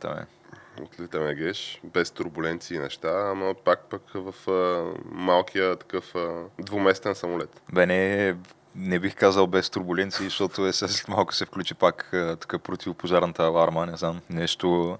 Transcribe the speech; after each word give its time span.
Отлитаме. 0.00 0.26
Отлитаме 0.82 1.34
геш, 1.34 1.80
без 1.84 2.10
турбуленции 2.10 2.76
и 2.76 2.80
неща, 2.80 3.30
ама 3.30 3.54
пак 3.64 3.80
пък 3.90 4.02
в 4.14 4.50
а, 4.50 4.92
малкия 5.10 5.76
такъв 5.76 6.14
а, 6.14 6.44
двуместен 6.58 7.14
самолет. 7.14 7.62
Бе, 7.72 7.86
не, 7.86 8.36
не 8.74 8.98
бих 8.98 9.16
казал 9.16 9.46
без 9.46 9.70
турбуленции, 9.70 10.24
защото 10.24 10.66
е 10.66 10.72
след 10.72 11.08
малко 11.08 11.34
се 11.34 11.46
включи 11.46 11.74
пак 11.74 12.08
така 12.12 12.58
противопожарната 12.58 13.42
аларма, 13.42 13.86
не 13.86 13.96
знам, 13.96 14.20
нещо 14.30 14.98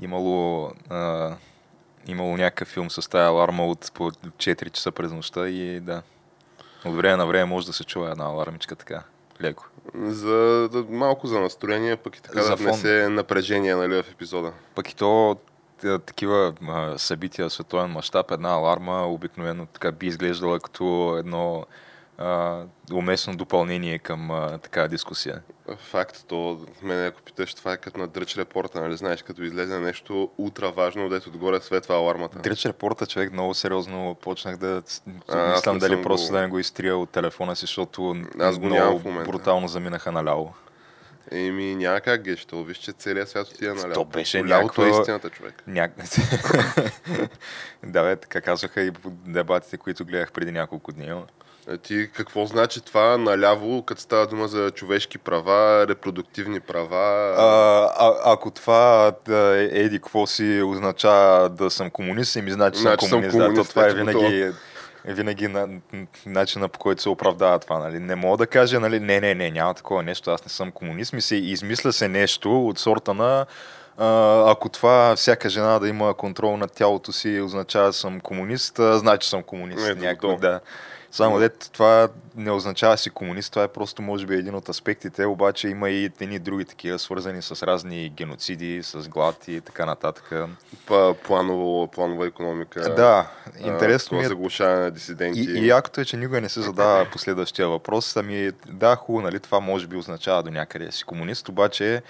имало, 0.00 0.72
а, 0.90 1.36
имало 2.06 2.36
някакъв 2.36 2.68
филм 2.68 2.90
с 2.90 3.08
тази 3.08 3.26
аларма 3.28 3.66
от 3.66 3.92
по 3.94 4.10
4 4.10 4.70
часа 4.70 4.92
през 4.92 5.12
нощта 5.12 5.48
и 5.48 5.80
да, 5.80 6.02
от 6.84 6.96
време 6.96 7.16
на 7.16 7.26
време 7.26 7.44
може 7.44 7.66
да 7.66 7.72
се 7.72 7.84
чува 7.84 8.10
една 8.10 8.24
алармичка 8.24 8.76
така, 8.76 9.02
леко. 9.40 9.68
За, 9.94 10.68
да, 10.72 10.84
малко 10.90 11.26
за 11.26 11.40
настроение, 11.40 11.96
пък 11.96 12.16
и 12.16 12.22
така 12.22 12.42
за 12.42 12.50
да 12.50 12.56
внесе 12.56 13.08
напрежение 13.08 13.74
нали, 13.74 14.02
в 14.02 14.12
епизода. 14.12 14.52
Пък 14.74 14.90
и 14.90 14.96
то 14.96 15.36
такива 16.06 16.54
а, 16.68 16.98
събития 16.98 17.48
в 17.48 17.52
световен 17.52 17.90
мащаб, 17.90 18.30
една 18.30 18.48
аларма 18.48 19.06
обикновено 19.06 19.66
така 19.66 19.92
би 19.92 20.06
изглеждала 20.06 20.60
като 20.60 21.16
едно 21.18 21.66
а, 22.18 22.62
уместно 22.92 23.36
допълнение 23.36 23.98
към 23.98 24.30
а, 24.30 24.58
така 24.58 24.88
дискусия. 24.88 25.42
Факт, 25.78 26.24
то 26.28 26.60
мен 26.82 27.06
ако 27.06 27.22
питаш, 27.22 27.54
това 27.54 27.72
е 27.72 27.76
като 27.76 28.00
на 28.00 28.06
Дръч 28.06 28.36
репорта, 28.36 28.80
нали 28.80 28.96
знаеш, 28.96 29.22
като 29.22 29.42
излезе 29.42 29.80
нещо 29.80 30.30
утра 30.38 30.70
важно, 30.70 31.08
дето 31.08 31.28
отгоре 31.28 31.60
светва 31.60 31.94
алармата. 31.94 32.38
Дръч 32.38 32.66
репорта, 32.66 33.06
човек, 33.06 33.32
много 33.32 33.54
сериозно 33.54 34.16
почнах 34.20 34.56
да 34.56 34.82
а, 35.28 35.52
мислям 35.52 35.78
дали 35.78 36.02
просто 36.02 36.26
го... 36.26 36.32
да 36.32 36.40
не 36.40 36.48
го 36.48 36.58
изтрия 36.58 36.96
от 36.96 37.10
телефона 37.10 37.56
си, 37.56 37.60
защото 37.60 38.16
Аз 38.40 38.58
го 38.58 38.66
много 38.66 38.98
брутално 38.98 39.68
заминаха 39.68 40.12
наляво. 40.12 40.54
Еми, 41.30 41.74
няма 41.74 42.00
как 42.00 42.22
геш, 42.22 42.44
то 42.44 42.64
виж, 42.64 42.76
че 42.76 42.92
целият 42.92 43.28
свят 43.28 43.48
отида 43.48 43.74
наляво. 43.74 43.94
То 43.94 44.04
беше 44.04 44.42
някакво... 44.42 44.84
е 44.84 44.88
истината, 44.88 45.30
човек. 45.30 45.62
Ня... 45.66 45.88
да, 47.82 48.02
бе, 48.02 48.16
така 48.16 48.40
казваха 48.40 48.82
и 48.82 48.90
дебатите, 49.26 49.76
които 49.76 50.04
гледах 50.04 50.32
преди 50.32 50.52
няколко 50.52 50.92
дни. 50.92 51.12
Е, 51.70 51.78
ти 51.78 52.08
какво 52.12 52.46
значи 52.46 52.80
това 52.80 53.18
наляво, 53.18 53.82
като 53.82 54.00
става 54.00 54.26
дума 54.26 54.48
за 54.48 54.70
човешки 54.70 55.18
права, 55.18 55.86
репродуктивни 55.88 56.60
права? 56.60 57.34
А, 57.38 58.06
а, 58.06 58.32
ако 58.32 58.50
това 58.50 59.12
да, 59.26 59.68
еди, 59.72 59.98
какво 59.98 60.26
си 60.26 60.62
означава 60.62 61.48
да 61.48 61.70
съм 61.70 61.90
комунист, 61.90 62.36
ми 62.36 62.50
значи, 62.50 62.80
значи 62.80 63.06
съм 63.06 63.10
комунист. 63.10 63.32
Съм 63.32 63.40
комунист 63.40 63.56
да, 63.56 63.64
то 63.64 63.68
това 63.68 63.86
е 63.86 63.94
винаги, 63.94 64.52
винаги 65.04 65.48
на, 65.48 65.68
начина 66.26 66.68
по 66.68 66.78
който 66.78 67.02
се 67.02 67.08
оправдава 67.08 67.58
това. 67.58 67.78
Нали. 67.78 67.98
Не 67.98 68.14
мога 68.14 68.36
да 68.36 68.46
кажа, 68.46 68.80
нали, 68.80 69.00
не, 69.00 69.20
не, 69.20 69.34
не, 69.34 69.50
няма 69.50 69.74
такова 69.74 70.02
нещо, 70.02 70.30
аз 70.30 70.44
не 70.44 70.50
съм 70.50 70.72
комунист. 70.72 71.12
Ми 71.12 71.20
се 71.20 71.36
измисля 71.36 71.92
се 71.92 72.08
нещо 72.08 72.66
от 72.66 72.78
сорта 72.78 73.14
на 73.14 73.46
ако 74.46 74.68
това 74.68 75.16
всяка 75.16 75.50
жена 75.50 75.78
да 75.78 75.88
има 75.88 76.14
контрол 76.14 76.56
над 76.56 76.72
тялото 76.72 77.12
си 77.12 77.40
означава, 77.40 77.92
че 77.92 77.98
съм 77.98 78.20
комунист, 78.20 78.74
значи 78.76 79.28
съм 79.28 79.42
комунист. 79.42 79.86
Не, 79.86 79.94
някой, 79.94 80.36
да. 80.36 80.60
Само 81.10 81.38
дет, 81.38 81.70
това 81.72 82.08
не 82.36 82.50
означава 82.50 82.96
си 82.98 83.10
комунист, 83.10 83.52
това 83.52 83.64
е 83.64 83.68
просто 83.68 84.02
може 84.02 84.26
би 84.26 84.34
един 84.34 84.54
от 84.54 84.68
аспектите, 84.68 85.26
обаче 85.26 85.68
има 85.68 85.90
и 85.90 86.04
едни 86.04 86.38
други 86.38 86.64
такива, 86.64 86.98
свързани 86.98 87.42
с 87.42 87.66
разни 87.66 88.08
геноциди, 88.08 88.82
с 88.82 89.08
глад 89.08 89.48
и 89.48 89.60
така 89.60 89.86
нататък. 89.86 90.32
Планово, 91.26 91.88
планова 91.88 92.26
економика. 92.26 92.94
Да, 92.94 93.30
интересно 93.58 94.18
ми 94.18 94.24
е. 94.24 94.28
Заглушаване 94.28 94.80
на 94.80 94.90
дисиденти. 94.90 95.40
И, 95.40 95.58
и 95.58 95.66
якото 95.66 96.00
е, 96.00 96.04
че 96.04 96.16
никога 96.16 96.40
не 96.40 96.48
се 96.48 96.60
задава 96.60 97.04
последващия 97.12 97.68
въпрос. 97.68 98.16
Ами, 98.16 98.50
да, 98.66 98.96
хубаво, 98.96 99.22
нали, 99.22 99.40
това 99.40 99.60
може 99.60 99.86
би 99.86 99.96
означава 99.96 100.42
до 100.42 100.50
някъде 100.50 100.92
си 100.92 101.04
комунист, 101.04 101.48
обаче 101.48 102.02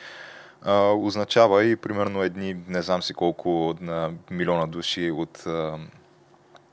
а, 0.63 0.91
означава 0.91 1.65
и 1.65 1.77
примерно 1.77 2.23
едни, 2.23 2.57
не 2.69 2.83
знам 2.83 3.03
си 3.03 3.15
колко 3.15 3.75
на 3.81 4.11
милиона 4.31 4.67
души 4.67 5.11
от 5.11 5.47
а, 5.47 5.79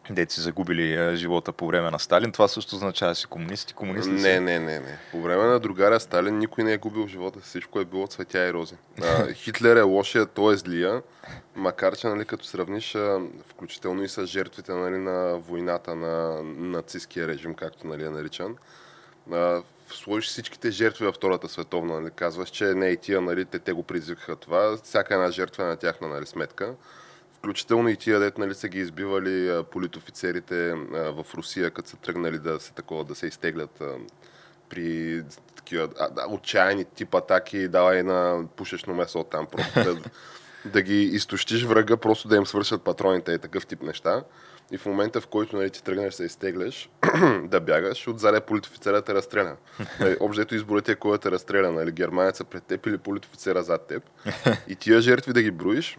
дете 0.10 0.34
си 0.34 0.42
загубили 0.42 0.94
а, 0.94 1.16
живота 1.16 1.52
по 1.52 1.68
време 1.68 1.92
на 1.92 2.00
Сталин. 2.00 2.32
Това 2.32 2.48
също 2.48 2.76
означава 2.76 3.16
си 3.16 3.28
комунисти. 3.28 3.74
комунисти 3.74 4.12
не, 4.12 4.20
си. 4.20 4.40
не, 4.40 4.60
не, 4.60 4.80
не. 4.80 5.00
По 5.12 5.22
време 5.22 5.44
на 5.44 5.60
другаря 5.60 6.00
Сталин 6.00 6.38
никой 6.38 6.64
не 6.64 6.74
е 6.74 6.78
губил 6.78 7.08
живота 7.08 7.40
си. 7.40 7.46
Всичко 7.46 7.80
е 7.80 7.86
било 7.86 8.08
цветя 8.08 8.48
и 8.48 8.54
рози. 8.54 8.76
А, 9.02 9.34
Хитлер 9.34 9.76
е 9.76 9.82
лошия, 9.82 10.26
той 10.26 10.54
е 10.54 10.58
злия. 10.58 11.02
Макар, 11.56 11.96
че 11.96 12.08
нали, 12.08 12.26
като 12.26 12.46
сравниш 12.46 12.96
а, 12.96 13.22
включително 13.48 14.04
и 14.04 14.10
с 14.10 14.26
жертвите 14.26 14.74
нали, 14.74 14.98
на 14.98 15.38
войната 15.38 15.96
на 15.96 16.44
нацистския 16.44 17.28
режим, 17.28 17.54
както 17.54 17.88
нали, 17.88 18.06
е 18.06 18.10
наричан, 18.10 18.56
а, 19.32 19.62
сложиш 19.90 20.30
всичките 20.30 20.72
жертви 20.72 21.06
във 21.06 21.16
Втората 21.16 21.50
световна, 21.50 22.00
нали, 22.00 22.12
казваш, 22.16 22.50
че 22.50 22.66
не 22.66 22.90
и 22.90 22.98
тия, 22.98 23.22
нали, 23.22 23.46
те, 23.46 23.60
те 23.60 23.72
го 23.72 23.84
предизвикаха 23.84 24.36
това. 24.36 24.78
Всяка 24.84 25.14
една 25.14 25.32
жертва 25.32 25.64
е 25.64 25.68
на 25.68 25.76
тяхна 25.76 26.08
нали, 26.08 26.26
сметка. 26.26 26.74
Включително 27.44 27.90
и 27.90 27.96
тия, 27.96 28.20
дет, 28.20 28.38
нали, 28.38 28.54
са 28.54 28.68
ги 28.68 28.80
избивали 28.80 29.64
политофицерите 29.72 30.74
в 30.92 31.26
Русия, 31.36 31.72
като 31.72 31.90
са 31.90 31.98
тръгнали 31.98 32.40
да 32.40 32.60
се, 32.60 32.74
такова, 32.74 33.04
да 33.04 33.16
се 33.16 33.28
изтеглят 33.28 33.84
при 34.70 35.24
такива 35.56 35.88
да, 35.88 36.26
отчаяни 36.30 36.86
тип 36.86 37.16
атаки, 37.16 37.68
давай 37.68 38.04
на 38.04 38.44
пушечно 38.56 38.94
месо 38.94 39.24
там, 39.24 39.48
просто 39.52 39.84
да, 39.84 40.02
да 40.66 40.82
ги 40.82 41.02
изтощиш 41.04 41.64
врага, 41.64 41.98
просто 41.98 42.28
да 42.28 42.36
им 42.36 42.46
свършат 42.46 42.82
патроните 42.82 43.32
и 43.32 43.40
такъв 43.40 43.68
тип 43.68 43.82
неща. 43.82 44.24
И 44.72 44.78
в 44.78 44.86
момента, 44.86 45.22
в 45.22 45.28
който 45.28 45.56
нали, 45.56 45.70
ти 45.70 45.84
тръгнеш 45.84 46.14
се 46.14 46.24
изтегляш, 46.24 46.90
да 47.44 47.60
бягаш, 47.60 48.08
отзаде 48.08 48.40
политофицера 48.40 49.02
те 49.02 49.14
разстреля. 49.14 49.56
Нали, 50.00 50.18
Общо 50.20 50.56
изборите 50.56 50.92
е 50.92 50.96
кой 50.96 51.18
те 51.18 51.32
разстреля, 51.32 51.72
нали, 51.72 51.92
германеца 51.92 52.44
пред 52.44 52.64
теб 52.64 52.86
или 52.86 52.98
политофицера 52.98 53.64
зад 53.64 53.88
теб. 53.88 54.04
И 54.68 54.76
тия 54.76 55.02
жертви 55.02 55.34
да 55.34 55.42
ги 55.42 55.52
броиш, 55.52 55.98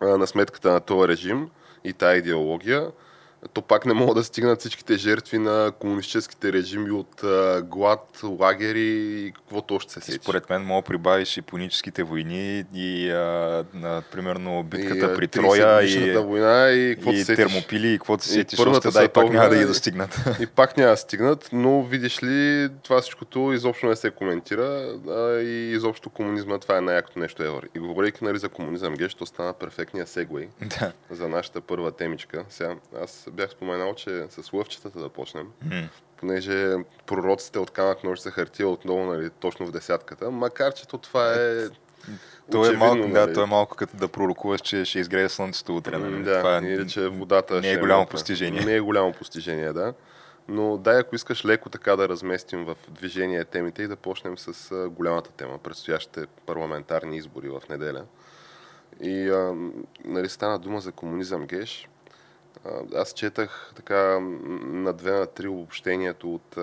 на 0.00 0.26
сметката 0.26 0.72
на 0.72 0.80
този 0.80 1.08
режим 1.08 1.50
и 1.84 1.92
тая 1.92 2.16
идеология, 2.18 2.90
то 3.52 3.62
пак 3.62 3.86
не 3.86 3.94
могат 3.94 4.16
да 4.16 4.24
стигнат 4.24 4.60
всичките 4.60 4.96
жертви 4.96 5.38
на 5.38 5.72
комунистическите 5.78 6.52
режими 6.52 6.90
от 6.90 7.24
а, 7.24 7.62
глад, 7.62 8.20
лагери 8.22 8.80
и 9.26 9.32
каквото 9.32 9.74
още 9.74 9.92
се 9.92 10.00
сети. 10.00 10.18
Според 10.22 10.50
мен 10.50 10.62
мога 10.62 10.82
прибавиш 10.82 11.36
и 11.36 11.42
пуническите 11.42 12.02
войни 12.02 12.64
и 12.74 13.10
а, 13.10 13.64
на, 13.74 14.02
примерно 14.12 14.62
битката 14.62 15.12
и, 15.12 15.16
при 15.16 15.28
Троя 15.28 15.82
и, 15.82 16.16
война 16.18 16.70
и, 16.70 16.90
и 16.90 17.24
термопили 17.24 17.92
и 17.92 17.98
каквото 17.98 18.24
се 18.24 18.30
сетиш. 18.30 18.58
Първата 18.58 18.90
да, 18.90 19.04
и 19.04 19.08
пак 19.08 19.30
няма 19.30 19.48
да 19.48 19.56
ги 19.56 19.64
достигнат. 19.64 20.20
И, 20.40 20.42
и 20.42 20.46
пак 20.46 20.76
няма 20.76 20.90
да 20.90 20.96
стигнат, 20.96 21.48
но 21.52 21.82
видиш 21.82 22.22
ли, 22.22 22.68
това 22.82 23.00
всичкото 23.00 23.52
изобщо 23.52 23.86
не 23.86 23.96
се 23.96 24.10
коментира 24.10 24.94
а, 25.08 25.40
и 25.40 25.72
изобщо 25.72 26.10
комунизма 26.10 26.58
това 26.58 26.78
е 26.78 26.80
най-якото 26.80 27.18
нещо 27.18 27.42
евро. 27.42 27.62
И 27.74 27.78
говорейки 27.78 28.24
нали, 28.24 28.38
за 28.38 28.48
комунизъм, 28.48 28.94
геш, 28.94 29.14
то 29.14 29.26
стана 29.26 29.52
перфектния 29.52 30.06
сегвей 30.06 30.48
да. 30.62 30.92
за 31.10 31.28
нашата 31.28 31.60
първа 31.60 31.92
темичка. 31.92 32.44
Сега, 32.48 32.74
аз 33.02 33.27
бях 33.30 33.50
споменал, 33.50 33.94
че 33.94 34.26
с 34.28 34.52
лъвчетата 34.52 35.00
да 35.00 35.08
почнем, 35.08 35.48
mm. 35.64 35.88
понеже 36.16 36.74
пророците 37.06 37.58
от 37.58 37.70
камък 37.70 38.04
ножица 38.04 38.30
хартия 38.30 38.68
отново 38.68 39.04
нали, 39.04 39.30
точно 39.30 39.66
в 39.66 39.70
десятката, 39.70 40.30
макар 40.30 40.74
че 40.74 40.88
то 40.88 40.98
това 40.98 41.34
е 41.34 41.68
то 42.50 42.66
е, 42.66 42.76
малко, 42.76 42.96
нали? 42.96 43.12
да, 43.12 43.32
то 43.32 43.42
е 43.42 43.46
малко 43.46 43.76
като 43.76 43.96
да 43.96 44.08
пророкуваш, 44.08 44.60
че 44.60 44.84
ще 44.84 44.98
изгрее 44.98 45.28
слънцето 45.28 45.76
утре. 45.76 45.98
Нали? 45.98 46.22
Да, 46.22 46.38
това 46.38 46.58
е, 46.58 46.60
или 46.60 46.88
че 46.88 47.08
водата 47.08 47.60
не 47.60 47.70
е, 47.70 47.72
е 47.72 47.76
голямо 47.76 48.06
постижение. 48.06 48.64
Не 48.64 48.74
е 48.74 48.80
голямо 48.80 49.12
постижение, 49.12 49.72
да. 49.72 49.94
Но 50.48 50.76
дай, 50.76 50.98
ако 50.98 51.14
искаш 51.14 51.44
леко 51.44 51.70
така 51.70 51.96
да 51.96 52.08
разместим 52.08 52.64
в 52.64 52.76
движение 52.88 53.44
темите 53.44 53.82
и 53.82 53.88
да 53.88 53.96
почнем 53.96 54.38
с 54.38 54.88
голямата 54.88 55.30
тема, 55.32 55.58
предстоящите 55.58 56.26
парламентарни 56.46 57.16
избори 57.16 57.48
в 57.48 57.62
неделя. 57.70 58.04
И 59.00 59.28
а, 59.28 59.54
нали, 60.04 60.28
стана 60.28 60.58
дума 60.58 60.80
за 60.80 60.92
комунизъм 60.92 61.46
геш 61.46 61.88
Аз 62.94 63.12
четах 63.12 63.72
така 63.76 64.18
на 64.20 64.92
две 64.92 65.10
на 65.10 65.26
три 65.26 65.48
обобщението 65.48 66.34
от 66.34 66.56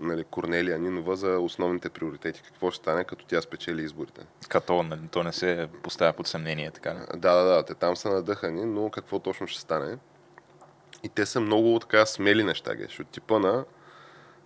нали, 0.00 0.24
Корнелия 0.24 0.78
Нинова 0.78 1.16
за 1.16 1.38
основните 1.38 1.88
приоритети. 1.88 2.42
Какво 2.42 2.70
ще 2.70 2.82
стане, 2.82 3.04
като 3.04 3.26
тя 3.26 3.40
спечели 3.40 3.82
изборите. 3.82 4.20
Като 4.48 4.82
нали, 4.82 5.08
то 5.10 5.22
не 5.22 5.32
се 5.32 5.68
поставя 5.82 6.12
под 6.12 6.26
съмнение, 6.26 6.70
така 6.70 6.94
ли? 6.94 6.98
Да, 7.16 7.34
да, 7.34 7.44
да, 7.44 7.62
те 7.62 7.74
там 7.74 7.96
са 7.96 8.10
надъхани, 8.10 8.64
но 8.64 8.90
какво 8.90 9.18
точно 9.18 9.46
ще 9.46 9.60
стане? 9.60 9.98
И 11.02 11.08
те 11.08 11.26
са 11.26 11.40
много 11.40 11.78
така 11.78 12.06
смели 12.06 12.44
неща, 12.44 12.74
геш. 12.74 13.00
От 13.00 13.08
типа 13.08 13.38
на 13.38 13.64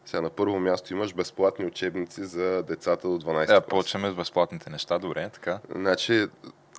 сега 0.04 0.20
на 0.20 0.30
първо 0.30 0.60
място 0.60 0.92
имаш 0.92 1.14
безплатни 1.14 1.64
учебници 1.64 2.24
за 2.24 2.62
децата 2.62 3.08
до 3.08 3.18
12 3.18 3.22
клас. 3.22 3.46
Да, 3.46 3.60
почваме 3.60 4.10
с 4.10 4.14
безплатните 4.14 4.70
неща, 4.70 4.98
добре, 4.98 5.28
така. 5.28 5.58
Значи, 5.74 6.26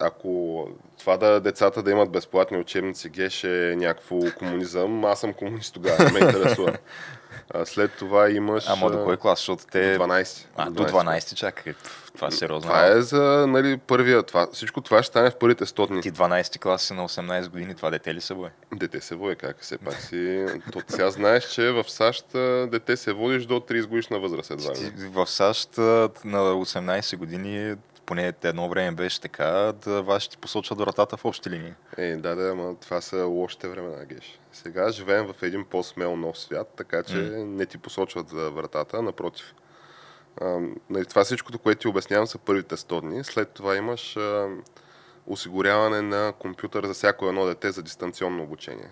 ако 0.01 0.67
това 0.99 1.17
да 1.17 1.39
децата 1.39 1.83
да 1.83 1.91
имат 1.91 2.11
безплатни 2.11 2.57
учебници 2.57 3.09
геш 3.09 3.43
е 3.43 3.75
някакво 3.77 4.19
комунизъм, 4.37 5.05
аз 5.05 5.19
съм 5.19 5.33
комунист 5.33 5.73
тогава, 5.73 6.11
ме 6.11 6.19
интересува. 6.19 6.77
А, 7.53 7.65
след 7.65 7.91
това 7.97 8.29
имаш... 8.29 8.65
Ама 8.69 8.91
до 8.91 9.03
кой 9.03 9.17
клас? 9.17 9.39
Защото 9.39 9.63
те... 9.71 9.97
До 9.97 10.03
12. 10.03 10.45
А, 10.55 10.69
до 10.69 10.83
12, 10.83 10.89
12 10.89 11.33
чакай. 11.33 11.73
Това 12.15 12.27
е 12.27 12.31
сериозно. 12.31 12.69
Това 12.69 12.87
е 12.87 13.01
за 13.01 13.45
нали, 13.47 13.77
първия. 13.77 14.23
Това, 14.23 14.47
всичко 14.53 14.81
това 14.81 15.03
ще 15.03 15.07
стане 15.07 15.29
в 15.29 15.35
първите 15.35 15.65
100 15.65 15.87
дни. 15.87 16.01
Ти 16.01 16.11
12 16.11 16.59
клас 16.59 16.81
си 16.81 16.93
на 16.93 17.09
18 17.09 17.49
години, 17.49 17.75
това 17.75 17.89
дете 17.89 18.13
ли 18.15 18.21
се 18.21 18.33
бое? 18.33 18.49
Дете 18.73 19.01
се 19.01 19.15
бое, 19.15 19.35
как 19.35 19.57
все 19.61 19.77
пак 19.77 19.93
си. 19.93 20.45
То, 20.71 20.81
сега 20.87 21.11
знаеш, 21.11 21.45
че 21.45 21.71
в 21.71 21.83
САЩ 21.87 22.25
дете 22.71 22.97
се 22.97 23.13
водиш 23.13 23.45
до 23.45 23.59
30 23.59 23.85
годишна 23.85 24.19
възраст 24.19 24.51
едва. 24.51 24.73
Ти, 24.73 24.91
в 24.97 25.27
САЩ 25.27 25.77
на 25.77 26.13
18 26.25 27.17
години 27.17 27.75
поне 28.11 28.33
едно 28.43 28.69
време 28.69 28.91
беше 28.91 29.21
така, 29.21 29.73
да 29.85 30.01
вас 30.01 30.23
ще 30.23 30.31
ти 30.31 30.37
посочват 30.37 30.79
вратата 30.79 31.17
в 31.17 31.25
общи 31.25 31.49
линии. 31.49 31.73
Е, 31.97 32.15
да, 32.15 32.35
да, 32.35 32.49
ама 32.49 32.75
това 32.75 33.01
са 33.01 33.25
лошите 33.25 33.67
времена, 33.67 34.05
Геш. 34.05 34.39
Сега 34.51 34.91
живеем 34.91 35.27
в 35.27 35.43
един 35.43 35.65
по-смел 35.65 36.15
нов 36.15 36.39
свят, 36.39 36.73
така 36.77 37.03
че 37.03 37.13
mm. 37.13 37.43
не 37.43 37.65
ти 37.65 37.77
посочват 37.77 38.31
вратата, 38.31 39.01
напротив. 39.01 39.53
А, 40.41 40.59
нали, 40.89 41.05
това 41.05 41.23
всичкото, 41.23 41.59
което 41.59 41.81
ти 41.81 41.87
обяснявам, 41.87 42.27
са 42.27 42.37
първите 42.37 42.77
100 42.77 43.01
дни. 43.01 43.23
След 43.23 43.49
това 43.49 43.75
имаш 43.75 44.17
а, 44.17 44.47
осигуряване 45.27 46.01
на 46.01 46.33
компютър 46.39 46.85
за 46.85 46.93
всяко 46.93 47.27
едно 47.27 47.45
дете 47.45 47.71
за 47.71 47.83
дистанционно 47.83 48.43
обучение. 48.43 48.89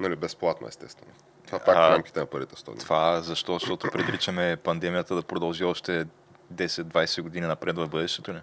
Нали, 0.00 0.16
безплатно, 0.16 0.68
естествено. 0.68 1.12
Това 1.46 1.58
пак 1.58 1.76
а, 1.76 1.88
в 1.88 1.92
рамките 1.92 2.20
на 2.20 2.26
първите 2.26 2.56
100 2.56 2.64
дни. 2.66 2.78
Това 2.78 3.20
защо? 3.20 3.52
Защото 3.52 3.88
предричаме 3.92 4.56
пандемията 4.56 5.14
да 5.14 5.22
продължи 5.22 5.64
още 5.64 6.06
10-20 6.54 7.22
години 7.22 7.46
напред 7.46 7.76
в 7.76 7.88
бъдещето 7.88 8.32
ни. 8.32 8.40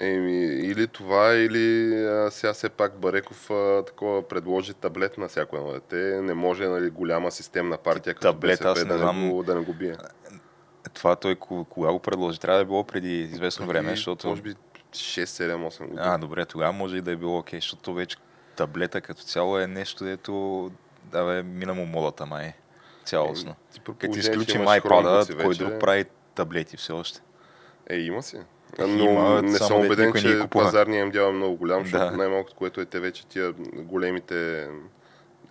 Еми, 0.00 0.44
или 0.44 0.86
това, 0.86 1.34
или 1.34 1.94
а, 2.04 2.30
сега 2.30 2.52
все 2.52 2.68
пак 2.68 2.98
Бареков 2.98 3.50
а, 3.50 3.82
такова 3.86 4.28
предложи 4.28 4.74
таблет 4.74 5.18
на 5.18 5.28
всяко 5.28 5.56
едно 5.56 5.72
дете. 5.72 5.96
Не 6.22 6.34
може 6.34 6.68
нали, 6.68 6.90
голяма 6.90 7.30
системна 7.30 7.76
партия 7.76 8.14
като 8.14 8.32
таблет, 8.32 8.50
БСП 8.50 8.70
аз 8.70 8.78
не 8.78 8.84
да, 8.84 8.98
знам... 8.98 9.24
не 9.24 9.30
го, 9.30 9.42
да 9.42 9.54
не 9.54 9.60
го 9.60 9.72
бие. 9.72 9.96
Това 10.92 11.16
той 11.16 11.36
кога 11.36 11.92
го 11.92 11.98
предложи? 11.98 12.40
Трябва 12.40 12.58
да 12.58 12.62
е 12.62 12.64
било 12.64 12.84
преди 12.84 13.20
известно 13.20 13.66
време, 13.66 13.90
защото... 13.90 14.28
Може 14.28 14.42
би 14.42 14.54
6-7-8 14.92 15.78
години. 15.78 15.98
А, 16.02 16.18
добре, 16.18 16.44
тогава 16.46 16.72
може 16.72 16.96
и 16.96 17.00
да 17.00 17.12
е 17.12 17.16
било 17.16 17.38
окей, 17.38 17.60
защото 17.60 17.94
вече 17.94 18.16
таблета 18.56 19.00
като 19.00 19.22
цяло 19.22 19.58
е 19.58 19.66
нещо, 19.66 20.04
дето 20.04 20.70
да 21.04 21.24
бе, 21.24 21.42
мина 21.42 21.74
му 21.74 21.86
модата 21.86 22.26
май 22.26 22.54
цялостно. 23.04 23.54
Като 23.98 24.18
изключим 24.18 24.62
iPad, 24.62 25.42
кой 25.42 25.54
друг 25.54 25.80
прави 25.80 26.04
таблети 26.34 26.76
все 26.76 26.92
още? 26.92 27.20
Е, 27.90 27.96
има 27.96 28.22
си. 28.22 28.36
Но 28.78 29.04
има, 29.04 29.42
не 29.42 29.58
съм 29.58 29.80
убеден, 29.80 30.12
че 30.12 30.46
пазарния 30.50 31.02
им 31.02 31.10
дял 31.10 31.28
е 31.28 31.32
много 31.32 31.56
голям, 31.56 31.82
защото 31.82 32.10
да. 32.10 32.16
най-малкото, 32.16 32.56
което 32.56 32.80
е 32.80 32.84
те 32.84 33.00
вече 33.00 33.26
тия 33.26 33.52
големите 33.74 34.68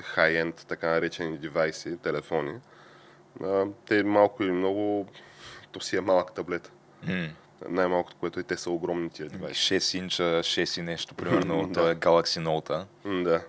хай-енд, 0.04 0.66
така 0.68 0.90
наречени 0.90 1.38
девайси, 1.38 1.98
телефони, 1.98 2.54
те 3.86 4.04
малко 4.04 4.44
или 4.44 4.52
много, 4.52 5.08
то 5.72 5.80
си 5.82 5.98
е 5.98 6.02
малък 6.02 6.34
таблет. 6.34 6.72
Mm. 7.08 7.30
Най-малкото, 7.70 8.18
което 8.20 8.40
и 8.40 8.44
те 8.44 8.58
са 8.58 8.70
огромни 8.72 9.10
тия 9.10 9.30
девайси. 9.30 9.76
6 9.76 9.98
инча, 9.98 10.24
6 10.24 10.80
и 10.80 10.82
нещо, 10.82 11.16
примерно, 11.16 11.68
да. 11.72 11.92
е 11.92 11.96
Galaxy 11.96 12.44
Note. 12.44 12.86
Да. 13.24 13.42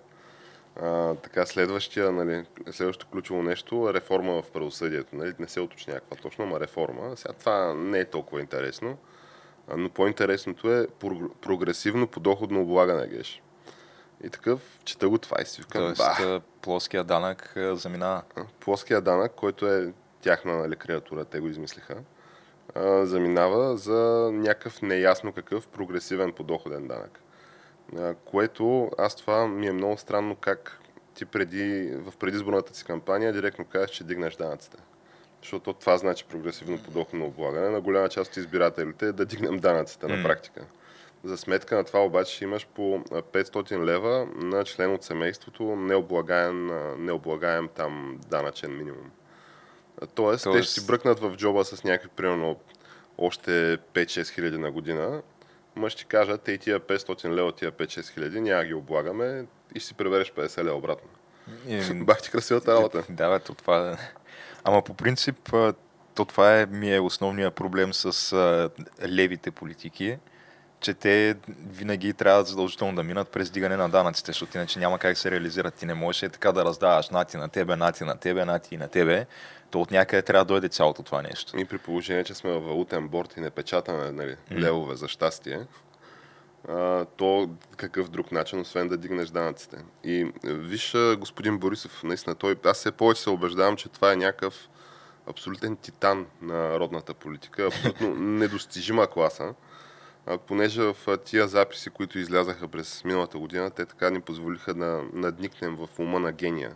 А, 0.82 1.14
така, 1.14 1.46
следващия, 1.46 2.12
нали, 2.12 2.44
следващото 2.70 3.12
ключово 3.12 3.42
нещо 3.42 3.88
е 3.90 3.94
реформа 3.94 4.42
в 4.42 4.50
правосъдието. 4.50 5.16
Нали? 5.16 5.34
Не 5.38 5.48
се 5.48 5.60
уточня 5.60 5.94
каква 5.94 6.16
точно, 6.16 6.44
ама 6.44 6.60
реформа. 6.60 7.16
Сега 7.16 7.32
това 7.32 7.74
не 7.74 7.98
е 7.98 8.04
толкова 8.04 8.40
интересно. 8.40 8.98
Но 9.76 9.90
по-интересното 9.90 10.72
е 10.72 10.86
прогресивно 11.40 12.06
подоходно 12.06 12.62
облагане, 12.62 13.06
геш. 13.06 13.42
И 14.24 14.30
такъв, 14.30 14.60
чета 14.84 15.08
го 15.08 15.18
това 15.18 15.36
и 15.42 15.46
си 15.46 15.60
викам, 15.60 15.82
Тоест, 15.82 15.98
ба. 15.98 16.40
плоския 16.62 17.04
данък 17.04 17.52
заминава. 17.56 18.22
Плоския 18.60 19.00
данък, 19.00 19.32
който 19.36 19.66
е 19.66 19.92
тяхна 20.20 20.56
нали, 20.56 20.76
креатура, 20.76 21.24
те 21.24 21.40
го 21.40 21.48
измислиха, 21.48 21.96
заминава 23.02 23.76
за 23.76 24.30
някакъв 24.32 24.82
неясно 24.82 25.32
какъв 25.32 25.66
прогресивен 25.66 26.32
подоходен 26.32 26.88
данък. 26.88 27.20
Което 28.24 28.90
аз 28.98 29.16
това 29.16 29.48
ми 29.48 29.66
е 29.66 29.72
много 29.72 29.98
странно 29.98 30.36
как 30.36 30.80
ти 31.14 31.24
преди, 31.24 31.92
в 31.96 32.16
предизборната 32.16 32.74
си 32.74 32.84
кампания 32.84 33.32
директно 33.32 33.64
казваш, 33.64 33.90
че 33.90 34.04
дигнеш 34.04 34.36
данъците 34.36 34.78
защото 35.44 35.72
това 35.72 35.96
значи 35.96 36.24
прогресивно 36.24 36.78
подоходно 36.78 37.26
облагане 37.26 37.68
на 37.68 37.80
голяма 37.80 38.08
част 38.08 38.30
от 38.30 38.36
избирателите 38.36 39.12
да 39.12 39.24
дигнем 39.24 39.58
данъците 39.58 40.06
mm. 40.06 40.16
на 40.16 40.22
практика. 40.22 40.64
За 41.24 41.36
сметка 41.36 41.76
на 41.76 41.84
това 41.84 42.04
обаче 42.04 42.44
имаш 42.44 42.66
по 42.66 42.82
500 42.82 43.84
лева 43.84 44.28
на 44.36 44.64
член 44.64 44.94
от 44.94 45.02
семейството 45.02 45.76
необлагаем, 45.76 46.70
необлагаем 46.98 47.68
там 47.74 48.18
данъчен 48.28 48.76
минимум. 48.76 49.10
Тоест, 50.14 50.44
Тоест, 50.44 50.52
те 50.52 50.62
ще 50.62 50.80
си 50.80 50.86
бръкнат 50.86 51.20
в 51.20 51.36
джоба 51.36 51.64
с 51.64 51.84
някакви, 51.84 52.08
примерно, 52.16 52.60
още 53.18 53.78
5-6 53.78 54.28
хиляди 54.34 54.58
на 54.58 54.70
година, 54.70 55.22
ма 55.76 55.90
ще 55.90 56.02
ти 56.02 56.06
кажат, 56.06 56.42
те 56.42 56.52
и 56.52 56.58
тия 56.58 56.80
500 56.80 57.28
лева, 57.28 57.52
тия 57.52 57.72
5-6 57.72 58.14
хиляди, 58.14 58.40
няма 58.40 58.64
ги 58.64 58.74
облагаме 58.74 59.46
и 59.74 59.80
ще 59.80 59.88
си 59.88 59.94
прибереш 59.94 60.32
50 60.32 60.64
лева 60.64 60.76
обратно. 60.76 61.08
Бах 62.04 62.22
ти 62.22 62.30
красивата 62.30 62.74
работа. 62.74 63.04
Да, 63.10 63.30
бе, 63.30 63.38
това 63.38 63.98
Ама 64.64 64.82
по 64.82 64.94
принцип, 64.94 65.52
то 66.14 66.24
това 66.24 66.60
е, 66.60 66.66
ми 66.66 66.94
е 66.94 67.00
основният 67.00 67.54
проблем 67.54 67.94
с 67.94 68.32
а, 68.32 68.70
левите 69.08 69.50
политики, 69.50 70.18
че 70.80 70.94
те 70.94 71.36
винаги 71.66 72.12
трябва 72.12 72.44
задължително 72.44 72.94
да 72.94 73.02
минат 73.02 73.28
през 73.28 73.50
дигане 73.50 73.76
на 73.76 73.88
данъците, 73.88 74.26
защото 74.26 74.56
иначе 74.56 74.78
няма 74.78 74.98
как 74.98 75.18
се 75.18 75.30
реализират. 75.30 75.74
Ти 75.74 75.86
не 75.86 75.94
можеш 75.94 76.22
е 76.22 76.28
така 76.28 76.52
да 76.52 76.64
раздаваш 76.64 77.10
нати 77.10 77.36
на 77.36 77.48
тебе, 77.48 77.76
нати 77.76 78.04
на 78.04 78.16
тебе, 78.16 78.44
нати 78.44 78.74
и 78.74 78.78
на 78.78 78.88
тебе. 78.88 79.26
То 79.70 79.80
от 79.80 79.90
някъде 79.90 80.22
трябва 80.22 80.44
да 80.44 80.48
дойде 80.48 80.68
цялото 80.68 81.02
това 81.02 81.22
нещо. 81.22 81.60
И 81.60 81.64
при 81.64 81.78
положение, 81.78 82.24
че 82.24 82.34
сме 82.34 82.50
в 82.50 82.60
валутен 82.60 83.08
борт 83.08 83.36
и 83.36 83.40
не 83.40 83.50
печатаме 83.50 84.10
нали, 84.10 84.36
mm. 84.50 84.58
левове 84.58 84.96
за 84.96 85.08
щастие, 85.08 85.60
а, 86.68 87.04
то 87.04 87.50
какъв 87.76 88.08
друг 88.08 88.32
начин, 88.32 88.60
освен 88.60 88.88
да 88.88 88.96
дигнеш 88.96 89.28
данъците. 89.28 89.76
И 90.04 90.32
виж, 90.44 90.96
господин 91.18 91.58
Борисов, 91.58 92.02
наистина, 92.02 92.34
той, 92.34 92.56
аз 92.64 92.76
все 92.76 92.92
повече 92.92 93.22
се 93.22 93.30
убеждавам, 93.30 93.76
че 93.76 93.88
това 93.88 94.12
е 94.12 94.16
някакъв 94.16 94.68
абсолютен 95.26 95.76
титан 95.76 96.26
на 96.42 96.80
родната 96.80 97.14
политика, 97.14 97.66
абсолютно 97.66 98.14
недостижима 98.16 99.06
класа. 99.06 99.54
А, 100.26 100.38
понеже 100.38 100.82
в 100.82 101.18
тия 101.24 101.48
записи, 101.48 101.90
които 101.90 102.18
излязаха 102.18 102.68
през 102.68 103.04
миналата 103.04 103.38
година, 103.38 103.70
те 103.70 103.86
така 103.86 104.10
ни 104.10 104.20
позволиха 104.20 104.74
да 104.74 105.02
надникнем 105.12 105.76
в 105.76 105.88
ума 105.98 106.20
на 106.20 106.32
гения 106.32 106.74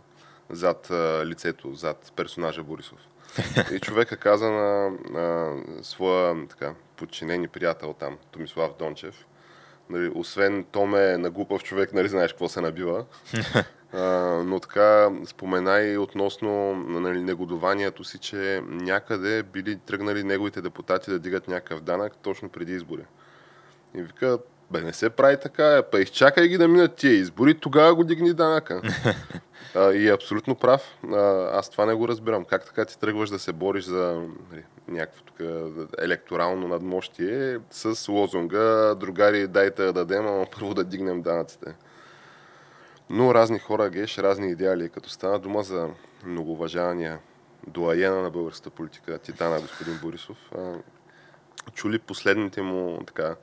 зад 0.51 0.91
а, 0.91 1.27
лицето, 1.27 1.75
зад 1.75 2.13
персонажа 2.17 2.63
Борисов. 2.63 2.99
И 3.73 3.81
човека 3.81 4.17
каза 4.17 4.51
на, 4.51 4.91
на 5.11 5.57
своя 5.83 6.49
така, 6.49 6.75
подчинени 6.97 7.49
приятел 7.49 7.93
там, 7.93 8.19
Томислав 8.31 8.77
Дончев, 8.79 9.27
нали, 9.91 10.13
освен 10.15 10.65
Томе 10.65 11.19
на 11.19 11.31
глупав 11.31 11.63
човек, 11.63 11.93
нали 11.93 12.09
знаеш 12.09 12.33
какво 12.33 12.49
се 12.49 12.61
набива. 12.61 13.05
а, 13.93 14.03
но 14.47 14.61
така 14.61 15.11
спомена 15.27 15.81
и 15.81 15.99
относно 15.99 16.75
нали, 16.75 17.21
негодованието 17.23 18.05
си, 18.05 18.19
че 18.19 18.63
някъде 18.67 19.43
били 19.43 19.77
тръгнали 19.77 20.25
неговите 20.25 20.63
депутати 20.63 21.11
да 21.11 21.19
дигат 21.19 21.49
някакъв 21.49 21.81
данък 21.81 22.13
точно 22.23 22.49
преди 22.49 22.73
избори. 22.73 23.03
И 23.95 24.03
вика, 24.03 24.39
бе, 24.71 24.81
не 24.81 24.93
се 24.93 25.11
прави 25.11 25.37
така, 25.43 25.83
па 25.93 26.01
изчакай 26.01 26.49
ги 26.49 26.59
да 26.59 26.69
минат 26.69 26.95
тия 26.95 27.13
избори, 27.13 27.55
тогава 27.55 27.95
го 27.95 28.05
дигни 28.05 28.35
данъка. 28.35 28.83
а, 29.75 29.93
и 29.93 30.09
е 30.09 30.13
абсолютно 30.13 30.55
прав. 30.55 30.99
А, 31.13 31.51
аз 31.59 31.71
това 31.71 31.87
не 31.87 31.95
го 31.95 32.09
разбирам. 32.09 32.45
Как 32.45 32.67
така 32.67 32.85
ти 32.85 32.99
тръгваш 32.99 33.31
да 33.31 33.39
се 33.39 33.53
бориш 33.53 33.85
за 33.85 34.27
нали, 34.51 34.65
някакво 34.89 35.23
тук 35.25 35.37
електорално 35.99 36.69
надмощие 36.69 37.59
с 37.71 38.09
лозунга 38.09 38.95
другари 39.01 39.49
дайте 39.49 39.83
да 39.83 39.93
дадем, 39.93 40.27
ама 40.27 40.47
първо 40.55 40.75
да 40.75 40.85
дигнем 40.85 41.23
данъците. 41.23 41.75
Но 43.11 43.35
разни 43.35 43.59
хора, 43.59 43.91
геш, 43.91 44.19
разни 44.19 44.51
идеали. 44.51 44.89
Като 44.89 45.11
стана 45.11 45.39
дума 45.39 45.63
за 45.63 45.89
многоуважавания 46.25 47.19
дуаена 47.67 48.23
на 48.23 48.31
българската 48.31 48.71
политика, 48.71 49.19
титана 49.19 49.61
господин 49.61 49.99
Борисов, 50.03 50.37
а, 50.59 50.75
чули 51.75 51.99
последните 51.99 52.63
му 52.63 53.05
така, 53.07 53.37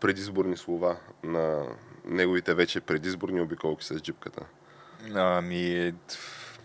предизборни 0.00 0.56
слова 0.56 0.96
на 1.22 1.66
неговите 2.04 2.54
вече 2.54 2.80
предизборни 2.80 3.40
обиколки 3.40 3.84
с 3.84 4.00
джипката. 4.00 4.40
Ами... 5.14 5.94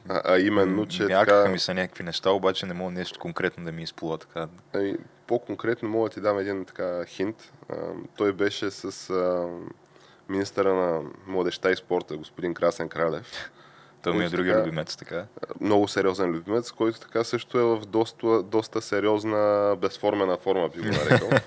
А, 0.10 0.22
а 0.26 0.40
именно, 0.40 0.86
че 0.86 1.04
Някакви 1.04 1.26
така... 1.26 1.50
ми 1.50 1.60
са 1.60 1.74
някакви 1.74 2.04
неща, 2.04 2.30
обаче 2.30 2.66
не 2.66 2.74
мога 2.74 2.92
нещо 2.92 3.20
конкретно 3.20 3.66
да 3.66 3.72
ми 3.72 3.84
изплува 3.84 4.18
така. 4.18 4.48
Ами, 4.74 4.96
по-конкретно 5.28 5.90
мога 5.90 6.10
да 6.10 6.14
ти 6.14 6.22
дам 6.22 6.40
един 6.40 6.66
така 6.66 7.06
хинт. 7.06 7.52
А, 7.70 7.76
той 8.18 8.34
беше 8.34 8.72
с 8.72 9.10
а, 9.10 9.48
министъра 10.30 10.74
на 10.74 11.02
младеща 11.28 11.72
и 11.72 11.76
спорта, 11.76 12.18
господин 12.18 12.54
Красен 12.54 12.90
Кралев. 12.90 13.52
Той 14.02 14.14
ми 14.14 14.26
е 14.26 14.30
другия 14.30 14.60
любимец, 14.60 14.96
така. 14.96 15.26
Много 15.62 15.88
сериозен 15.88 16.32
любимец, 16.32 16.72
който 16.72 17.00
така 17.00 17.24
също 17.24 17.60
е 17.60 17.64
в 17.64 17.86
доста, 17.86 18.44
доста 18.44 18.82
сериозна 18.82 19.76
безформена 19.82 20.38
форма, 20.38 20.70
би 20.70 20.80
го 20.80 20.86
нарекал. 20.86 21.30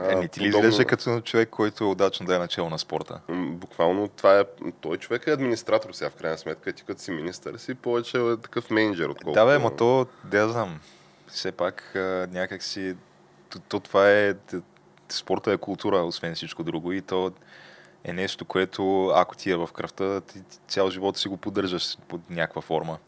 Е, 0.00 0.14
не 0.14 0.28
ти 0.28 0.40
ли 0.40 0.44
подобно... 0.44 0.68
изглежда 0.68 0.84
като 0.84 1.20
човек, 1.20 1.48
който 1.48 1.84
е 1.84 1.86
удачно 1.86 2.26
да 2.26 2.36
е 2.36 2.38
начало 2.38 2.70
на 2.70 2.78
спорта? 2.78 3.20
Буквално 3.30 4.08
това 4.08 4.40
е... 4.40 4.44
Той 4.80 4.96
човек 4.96 5.26
е 5.26 5.30
администратор 5.30 5.92
сега, 5.92 6.10
в 6.10 6.14
крайна 6.14 6.38
сметка. 6.38 6.72
Ти 6.72 6.84
като 6.84 7.00
си 7.00 7.10
министър 7.10 7.56
си 7.56 7.74
повече 7.74 8.18
е 8.18 8.36
такъв 8.36 8.70
менеджер. 8.70 9.08
Отколкото... 9.08 9.40
Да, 9.40 9.46
бе, 9.46 9.58
ма 9.58 9.76
то, 9.76 10.06
да 10.24 10.48
знам. 10.48 10.80
Все 11.28 11.52
пак 11.52 11.92
някак 12.30 12.62
си... 12.62 12.96
То, 13.50 13.58
то 13.58 13.80
това 13.80 14.10
е... 14.10 14.34
Спорта 15.08 15.52
е 15.52 15.56
култура, 15.56 15.96
освен 15.96 16.34
всичко 16.34 16.64
друго. 16.64 16.92
И 16.92 17.02
то 17.02 17.32
е 18.04 18.12
нещо, 18.12 18.44
което 18.44 19.06
ако 19.06 19.36
ти 19.36 19.50
е 19.50 19.56
в 19.56 19.68
кръвта, 19.72 20.20
ти 20.20 20.42
цял 20.68 20.90
живот 20.90 21.16
си 21.16 21.28
го 21.28 21.36
поддържаш 21.36 21.98
под 22.08 22.30
някаква 22.30 22.62
форма. 22.62 22.98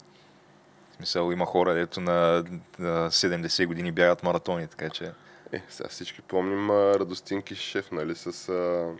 В 0.91 0.95
смисъл, 0.95 1.31
има 1.31 1.45
хора, 1.45 1.79
ето 1.79 2.01
на, 2.01 2.43
на 2.79 3.11
70 3.11 3.65
години 3.67 3.91
бягат 3.91 4.23
маратони, 4.23 4.67
така 4.67 4.89
че... 4.89 5.11
Е, 5.55 5.61
сега 5.69 5.89
всички 5.89 6.21
помним 6.21 6.69
Радостин 6.69 7.41
Кишев, 7.41 7.91
нали, 7.91 8.15
с 8.15 8.49
а, 8.49 8.91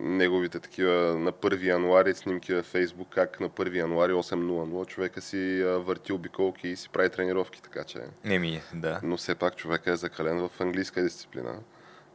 неговите 0.00 0.60
такива 0.60 0.92
на 1.18 1.32
1 1.32 1.64
януари 1.64 2.14
снимки 2.14 2.54
във 2.54 2.66
Фейсбук, 2.66 3.08
как 3.10 3.40
на 3.40 3.50
1 3.50 3.76
януари 3.76 4.12
8.00 4.12 4.86
човека 4.86 5.20
си 5.20 5.62
върти 5.64 6.12
обиколки 6.12 6.68
и 6.68 6.76
си 6.76 6.88
прави 6.88 7.10
тренировки, 7.10 7.62
така 7.62 7.84
че... 7.84 7.98
Не 8.24 8.38
ми, 8.38 8.62
да. 8.74 9.00
Но 9.02 9.16
все 9.16 9.34
пак 9.34 9.56
човека 9.56 9.90
е 9.90 9.96
закален 9.96 10.48
в 10.48 10.60
английска 10.60 11.02
дисциплина. 11.02 11.54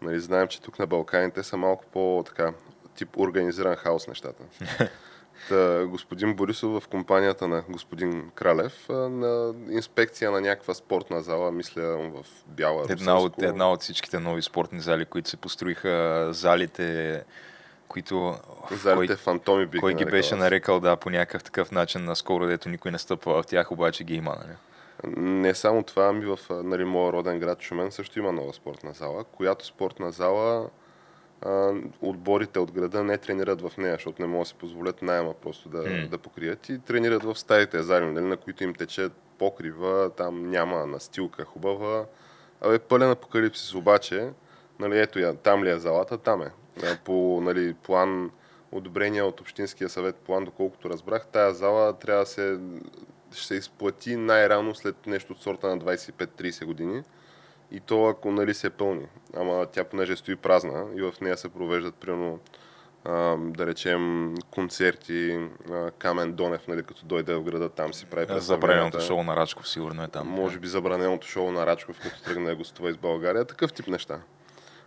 Нали, 0.01 0.19
знаем, 0.19 0.47
че 0.47 0.61
тук 0.61 0.79
на 0.79 0.87
Балканите 0.87 1.43
са 1.43 1.57
малко 1.57 1.85
по 1.93 2.23
така 2.25 2.53
тип 2.95 3.17
организиран 3.17 3.75
хаос 3.75 4.07
нещата. 4.07 4.43
Та, 5.49 5.85
господин 5.85 6.35
Борисов 6.35 6.83
в 6.83 6.87
компанията 6.87 7.47
на 7.47 7.63
господин 7.69 8.31
Кралев 8.35 8.89
на 8.89 9.53
инспекция 9.69 10.31
на 10.31 10.41
някаква 10.41 10.73
спортна 10.73 11.21
зала, 11.21 11.51
мисля 11.51 11.83
в 11.83 12.25
Бяла 12.47 12.85
една 12.89 13.19
от, 13.19 13.41
една 13.41 13.71
от 13.71 13.81
всичките 13.81 14.19
нови 14.19 14.41
спортни 14.41 14.79
зали, 14.79 15.05
които 15.05 15.29
се 15.29 15.37
построиха, 15.37 16.27
залите, 16.31 17.23
които... 17.87 18.35
Залите 18.71 19.13
кой, 19.13 19.15
фантоми 19.15 19.65
бих 19.65 19.81
Кой 19.81 19.93
ги 19.93 20.05
беше 20.05 20.35
нарекал, 20.35 20.79
да, 20.79 20.95
по 20.95 21.09
някакъв 21.09 21.43
такъв 21.43 21.71
начин, 21.71 22.05
наскоро, 22.05 22.47
дето 22.47 22.69
никой 22.69 22.91
не 22.91 22.97
стъпва 22.97 23.43
в 23.43 23.45
тях, 23.45 23.71
обаче 23.71 24.03
ги 24.03 24.15
има, 24.15 24.35
нали? 24.39 24.55
Не 25.17 25.55
само 25.55 25.83
това, 25.83 26.07
ами 26.07 26.25
в 26.25 26.39
нали, 26.49 26.83
моя 26.83 27.13
роден 27.13 27.39
град 27.39 27.61
Шумен 27.61 27.91
също 27.91 28.19
има 28.19 28.31
нова 28.31 28.53
спортна 28.53 28.93
зала, 28.93 29.23
която 29.23 29.65
спортна 29.65 30.11
зала 30.11 30.69
отборите 32.01 32.59
от 32.59 32.71
града 32.71 33.03
не 33.03 33.17
тренират 33.17 33.61
в 33.61 33.77
нея, 33.77 33.93
защото 33.93 34.21
не 34.21 34.27
могат 34.27 34.45
да 34.45 34.49
си 34.49 34.55
позволят 34.55 35.01
найема 35.01 35.33
просто 35.33 35.69
да, 35.69 35.83
mm. 35.83 36.09
да 36.09 36.17
покрият 36.17 36.69
и 36.69 36.79
тренират 36.79 37.23
в 37.23 37.35
стаите 37.35 37.83
заедно, 37.83 38.11
нали, 38.11 38.25
на 38.25 38.37
които 38.37 38.63
им 38.63 38.73
тече 38.73 39.09
покрива, 39.37 40.11
там 40.17 40.49
няма 40.49 40.85
настилка 40.85 41.45
хубава. 41.45 42.05
Абе, 42.61 42.79
пълен 42.79 43.11
апокалипсис 43.11 43.75
обаче, 43.75 44.29
нали, 44.79 44.99
ето 44.99 45.19
я, 45.19 45.35
там 45.35 45.63
ли 45.63 45.69
е 45.69 45.79
залата, 45.79 46.17
там 46.17 46.41
е. 46.41 46.51
По 47.05 47.41
нали, 47.43 47.73
план, 47.73 48.31
одобрение 48.71 49.21
от 49.21 49.41
Общинския 49.41 49.89
съвет 49.89 50.15
план, 50.15 50.45
доколкото 50.45 50.89
разбрах, 50.89 51.27
тая 51.27 51.53
зала 51.53 51.93
трябва 51.93 52.23
да 52.23 52.29
се, 52.29 52.59
ще 53.31 53.47
се 53.47 53.55
изплати 53.55 54.15
най-рано 54.15 54.75
след 54.75 55.07
нещо 55.07 55.33
от 55.33 55.41
сорта 55.41 55.67
на 55.67 55.79
25-30 55.79 56.65
години 56.65 57.03
и 57.71 57.79
то 57.79 58.05
ако 58.05 58.31
нали 58.31 58.53
се 58.53 58.69
пълни. 58.69 59.07
Ама 59.35 59.65
тя 59.65 59.83
понеже 59.83 60.15
стои 60.15 60.35
празна 60.35 60.85
и 60.95 61.01
в 61.01 61.13
нея 61.21 61.37
се 61.37 61.49
провеждат 61.49 61.95
примерно 61.95 62.39
да 63.37 63.65
речем 63.65 64.33
концерти, 64.51 65.39
Камен 65.97 66.33
Донев, 66.33 66.67
нали, 66.67 66.83
като 66.83 67.05
дойде 67.05 67.33
в 67.33 67.43
града, 67.43 67.69
там 67.69 67.93
си 67.93 68.05
прави 68.05 68.41
Забраненото 68.41 68.99
шоу 68.99 69.23
на 69.23 69.35
Рачков 69.35 69.69
сигурно 69.69 70.03
е 70.03 70.07
там. 70.07 70.27
Може 70.27 70.59
би 70.59 70.67
забраненото 70.67 71.27
шоу 71.27 71.51
на 71.51 71.65
Рачков, 71.65 71.99
като 71.99 72.23
тръгне 72.23 72.49
да 72.49 72.55
гостува 72.55 72.89
из 72.89 72.97
България. 72.97 73.45
Такъв 73.45 73.73
тип 73.73 73.87
неща. 73.87 74.19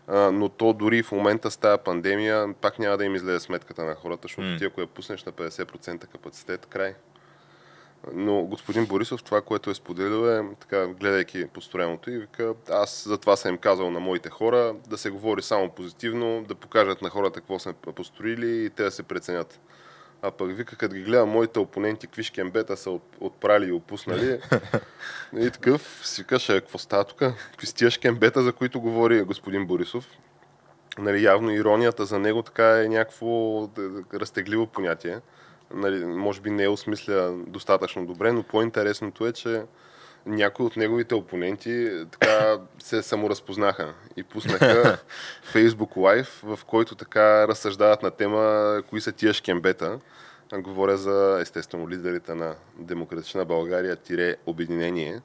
А, 0.06 0.32
но 0.32 0.48
то 0.48 0.72
дори 0.72 1.02
в 1.02 1.12
момента 1.12 1.50
с 1.50 1.56
тази 1.56 1.82
пандемия 1.84 2.54
пак 2.60 2.78
няма 2.78 2.96
да 2.96 3.04
им 3.04 3.14
излезе 3.14 3.40
сметката 3.40 3.84
на 3.84 3.94
хората, 3.94 4.22
защото 4.22 4.48
mm. 4.48 4.58
ти 4.58 4.64
ако 4.64 4.80
я 4.80 4.86
пуснеш 4.86 5.24
на 5.24 5.32
50% 5.32 6.06
капацитет, 6.06 6.66
край. 6.66 6.94
Но 8.12 8.42
господин 8.42 8.86
Борисов 8.86 9.22
това, 9.22 9.40
което 9.40 9.70
е 9.70 9.74
споделил 9.74 10.28
е, 10.28 10.42
така, 10.60 10.86
гледайки 10.86 11.46
построеното 11.46 12.10
и 12.10 12.18
вика, 12.18 12.54
аз 12.70 13.04
за 13.08 13.18
това 13.18 13.36
съм 13.36 13.50
им 13.50 13.58
казал 13.58 13.90
на 13.90 14.00
моите 14.00 14.30
хора, 14.30 14.74
да 14.88 14.98
се 14.98 15.10
говори 15.10 15.42
само 15.42 15.70
позитивно, 15.70 16.44
да 16.48 16.54
покажат 16.54 17.02
на 17.02 17.10
хората 17.10 17.40
какво 17.40 17.58
сме 17.58 17.72
построили 17.72 18.64
и 18.64 18.70
те 18.70 18.82
да 18.82 18.90
се 18.90 19.02
преценят. 19.02 19.60
А 20.22 20.30
пък 20.30 20.56
вика, 20.56 20.76
като 20.76 20.94
ги 20.94 21.02
гледам 21.02 21.28
моите 21.28 21.58
опоненти, 21.58 22.06
какви 22.06 22.22
шкембета 22.22 22.76
са 22.76 22.98
отправили 23.20 23.68
и 23.68 23.72
опуснали. 23.72 24.40
и 25.40 25.50
такъв 25.50 26.00
си 26.04 26.24
каже, 26.24 26.60
какво 26.60 26.78
става 26.78 27.04
тук? 27.04 27.18
Какви 27.18 27.66
с 27.66 27.74
тия 27.74 27.90
шкембета, 27.90 28.42
за 28.42 28.52
които 28.52 28.80
говори 28.80 29.22
господин 29.22 29.66
Борисов? 29.66 30.08
Нали, 30.98 31.24
явно 31.24 31.50
иронията 31.50 32.04
за 32.04 32.18
него 32.18 32.42
така 32.42 32.82
е 32.82 32.88
някакво 32.88 33.68
разтегливо 34.14 34.66
понятие 34.66 35.20
нали, 35.74 36.04
може 36.04 36.40
би 36.40 36.50
не 36.50 36.64
е 36.64 36.68
осмисля 36.68 37.34
достатъчно 37.46 38.06
добре, 38.06 38.32
но 38.32 38.42
по-интересното 38.42 39.26
е, 39.26 39.32
че 39.32 39.62
някои 40.26 40.66
от 40.66 40.76
неговите 40.76 41.14
опоненти 41.14 42.06
така 42.10 42.58
се 42.78 43.02
саморазпознаха 43.02 43.94
и 44.16 44.22
пуснаха 44.22 44.98
Facebook 45.54 45.94
Live, 45.96 46.56
в 46.56 46.64
който 46.64 46.94
така 46.94 47.48
разсъждават 47.48 48.02
на 48.02 48.10
тема 48.10 48.82
кои 48.90 49.00
са 49.00 49.12
тия 49.12 49.32
шкембета. 49.32 50.00
Говоря 50.52 50.96
за, 50.96 51.38
естествено, 51.40 51.88
лидерите 51.88 52.34
на 52.34 52.54
Демократична 52.78 53.44
България, 53.44 53.96
тире 53.96 54.36
Обединение. 54.46 55.20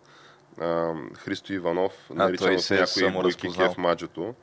Христо 1.18 1.54
Иванов, 1.54 1.94
наричан 2.10 2.56
от 2.56 2.70
някои 2.70 3.22
Бойки 3.22 3.58
Кев 3.58 3.78
Маджото 3.78 4.36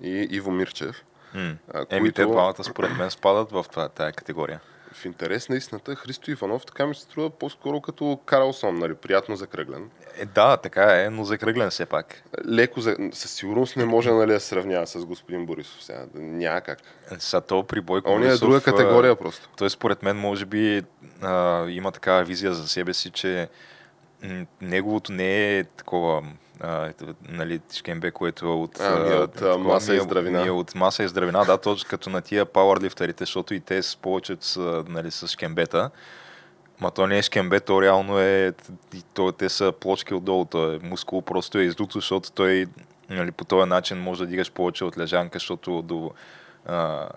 и 0.00 0.28
Иво 0.30 0.50
Мирчев. 0.50 1.04
Еми, 1.34 2.00
които... 2.00 2.14
те 2.14 2.26
двамата 2.26 2.64
според 2.64 2.98
мен 2.98 3.10
спадат 3.10 3.50
в 3.50 3.64
тая 3.94 4.12
категория 4.12 4.60
в 4.98 5.04
интерес 5.04 5.48
на 5.48 5.56
истината, 5.56 5.94
Христо 5.94 6.30
Иванов 6.30 6.66
така 6.66 6.86
ми 6.86 6.94
се 6.94 7.00
струва 7.00 7.30
по-скоро 7.30 7.80
като 7.80 8.18
Карлсон, 8.24 8.78
нали, 8.78 8.94
приятно 8.94 9.36
закръглен. 9.36 9.90
Е, 10.18 10.26
да, 10.26 10.56
така 10.56 11.04
е, 11.04 11.10
но 11.10 11.24
закръглен 11.24 11.70
все 11.70 11.86
пак. 11.86 12.22
Леко, 12.48 12.80
за... 12.80 12.96
със 13.12 13.30
сигурност 13.30 13.76
не 13.76 13.84
може 13.84 14.10
нали, 14.10 14.32
да 14.32 14.40
сравнява 14.40 14.86
с 14.86 15.04
господин 15.04 15.46
Борисов 15.46 15.84
сега. 15.84 16.04
Няма 16.14 16.60
как. 16.60 16.78
Са 17.18 17.40
то 17.40 17.62
при 17.62 17.80
Бойко 17.80 18.10
Он 18.10 18.20
Борисов, 18.20 18.36
е 18.36 18.44
друга 18.44 18.60
категория 18.60 19.16
просто. 19.16 19.48
Той 19.56 19.70
според 19.70 20.02
мен 20.02 20.16
може 20.16 20.46
би 20.46 20.82
а, 21.22 21.66
има 21.68 21.92
такава 21.92 22.24
визия 22.24 22.54
за 22.54 22.68
себе 22.68 22.94
си, 22.94 23.10
че 23.10 23.48
неговото 24.60 25.12
не 25.12 25.58
е 25.58 25.64
такова 25.64 26.22
а, 26.60 26.92
нали, 27.28 27.60
Шкембе, 27.72 28.10
което 28.10 28.46
е 28.46 28.48
от, 28.48 28.80
а, 28.80 28.98
ми 28.98 29.10
е 29.10 29.14
от 29.14 29.42
а, 29.42 29.58
маса 29.58 29.94
и 29.94 30.00
здравина. 30.00 30.40
Ми 30.40 30.46
е 30.48 30.50
от 30.50 30.74
маса 30.74 31.04
и 31.04 31.08
здравина, 31.08 31.44
да, 31.44 31.58
точно 31.58 31.88
като 31.90 32.10
на 32.10 32.20
тия 32.20 32.46
пауърлифтерите, 32.46 33.22
защото 33.24 33.54
и 33.54 33.60
те 33.60 33.82
с 33.82 33.96
повечето 33.96 34.46
са 34.46 34.84
нали, 34.88 35.10
с 35.10 35.28
шкембета. 35.28 35.90
Ма 36.80 36.90
то 36.90 37.06
не 37.06 37.18
е 37.18 37.22
шкембе, 37.22 37.60
то 37.60 37.82
реално 37.82 38.18
е, 38.18 38.52
то, 39.14 39.32
те 39.32 39.48
са 39.48 39.72
плочки 39.80 40.14
отдолу, 40.14 40.44
то 40.44 40.72
е 40.72 40.78
мускул, 40.82 41.22
просто 41.22 41.58
е 41.58 41.62
издуто, 41.62 41.98
защото 41.98 42.32
той 42.32 42.66
нали, 43.10 43.32
по 43.32 43.44
този 43.44 43.68
начин 43.68 43.98
може 43.98 44.24
да 44.24 44.26
дигаш 44.26 44.52
повече 44.52 44.84
от 44.84 44.98
лежанка, 44.98 45.38
защото 45.38 45.82
до, 45.82 46.10
а, 46.66 47.08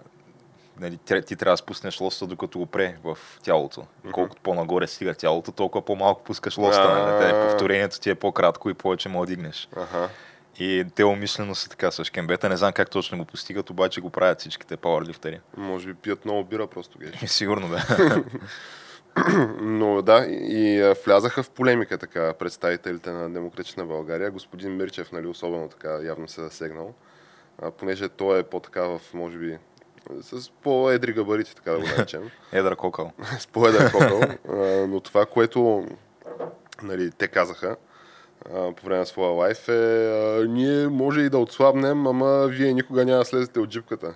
нали, 0.81 0.97
ти 1.21 1.35
трябва 1.35 1.53
да 1.53 1.57
спуснеш 1.57 2.01
лоста, 2.01 2.27
докато 2.27 2.59
го 2.59 2.65
пре 2.65 2.95
в 3.03 3.17
тялото. 3.43 3.81
Mm-hmm. 3.81 4.11
Колкото 4.11 4.41
по-нагоре 4.41 4.87
стига 4.87 5.13
тялото, 5.13 5.51
толкова 5.51 5.85
по-малко 5.85 6.23
пускаш 6.23 6.57
лоста. 6.57 6.89
Нали? 6.89 7.49
Повторението 7.49 7.99
ти 7.99 8.09
е 8.09 8.15
по-кратко 8.15 8.69
и 8.69 8.73
повече 8.73 9.09
му 9.09 9.25
дигнеш. 9.25 9.69
И 10.59 10.85
те 10.95 11.05
умишлено 11.05 11.55
са 11.55 11.69
така 11.69 11.91
с 11.91 12.11
кембета. 12.11 12.49
Не 12.49 12.57
знам 12.57 12.73
как 12.73 12.89
точно 12.89 13.17
го 13.17 13.25
постигат, 13.25 13.69
обаче 13.69 14.01
го 14.01 14.09
правят 14.09 14.39
всичките 14.39 14.77
пауърлифтери. 14.77 15.39
Може 15.57 15.87
би 15.87 15.93
пият 15.93 16.25
много 16.25 16.43
бира 16.43 16.67
просто 16.67 16.99
геш. 16.99 17.19
Сигурно 17.31 17.69
да. 17.69 17.83
Но 19.61 20.01
да, 20.01 20.25
и 20.29 20.93
влязаха 21.05 21.43
в 21.43 21.49
полемика 21.49 21.97
така 21.97 22.33
представителите 22.33 23.11
на 23.11 23.29
Демократична 23.29 23.85
България. 23.85 24.31
Господин 24.31 24.75
Мирчев, 24.75 25.11
нали, 25.11 25.27
особено 25.27 25.69
така 25.69 25.99
явно 26.03 26.27
се 26.27 26.41
засегнал, 26.41 26.93
а, 27.61 27.71
понеже 27.71 28.09
той 28.09 28.39
е 28.39 28.43
по-така 28.43 28.81
в, 28.81 29.01
може 29.13 29.37
би, 29.37 29.57
с 30.21 30.49
по-едри 30.49 31.13
габарити, 31.13 31.55
така 31.55 31.71
да 31.71 31.79
го 31.79 31.85
наречем. 31.85 32.29
Едър 32.51 32.75
кокъл. 32.75 33.11
с 33.39 33.47
по-едър 33.47 33.91
кокъл. 33.91 34.21
но 34.87 34.99
това, 34.99 35.25
което 35.25 35.87
нали, 36.83 37.11
те 37.11 37.27
казаха 37.27 37.75
по 38.49 38.85
време 38.85 38.97
на 38.97 39.05
своя 39.05 39.31
лайф 39.31 39.69
е 39.69 40.45
ние 40.47 40.87
може 40.87 41.21
и 41.21 41.29
да 41.29 41.37
отслабнем, 41.37 42.07
ама 42.07 42.47
вие 42.47 42.73
никога 42.73 43.05
няма 43.05 43.19
да 43.19 43.25
слезете 43.25 43.59
от 43.59 43.69
джипката. 43.69 44.13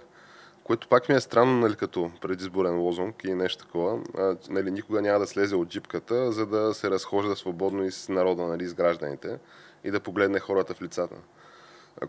Което 0.64 0.88
пак 0.88 1.10
ми 1.10 1.16
е 1.16 1.20
странно, 1.20 1.60
нали, 1.60 1.76
като 1.76 2.12
предизборен 2.22 2.80
лозунг 2.80 3.24
и 3.24 3.34
нещо 3.34 3.66
такова. 3.66 4.00
А, 4.18 4.36
нали, 4.50 4.72
никога 4.72 5.02
няма 5.02 5.20
да 5.20 5.28
слезе 5.28 5.56
от 5.56 5.68
джипката, 5.68 6.32
за 6.32 6.46
да 6.46 6.74
се 6.74 6.90
разхожда 6.90 7.36
свободно 7.36 7.84
и 7.84 7.92
с 7.92 8.10
народа, 8.10 8.44
нали, 8.48 8.68
с 8.68 8.74
гражданите 8.74 9.38
и 9.84 9.92
да 9.92 10.00
погледне 10.00 10.40
хората 10.40 10.74
в 10.74 10.82
лицата. 10.82 11.16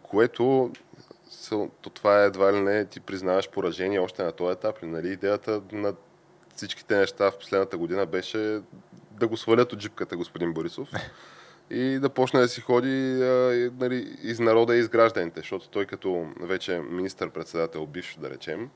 Което 0.03 0.71
то 1.83 1.91
това 1.95 2.23
е 2.23 2.27
едва 2.27 2.53
ли 2.53 2.61
не 2.61 2.85
ти 2.85 3.01
признаваш 3.01 3.51
поражение 3.51 3.99
още 3.99 4.23
на 4.23 4.33
този 4.33 4.53
етап. 4.53 4.79
Нали? 4.83 5.13
Идеята 5.13 5.63
на 5.73 5.95
всичките 6.57 6.99
неща 6.99 7.31
в 7.31 7.39
последната 7.39 7.77
година 7.77 8.07
беше 8.07 8.61
да 9.11 9.29
го 9.29 9.37
свалят 9.37 9.73
от 9.73 9.79
джипката 9.79 10.17
господин 10.17 10.53
Борисов 10.53 10.89
и 11.71 11.99
да 11.99 12.09
почне 12.09 12.41
да 12.41 12.49
си 12.49 12.61
ходи 12.61 13.23
а, 13.23 13.71
нали, 13.81 14.17
из 14.23 14.39
народа 14.39 14.77
и 14.77 14.81
из 14.81 14.89
гражданите, 14.89 15.41
защото 15.41 15.69
той 15.69 15.87
като 15.87 16.27
вече 16.41 16.79
министър-председател, 16.79 17.87
бивш 17.87 18.17
да 18.21 18.31
речем, 18.31 18.71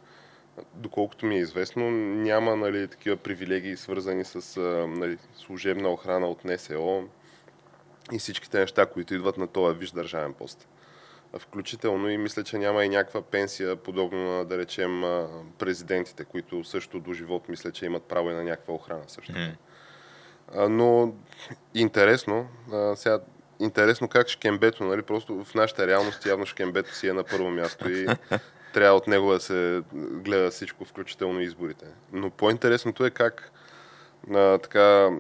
доколкото 0.75 1.27
ми 1.27 1.37
е 1.37 1.41
известно, 1.41 1.91
няма 1.91 2.57
нали, 2.57 2.89
такива 2.89 3.17
привилегии 3.17 3.77
свързани 3.77 4.25
с 4.25 4.61
нали, 4.89 5.19
служебна 5.37 5.89
охрана 5.89 6.27
от 6.29 6.45
НСО 6.45 7.09
и 8.13 8.19
всичките 8.19 8.61
неща, 8.61 8.87
които 8.87 9.15
идват 9.15 9.37
на 9.37 9.47
този 9.47 9.79
виж 9.79 9.91
държавен 9.91 10.33
пост. 10.33 10.69
Включително 11.39 12.09
и 12.11 12.19
мисля, 12.19 12.45
че 12.45 12.59
няма 12.59 12.85
и 12.85 12.89
някаква 12.89 13.23
пенсия, 13.23 13.77
подобно 13.77 14.19
на, 14.19 14.45
да 14.45 14.59
речем, 14.59 15.03
президентите, 15.59 16.25
които 16.25 16.65
също 16.65 17.01
до 17.01 17.13
живот 17.13 17.49
мисля, 17.49 17.73
че 17.73 17.87
имат 17.87 18.03
право 18.03 18.31
и 18.31 18.35
на 18.35 18.45
някаква 18.45 18.75
охрана 18.75 19.05
също. 19.07 19.33
Mm. 19.33 19.57
Но 20.69 21.15
интересно, 21.75 22.49
сега 22.95 23.21
интересно 23.61 24.09
как 24.09 24.29
Шкембето, 24.29 24.85
нали, 24.85 25.03
просто 25.03 25.45
в 25.45 25.55
нашата 25.55 25.87
реалност 25.87 26.27
явно 26.27 26.47
Шкембето 26.47 26.95
си 26.95 27.09
е 27.09 27.13
на 27.13 27.25
първо 27.25 27.51
място 27.51 27.91
и 27.91 28.07
трябва 28.75 28.97
от 28.97 29.07
него 29.07 29.33
да 29.33 29.41
се 29.41 29.83
гледа 29.95 30.51
всичко, 30.51 30.85
включително 30.85 31.41
изборите. 31.41 31.87
Но 32.13 32.31
по-интересното 32.31 33.07
е 33.07 33.11
как 33.11 33.53
а, 34.35 34.59
така, 34.59 35.11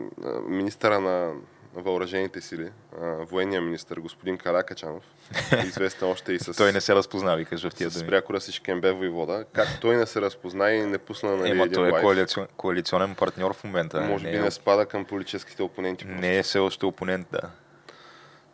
министъра 0.49 1.00
на 1.00 1.33
въоръжените 1.75 2.41
сили, 2.41 2.71
военния 3.19 3.61
министр 3.61 4.00
господин 4.00 4.39
Каракачанов, 4.39 5.05
известен 5.65 6.09
още 6.09 6.33
и 6.33 6.39
с... 6.39 6.57
той 6.57 6.73
не 6.73 6.81
се 6.81 6.95
разпозна, 6.95 7.37
викаш 7.37 7.69
в 7.69 7.75
тия 7.75 7.91
думи. 7.91 8.05
С 8.05 8.07
прякора 8.07 8.41
си 8.41 8.53
Шкембе 8.53 8.93
воевода. 8.93 9.45
Как 9.53 9.69
той 9.81 9.97
не 9.97 10.07
се 10.07 10.21
разпозна 10.21 10.71
и 10.71 10.83
не 10.83 10.99
пусна 10.99 11.37
на 11.37 11.49
Ема, 11.49 11.71
той 11.71 11.89
е 11.89 12.03
коалицион, 12.03 12.47
коалиционен 12.57 13.15
партньор 13.15 13.55
в 13.55 13.65
момента. 13.65 14.00
Може 14.00 14.25
не 14.25 14.31
би 14.31 14.37
е... 14.37 14.41
не 14.41 14.50
спада 14.50 14.87
към 14.87 15.05
политическите 15.05 15.62
опоненти. 15.62 16.05
Не 16.05 16.39
е 16.39 16.43
все 16.43 16.59
още 16.59 16.87
опонент, 16.87 17.27
да. 17.33 17.50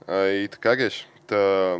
А, 0.08 0.26
и 0.26 0.48
така, 0.48 0.76
Геш. 0.76 1.08
Та, 1.26 1.78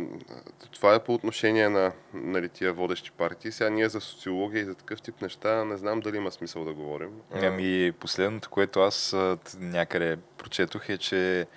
това 0.71 0.95
е 0.95 1.03
по 1.03 1.13
отношение 1.13 1.69
на 1.69 1.91
нали, 2.13 2.49
тия 2.49 2.73
водещи 2.73 3.11
партии. 3.11 3.51
Сега 3.51 3.69
ние 3.69 3.89
за 3.89 4.01
социология 4.01 4.61
и 4.61 4.65
за 4.65 4.75
такъв 4.75 5.01
тип 5.01 5.21
неща 5.21 5.65
не 5.65 5.77
знам 5.77 5.99
дали 5.99 6.17
има 6.17 6.31
смисъл 6.31 6.65
да 6.65 6.73
говорим. 6.73 7.09
Ами 7.31 7.91
последното, 7.99 8.49
което 8.49 8.79
аз 8.79 9.15
някъде 9.59 10.17
прочетох 10.37 10.89
е, 10.89 10.97
че 10.97 11.47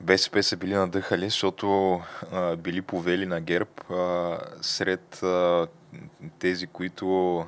БСП 0.00 0.42
са 0.42 0.56
били 0.56 0.74
надъхали, 0.74 1.24
защото 1.24 2.00
а, 2.32 2.56
били 2.56 2.82
повели 2.82 3.26
на 3.26 3.40
ГЕРБ 3.40 3.70
а, 3.90 4.38
сред 4.62 5.22
а, 5.22 5.66
тези, 6.38 6.66
които 6.66 7.38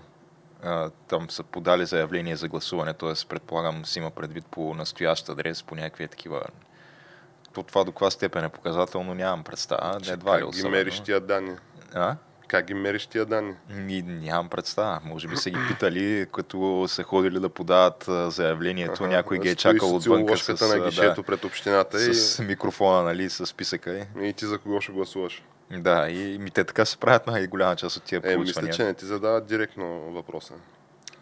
а, 0.62 0.90
там 1.08 1.30
са 1.30 1.42
подали 1.42 1.86
заявление 1.86 2.36
за 2.36 2.48
гласуване, 2.48 2.94
т.е. 2.94 3.12
предполагам 3.28 3.84
си 3.84 3.98
има 3.98 4.10
предвид 4.10 4.46
по 4.46 4.74
настоящ 4.74 5.28
адрес, 5.28 5.62
по 5.62 5.74
някакви 5.74 6.08
такива 6.08 6.42
по 7.52 7.62
това 7.62 7.84
до 7.84 7.92
каква 7.92 8.10
степен 8.10 8.44
е 8.44 8.48
показателно, 8.48 9.14
нямам 9.14 9.44
представа. 9.44 9.98
Не 10.06 10.12
едва 10.12 10.40
ли 10.40 10.44
ги 10.50 10.68
мериш 10.68 11.00
тия 11.00 11.20
данни? 11.20 11.56
А? 11.94 12.16
Как 12.48 12.66
ги 12.66 12.74
мериш 12.74 13.06
тия 13.06 13.26
данни? 13.26 13.54
Ми, 13.70 14.02
нямам 14.02 14.48
представа. 14.48 15.00
Може 15.04 15.28
би 15.28 15.36
са 15.36 15.50
ги 15.50 15.58
питали, 15.68 16.26
като 16.32 16.84
са 16.88 17.02
ходили 17.02 17.40
да 17.40 17.48
подават 17.48 18.08
заявлението, 18.28 19.04
ага, 19.04 19.12
някой 19.12 19.38
ги 19.38 19.48
е 19.48 19.54
чакал 19.54 19.96
отвън 19.96 20.36
с, 20.36 20.76
на 20.76 20.88
гишето 20.88 21.20
да, 21.20 21.22
пред 21.22 21.44
общината. 21.44 22.14
С 22.14 22.38
и... 22.38 22.42
микрофона, 22.42 23.02
нали, 23.02 23.30
с 23.30 23.46
списъка. 23.46 24.06
И... 24.20 24.28
и 24.28 24.32
ти 24.32 24.46
за 24.46 24.58
кого 24.58 24.80
ще 24.80 24.92
гласуваш? 24.92 25.42
Да, 25.70 26.10
и 26.10 26.38
ми 26.38 26.50
те 26.50 26.64
така 26.64 26.84
се 26.84 26.96
правят 26.96 27.26
на 27.26 27.46
голяма 27.46 27.76
част 27.76 27.96
от 27.96 28.02
тия 28.02 28.20
е, 28.24 28.36
Мисля, 28.36 28.70
че 28.70 28.84
не 28.84 28.94
ти 28.94 29.04
задават 29.04 29.46
директно 29.46 30.00
въпроса. 30.00 30.54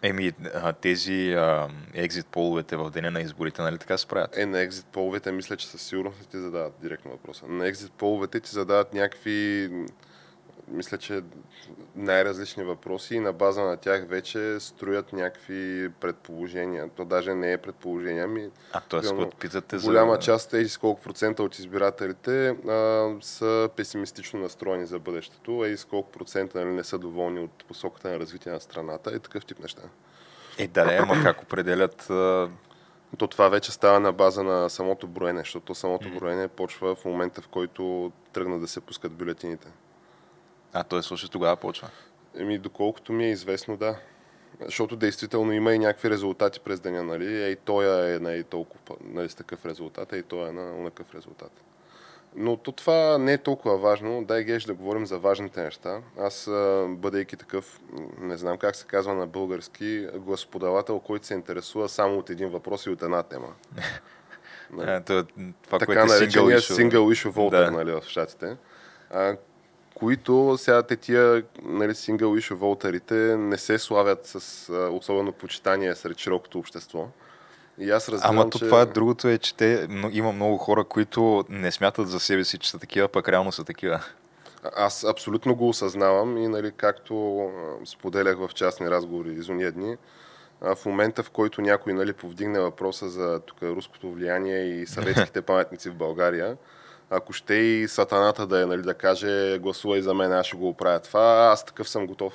Еми, 0.03 0.31
тези 0.81 1.37
екзит 1.93 2.25
половете 2.25 2.75
в 2.75 2.91
деня 2.91 3.11
на 3.11 3.21
изборите, 3.21 3.61
нали 3.61 3.77
така 3.77 3.97
се 3.97 4.07
правят? 4.07 4.37
Е, 4.37 4.45
на 4.45 4.59
екзит 4.59 4.85
половете 4.85 5.31
мисля, 5.31 5.57
че 5.57 5.67
със 5.67 5.81
сигурност 5.81 6.29
ти 6.29 6.37
задават 6.37 6.73
директно 6.81 7.11
въпроса. 7.11 7.45
На 7.47 7.67
екзит 7.67 7.91
половете 7.91 8.39
ти 8.39 8.49
задават 8.49 8.93
някакви 8.93 9.69
мисля, 10.71 10.97
че 10.97 11.21
най-различни 11.95 12.63
въпроси 12.63 13.15
и 13.15 13.19
на 13.19 13.33
база 13.33 13.61
на 13.61 13.77
тях 13.77 14.07
вече 14.07 14.59
строят 14.59 15.13
някакви 15.13 15.89
предположения. 15.99 16.89
То 16.95 17.05
даже 17.05 17.33
не 17.33 17.51
е 17.51 17.57
предположение, 17.57 18.23
ами... 18.23 18.49
А, 18.73 18.79
т.е. 18.79 19.29
питате 19.39 19.77
за... 19.77 19.87
Голяма 19.87 20.19
част 20.19 20.49
тези 20.51 20.77
колко 20.77 21.01
процента 21.01 21.43
от 21.43 21.59
избирателите 21.59 22.49
а, 22.49 23.09
са 23.21 23.69
песимистично 23.75 24.39
настроени 24.39 24.85
за 24.85 24.99
бъдещето, 24.99 25.59
а 25.59 25.67
и 25.67 25.77
с 25.77 25.85
колко 25.85 26.11
процента 26.11 26.59
нали, 26.59 26.73
не 26.73 26.83
са 26.83 26.99
доволни 26.99 27.39
от 27.39 27.65
посоката 27.67 28.09
на 28.09 28.19
развитие 28.19 28.51
на 28.51 28.59
страната 28.59 29.15
и 29.15 29.19
такъв 29.19 29.45
тип 29.45 29.59
неща. 29.59 29.81
Е, 30.57 30.67
да, 30.67 30.85
не, 30.85 30.93
ама 30.93 31.23
как 31.23 31.41
определят... 31.41 32.09
А... 32.09 32.49
То 33.17 33.27
това 33.27 33.49
вече 33.49 33.71
става 33.71 33.99
на 33.99 34.13
база 34.13 34.43
на 34.43 34.69
самото 34.69 35.07
броене, 35.07 35.39
защото 35.39 35.75
самото 35.75 36.09
броене 36.19 36.47
почва 36.47 36.95
в 36.95 37.05
момента, 37.05 37.41
в 37.41 37.47
който 37.47 38.11
тръгна 38.33 38.59
да 38.59 38.67
се 38.67 38.81
пускат 38.81 39.11
бюлетините. 39.11 39.67
А, 40.73 40.83
т.е. 40.83 41.01
слушай, 41.01 41.29
тогава 41.29 41.55
почва? 41.55 41.89
Еми, 42.37 42.57
доколкото 42.57 43.13
ми 43.13 43.25
е 43.25 43.31
известно, 43.31 43.77
да. 43.77 43.95
Защото 44.65 44.95
действително 44.95 45.53
има 45.53 45.73
и 45.73 45.79
някакви 45.79 46.09
резултати 46.09 46.59
през 46.59 46.79
деня, 46.79 47.03
нали? 47.03 47.43
Ей, 47.43 47.55
той 47.55 48.13
е 48.15 48.19
на 48.19 48.33
и 48.33 48.43
толкова, 48.43 48.95
нали, 49.03 49.29
с 49.29 49.35
такъв 49.35 49.65
резултат, 49.65 50.13
ей, 50.13 50.23
той 50.23 50.49
е 50.49 50.51
на 50.51 50.85
такъв 50.85 51.15
резултат. 51.15 51.51
Но 52.35 52.57
то 52.57 52.71
това 52.71 53.17
не 53.17 53.33
е 53.33 53.37
толкова 53.37 53.77
важно. 53.77 54.23
Дай 54.25 54.43
геш 54.43 54.63
да 54.63 54.73
говорим 54.73 55.05
за 55.05 55.19
важните 55.19 55.63
неща. 55.63 56.01
Аз, 56.19 56.49
бъдейки 56.87 57.37
такъв, 57.37 57.81
не 58.19 58.37
знам 58.37 58.57
как 58.57 58.75
се 58.75 58.85
казва 58.85 59.13
на 59.13 59.27
български, 59.27 60.07
гласоподавател, 60.15 60.99
който 60.99 61.25
се 61.25 61.33
интересува 61.33 61.89
само 61.89 62.17
от 62.17 62.29
един 62.29 62.49
въпрос 62.49 62.85
и 62.85 62.89
от 62.89 63.01
една 63.01 63.23
тема. 63.23 63.47
Нали? 64.73 65.03
Това, 65.03 65.23
това, 65.63 65.79
така 65.79 66.01
е 66.01 66.05
single 66.05 66.57
issue, 66.57 66.89
single 66.89 66.91
issue 66.91 67.31
voter 67.31 67.65
да. 67.65 67.71
нали, 67.71 67.91
в 67.91 68.01
щатите 68.07 68.57
които 69.95 70.55
сега 70.57 70.83
те 70.83 70.95
тия 70.95 71.43
нали, 71.63 71.95
сингъл 71.95 72.37
ишо 72.37 72.55
волтарите 72.55 73.15
не 73.37 73.57
се 73.57 73.79
славят 73.79 74.25
с 74.25 74.69
а, 74.69 74.89
особено 74.89 75.31
почитание 75.31 75.95
сред 75.95 76.17
широкото 76.17 76.59
общество. 76.59 77.07
И 77.79 77.91
аз 77.91 78.09
разбирам, 78.09 78.39
Ама 78.39 78.49
то 78.49 78.59
че... 78.59 78.65
това 78.65 78.81
е 78.81 78.85
другото 78.85 79.27
е, 79.27 79.37
че 79.37 79.55
те, 79.55 79.87
има 80.11 80.31
много 80.31 80.57
хора, 80.57 80.83
които 80.83 81.45
не 81.49 81.71
смятат 81.71 82.09
за 82.09 82.19
себе 82.19 82.43
си, 82.43 82.57
че 82.57 82.69
са 82.69 82.79
такива, 82.79 83.07
пък 83.07 83.29
реално 83.29 83.51
са 83.51 83.63
такива. 83.63 84.03
Аз 84.75 85.03
абсолютно 85.03 85.55
го 85.55 85.69
осъзнавам 85.69 86.37
и 86.37 86.47
нали, 86.47 86.71
както 86.77 87.49
споделях 87.85 88.37
в 88.37 88.49
частни 88.53 88.89
разговори 88.89 89.33
из 89.33 89.49
уния 89.49 89.71
дни, 89.71 89.97
в 90.61 90.85
момента 90.85 91.23
в 91.23 91.31
който 91.31 91.61
някой 91.61 91.93
нали, 91.93 92.13
повдигне 92.13 92.59
въпроса 92.59 93.09
за 93.09 93.39
тук 93.39 93.63
руското 93.63 94.11
влияние 94.11 94.63
и 94.63 94.87
съветските 94.87 95.41
паметници 95.41 95.89
в 95.89 95.95
България, 95.95 96.57
ако 97.11 97.33
ще 97.33 97.53
и 97.53 97.87
сатаната 97.87 98.47
да 98.47 98.61
е, 98.61 98.65
нали, 98.65 98.81
да 98.81 98.93
каже, 98.93 99.59
гласувай 99.59 100.01
за 100.01 100.13
мен, 100.13 100.31
аз 100.31 100.45
ще 100.45 100.57
го 100.57 100.69
оправя 100.69 100.99
това, 100.99 101.49
аз 101.51 101.65
такъв 101.65 101.89
съм 101.89 102.07
готов. 102.07 102.33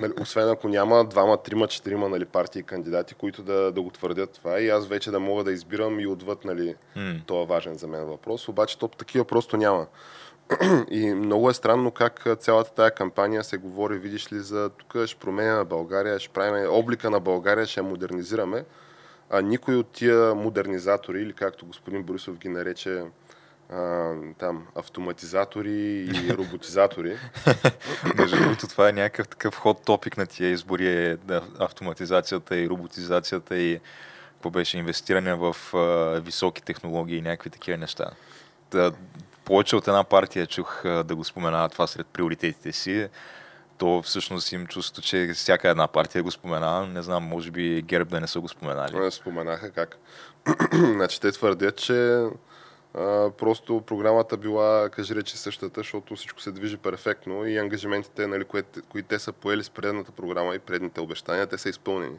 Нали, 0.00 0.12
освен 0.20 0.48
ако 0.48 0.68
няма 0.68 1.04
двама, 1.04 1.42
трима, 1.42 1.66
четирима 1.66 2.08
нали, 2.08 2.24
партии 2.24 2.62
кандидати, 2.62 3.14
които 3.14 3.42
да, 3.42 3.72
да 3.72 3.82
го 3.82 3.90
твърдят 3.90 4.32
това 4.32 4.60
и 4.60 4.68
аз 4.68 4.86
вече 4.86 5.10
да 5.10 5.20
мога 5.20 5.44
да 5.44 5.52
избирам 5.52 6.00
и 6.00 6.06
отвъд 6.06 6.44
нали, 6.44 6.74
mm. 6.96 7.26
това 7.26 7.44
важен 7.44 7.74
за 7.74 7.86
мен 7.86 8.04
въпрос. 8.04 8.48
Обаче 8.48 8.78
то 8.78 8.88
такива 8.88 9.24
просто 9.24 9.56
няма. 9.56 9.86
И 10.90 11.14
много 11.14 11.50
е 11.50 11.54
странно 11.54 11.90
как 11.90 12.26
цялата 12.38 12.74
тая 12.74 12.90
кампания 12.90 13.44
се 13.44 13.56
говори, 13.56 13.98
видиш 13.98 14.32
ли, 14.32 14.38
за 14.38 14.68
тук 14.68 15.06
ще 15.06 15.20
променя 15.20 15.56
на 15.56 15.64
България, 15.64 16.18
ще 16.18 16.28
правим 16.28 16.72
облика 16.72 17.10
на 17.10 17.20
България, 17.20 17.66
ще 17.66 17.80
я 17.80 17.84
модернизираме. 17.84 18.64
А 19.30 19.40
никой 19.40 19.74
от 19.76 19.86
тия 19.86 20.34
модернизатори, 20.34 21.22
или 21.22 21.32
както 21.32 21.66
господин 21.66 22.02
Борисов 22.02 22.38
ги 22.38 22.48
нарече, 22.48 23.02
а, 23.70 24.12
там, 24.38 24.66
автоматизатори 24.74 26.06
и 26.14 26.30
роботизатори. 26.38 27.16
Между 28.16 28.36
другото, 28.36 28.68
това 28.68 28.88
е 28.88 28.92
някакъв 28.92 29.28
такъв 29.28 29.56
ход 29.56 29.84
топик 29.84 30.16
на 30.16 30.26
тия 30.26 30.50
избори, 30.50 30.88
е 30.88 31.16
автоматизацията 31.58 32.56
и 32.56 32.68
роботизацията 32.68 33.56
и 33.56 33.80
какво 34.32 34.50
беше 34.50 34.78
инвестиране 34.78 35.34
в 35.34 35.56
а, 35.74 36.20
високи 36.20 36.62
технологии 36.62 37.18
и 37.18 37.22
някакви 37.22 37.50
такива 37.50 37.78
неща. 37.78 38.10
Да, 38.70 38.92
повече 39.44 39.76
от 39.76 39.88
една 39.88 40.04
партия 40.04 40.46
чух 40.46 40.84
а, 40.84 41.04
да 41.04 41.16
го 41.16 41.24
споменава 41.24 41.68
това 41.68 41.86
сред 41.86 42.06
приоритетите 42.06 42.72
си. 42.72 43.08
То 43.78 44.02
всъщност 44.02 44.52
им 44.52 44.66
чувство, 44.66 45.02
че 45.02 45.32
всяка 45.34 45.68
една 45.68 45.86
партия 45.86 46.22
го 46.22 46.30
споменава. 46.30 46.86
Не 46.86 47.02
знам, 47.02 47.24
може 47.24 47.50
би 47.50 47.82
ГЕРБ 47.82 48.10
да 48.10 48.20
не 48.20 48.26
са 48.26 48.40
го 48.40 48.48
споменали. 48.48 48.98
Не 48.98 49.10
споменаха 49.10 49.70
как. 49.70 49.96
значи 50.72 51.20
те 51.20 51.32
твърдят, 51.32 51.76
че 51.76 52.24
А, 52.94 53.30
просто 53.30 53.80
програмата 53.80 54.36
била, 54.36 54.88
кажи 54.92 55.14
речи, 55.14 55.38
същата, 55.38 55.80
защото 55.80 56.16
всичко 56.16 56.40
се 56.40 56.52
движи 56.52 56.76
перфектно 56.76 57.46
и 57.46 57.58
ангажиментите, 57.58 58.26
нали, 58.26 58.44
които, 58.44 58.82
които 58.88 59.08
те 59.08 59.18
са 59.18 59.32
поели 59.32 59.64
с 59.64 59.70
предната 59.70 60.12
програма 60.12 60.54
и 60.54 60.58
предните 60.58 61.00
обещания, 61.00 61.46
те 61.46 61.58
са 61.58 61.68
изпълнени. 61.68 62.18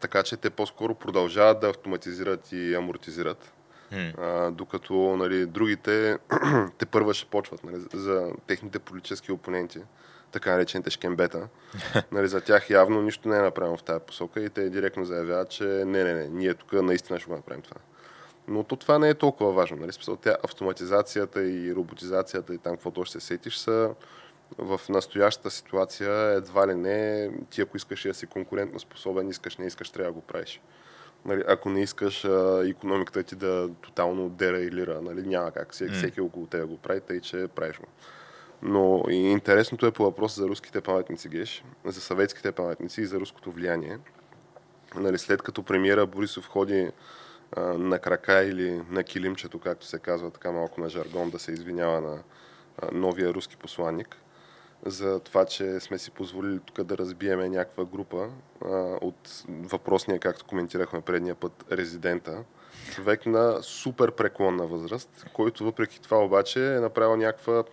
Така 0.00 0.22
че 0.22 0.36
те 0.36 0.50
по-скоро 0.50 0.94
продължават 0.94 1.60
да 1.60 1.68
автоматизират 1.68 2.52
и 2.52 2.74
амортизират. 2.74 3.52
Hmm. 3.92 4.14
А, 4.18 4.50
докато 4.50 4.94
нали, 4.94 5.46
другите 5.46 6.18
те 6.78 6.86
първа 6.86 7.14
ще 7.14 7.30
почват 7.30 7.64
нали, 7.64 7.76
за 7.94 8.32
техните 8.46 8.78
политически 8.78 9.32
опоненти, 9.32 9.80
така 10.32 10.50
наречените 10.50 10.90
шкембета. 10.90 11.48
нали, 12.12 12.28
за 12.28 12.40
тях 12.40 12.70
явно 12.70 13.02
нищо 13.02 13.28
не 13.28 13.36
е 13.36 13.42
направено 13.42 13.76
в 13.76 13.82
тази 13.82 14.04
посока 14.06 14.40
и 14.40 14.50
те 14.50 14.70
директно 14.70 15.04
заявяват, 15.04 15.50
че 15.50 15.64
не, 15.64 16.04
не, 16.04 16.14
не, 16.14 16.28
ние 16.28 16.54
тук 16.54 16.72
наистина 16.72 17.18
ще 17.18 17.28
го 17.28 17.36
направим 17.36 17.62
това. 17.62 17.76
Но 18.48 18.64
то 18.64 18.76
това 18.76 18.98
не 18.98 19.08
е 19.08 19.14
толкова 19.14 19.52
важно. 19.52 19.76
Нали? 19.76 19.92
Смисъл, 19.92 20.16
тя 20.16 20.36
автоматизацията 20.44 21.42
и 21.42 21.74
роботизацията 21.74 22.54
и 22.54 22.58
там 22.58 22.72
каквото 22.72 23.04
ще 23.04 23.20
се 23.20 23.26
сетиш 23.26 23.56
са 23.56 23.94
в 24.58 24.80
настоящата 24.88 25.50
ситуация 25.50 26.32
едва 26.32 26.68
ли 26.68 26.74
не 26.74 27.30
ти 27.50 27.60
ако 27.60 27.76
искаш 27.76 28.02
да 28.02 28.14
си 28.14 28.26
конкурентно 28.26 28.80
способен, 28.80 29.28
искаш, 29.28 29.56
не 29.56 29.66
искаш, 29.66 29.90
трябва 29.90 30.12
да 30.12 30.12
го 30.12 30.20
правиш. 30.20 30.60
Нали, 31.24 31.44
ако 31.48 31.70
не 31.70 31.82
искаш 31.82 32.24
а, 32.24 32.62
економиката 32.68 33.22
ти 33.22 33.36
да 33.36 33.68
тотално 33.80 34.28
дерайлира, 34.28 35.02
нали, 35.02 35.26
няма 35.26 35.50
как 35.50 35.72
всеки, 35.72 35.92
mm. 35.92 35.96
всеки 35.96 36.20
около 36.20 36.46
тебе 36.46 36.64
го 36.64 36.76
прави, 36.76 37.00
тъй 37.00 37.20
че 37.20 37.48
правиш 37.54 37.78
го. 37.78 37.86
Но 38.62 39.04
и 39.08 39.14
интересното 39.14 39.86
е 39.86 39.90
по 39.90 40.02
въпрос 40.02 40.36
за 40.36 40.48
руските 40.48 40.80
паметници 40.80 41.28
Геш, 41.28 41.64
за 41.84 42.00
съветските 42.00 42.52
паметници 42.52 43.00
и 43.00 43.06
за 43.06 43.20
руското 43.20 43.50
влияние. 43.50 43.98
Нали, 44.94 45.18
след 45.18 45.42
като 45.42 45.62
премиера 45.62 46.06
Борисов 46.06 46.48
ходи 46.48 46.90
на 47.56 47.98
крака 47.98 48.42
или 48.42 48.82
на 48.90 49.04
килимчето, 49.04 49.58
както 49.58 49.86
се 49.86 49.98
казва 49.98 50.30
така 50.30 50.52
малко 50.52 50.80
на 50.80 50.88
жаргон, 50.88 51.30
да 51.30 51.38
се 51.38 51.52
извинява 51.52 52.00
на 52.00 52.22
новия 52.92 53.34
руски 53.34 53.56
посланник, 53.56 54.16
за 54.86 55.20
това, 55.20 55.44
че 55.44 55.80
сме 55.80 55.98
си 55.98 56.10
позволили 56.10 56.60
тук 56.66 56.82
да 56.82 56.98
разбиеме 56.98 57.48
някаква 57.48 57.84
група 57.84 58.28
а, 58.64 58.68
от 59.00 59.44
въпросния, 59.48 60.18
както 60.18 60.44
коментирахме 60.44 61.00
предния 61.00 61.34
път, 61.34 61.64
резидента. 61.72 62.44
Човек 62.94 63.26
на 63.26 63.62
супер 63.62 64.10
преклонна 64.10 64.66
възраст, 64.66 65.26
който 65.32 65.64
въпреки 65.64 66.00
това 66.00 66.24
обаче 66.24 66.74
е 66.74 66.80
направил 66.80 67.16
някаква 67.16 67.64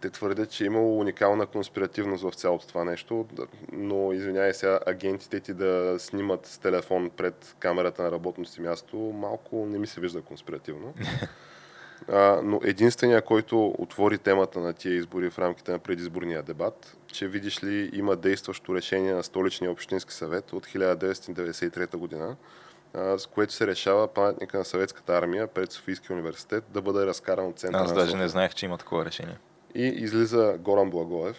те 0.00 0.10
твърдят, 0.10 0.50
че 0.50 0.64
е 0.64 0.66
имало 0.66 1.00
уникална 1.00 1.46
конспиративност 1.46 2.22
в 2.22 2.34
цялото 2.34 2.66
това 2.66 2.84
нещо, 2.84 3.26
но 3.72 4.12
извинявай 4.12 4.54
сега, 4.54 4.80
агентите 4.86 5.40
ти 5.40 5.54
да 5.54 5.96
снимат 5.98 6.46
с 6.46 6.58
телефон 6.58 7.10
пред 7.16 7.56
камерата 7.58 8.02
на 8.02 8.10
работното 8.10 8.50
си 8.50 8.60
място, 8.60 8.96
малко 8.96 9.66
не 9.66 9.78
ми 9.78 9.86
се 9.86 10.00
вижда 10.00 10.22
конспиративно. 10.22 10.94
А, 12.12 12.40
но 12.44 12.60
единствения, 12.64 13.22
който 13.22 13.74
отвори 13.78 14.18
темата 14.18 14.60
на 14.60 14.72
тия 14.72 14.94
избори 14.94 15.30
в 15.30 15.38
рамките 15.38 15.72
на 15.72 15.78
предизборния 15.78 16.42
дебат, 16.42 16.96
че 17.06 17.28
видиш 17.28 17.64
ли 17.64 17.90
има 17.92 18.16
действащо 18.16 18.74
решение 18.74 19.14
на 19.14 19.22
столичния 19.22 19.70
общински 19.70 20.12
съвет 20.12 20.52
от 20.52 20.66
1993 20.66 21.96
година, 21.96 22.36
с 22.94 23.26
което 23.26 23.52
се 23.52 23.66
решава 23.66 24.08
паметника 24.08 24.58
на 24.58 24.64
съветската 24.64 25.18
армия 25.18 25.46
пред 25.46 25.72
Софийския 25.72 26.14
университет 26.14 26.64
да 26.70 26.82
бъде 26.82 27.06
разкаран 27.06 27.46
от 27.46 27.58
центъра 27.58 27.82
Аз 27.82 27.92
даже 27.92 28.16
не 28.16 28.28
знаех, 28.28 28.54
че 28.54 28.66
има 28.66 28.78
такова 28.78 29.04
решение. 29.04 29.38
И 29.76 29.86
излиза 29.86 30.56
Горан 30.58 30.90
Благоев, 30.90 31.36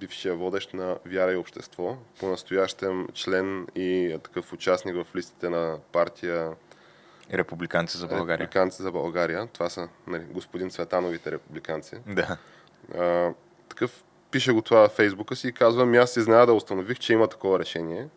бившия 0.00 0.34
водещ 0.34 0.74
на 0.74 0.98
Вяра 1.06 1.32
и 1.32 1.36
общество, 1.36 1.96
по-настоящем 2.20 3.08
член 3.14 3.66
и 3.74 4.18
такъв 4.22 4.52
участник 4.52 4.96
в 4.96 5.16
листите 5.16 5.48
на 5.48 5.78
партия 5.92 6.52
Републиканци 7.32 7.98
за 7.98 8.06
България. 8.06 8.38
Републиканци 8.38 8.82
за 8.82 8.92
България. 8.92 9.48
Това 9.52 9.70
са 9.70 9.88
нали, 10.06 10.24
господин 10.30 10.70
Цветановите 10.70 11.32
републиканци. 11.32 11.96
Да. 12.06 12.36
А, 12.98 13.32
такъв 13.68 14.04
пише 14.30 14.52
го 14.52 14.62
това 14.62 14.88
в 14.88 14.92
фейсбука 14.92 15.36
си 15.36 15.48
и 15.48 15.52
казва, 15.52 15.98
аз 15.98 16.16
изненада 16.16 16.52
установих, 16.52 16.98
че 16.98 17.12
има 17.12 17.28
такова 17.28 17.58
решение. 17.58 18.08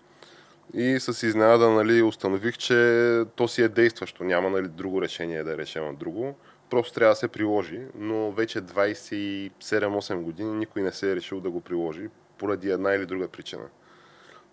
И 0.74 1.00
с 1.00 1.28
изненада 1.28 1.70
нали, 1.70 2.02
установих, 2.02 2.58
че 2.58 3.24
то 3.36 3.48
си 3.48 3.62
е 3.62 3.68
действащо. 3.68 4.24
Няма 4.24 4.50
нали, 4.50 4.68
друго 4.68 5.02
решение 5.02 5.44
да 5.44 5.54
е 5.54 5.58
решено 5.58 5.94
друго. 5.94 6.36
Просто 6.70 6.94
трябва 6.94 7.12
да 7.12 7.16
се 7.16 7.28
приложи, 7.28 7.82
но 7.96 8.32
вече 8.32 8.62
27-8 8.62 10.22
години 10.22 10.58
никой 10.58 10.82
не 10.82 10.92
се 10.92 11.12
е 11.12 11.16
решил 11.16 11.40
да 11.40 11.50
го 11.50 11.62
приложи 11.62 12.10
поради 12.38 12.70
една 12.70 12.94
или 12.94 13.06
друга 13.06 13.28
причина. 13.28 13.64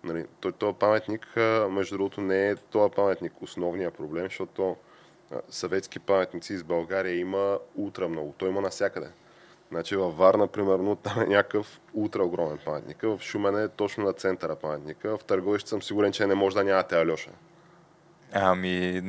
Нали, 0.03 0.25
той, 0.39 0.51
този 0.51 0.75
паметник, 0.79 1.33
между 1.69 1.97
другото, 1.97 2.21
не 2.21 2.49
е 2.49 2.55
този 2.55 2.93
паметник 2.95 3.41
основния 3.41 3.91
проблем, 3.91 4.23
защото 4.23 4.75
съветски 5.49 5.99
паметници 5.99 6.53
из 6.53 6.63
България 6.63 7.19
има 7.19 7.59
ултра 7.75 8.07
много. 8.07 8.33
Той 8.37 8.49
има 8.49 8.61
навсякъде. 8.61 9.07
Значи 9.71 9.95
във 9.95 10.17
Варна, 10.17 10.47
примерно, 10.47 10.95
там 10.95 11.21
е 11.21 11.25
някакъв 11.25 11.81
ултра 11.93 12.23
огромен 12.23 12.57
паметник. 12.65 13.01
В 13.01 13.19
Шумен 13.21 13.59
е 13.59 13.67
точно 13.67 14.03
на 14.03 14.13
центъра 14.13 14.55
паметника. 14.55 15.17
В 15.17 15.23
Търговище 15.23 15.69
съм 15.69 15.81
сигурен, 15.81 16.11
че 16.11 16.27
не 16.27 16.35
може 16.35 16.55
да 16.55 16.63
нямате 16.63 16.95
Алеша. 16.95 17.31
Ами, 18.31 19.01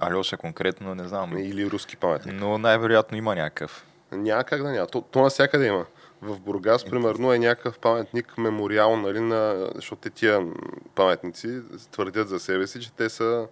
Алеша 0.00 0.36
конкретно 0.36 0.94
не 0.94 1.08
знам. 1.08 1.38
Или 1.38 1.70
руски 1.70 1.96
паметник. 1.96 2.34
Но 2.34 2.58
най-вероятно 2.58 3.16
има 3.18 3.34
някакъв. 3.34 3.86
Няма 4.12 4.44
как 4.44 4.62
да 4.62 4.70
няма. 4.70 4.86
То, 4.86 5.00
то 5.00 5.22
навсякъде 5.22 5.66
има. 5.66 5.86
В 6.22 6.40
Бургас, 6.40 6.84
примерно, 6.84 7.32
е 7.32 7.38
някакъв 7.38 7.78
паметник, 7.78 8.38
мемориал, 8.38 8.96
нали, 8.96 9.20
на, 9.20 9.70
защото 9.74 10.02
те 10.02 10.10
тия 10.10 10.46
паметници 10.94 11.60
твърдят 11.92 12.28
за 12.28 12.38
себе 12.40 12.66
си, 12.66 12.80
че 12.80 12.92
те 12.92 13.08
са 13.08 13.48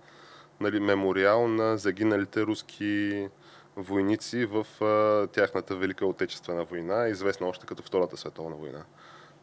нали, 0.61 0.81
мемориал 0.81 1.49
на 1.49 1.77
загиналите 1.79 2.43
руски 2.43 3.29
войници 3.77 4.47
в 4.47 4.85
а, 4.85 5.27
тяхната 5.27 5.77
Велика 5.77 6.07
Отечествена 6.07 6.65
война, 6.65 7.09
известна 7.09 7.47
още 7.47 7.67
като 7.67 7.83
Втората 7.83 8.17
световна 8.17 8.57
война. 8.57 8.85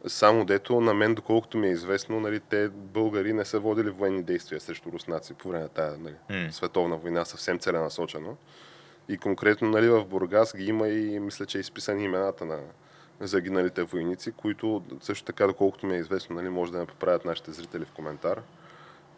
Само 0.08 0.44
дето, 0.44 0.80
на 0.80 0.94
мен, 0.94 1.14
доколкото 1.14 1.58
ми 1.58 1.66
е 1.66 1.70
известно, 1.70 2.20
нали, 2.20 2.40
те 2.40 2.68
българи 2.68 3.32
не 3.32 3.44
са 3.44 3.58
водили 3.60 3.90
военни 3.90 4.22
действия 4.22 4.60
срещу 4.60 4.92
руснаци 4.92 5.34
по 5.34 5.48
време 5.48 5.62
на 5.62 5.68
тази 5.68 6.00
нали, 6.00 6.14
mm. 6.30 6.50
световна 6.50 6.96
война, 6.96 7.24
съвсем 7.24 7.58
целенасочено. 7.58 8.36
И 9.08 9.18
конкретно 9.18 9.70
нали, 9.70 9.88
в 9.88 10.04
Бургас 10.04 10.56
ги 10.56 10.64
има 10.64 10.88
и 10.88 11.20
мисля, 11.20 11.46
че 11.46 11.58
е 11.58 11.60
изписани 11.60 12.04
имената 12.04 12.44
на 12.44 12.58
загиналите 13.20 13.82
войници, 13.82 14.32
които 14.32 14.82
също 15.00 15.24
така, 15.24 15.46
доколкото 15.46 15.86
ми 15.86 15.94
е 15.94 15.98
известно, 15.98 16.36
нали, 16.36 16.48
може 16.48 16.72
да 16.72 16.78
ме 16.78 16.86
поправят 16.86 17.24
нашите 17.24 17.52
зрители 17.52 17.84
в 17.84 17.92
коментар. 17.92 18.42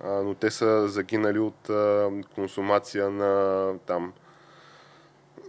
А, 0.00 0.08
но 0.08 0.34
те 0.34 0.50
са 0.50 0.88
загинали 0.88 1.38
от 1.38 1.70
а, 1.70 2.10
консумация 2.34 3.10
на 3.10 3.74
там 3.86 4.12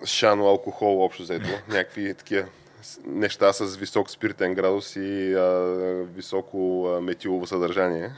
шано 0.05 0.47
алкохол, 0.47 1.03
общо 1.03 1.23
взето. 1.23 1.49
Някакви 1.67 2.13
такива 2.13 2.45
неща 3.05 3.53
с 3.53 3.77
висок 3.77 4.09
спиртен 4.09 4.53
градус 4.53 4.95
и 4.95 5.33
а, 5.33 5.47
високо 6.15 6.87
а, 6.87 7.01
метилово 7.01 7.47
съдържание. 7.47 8.11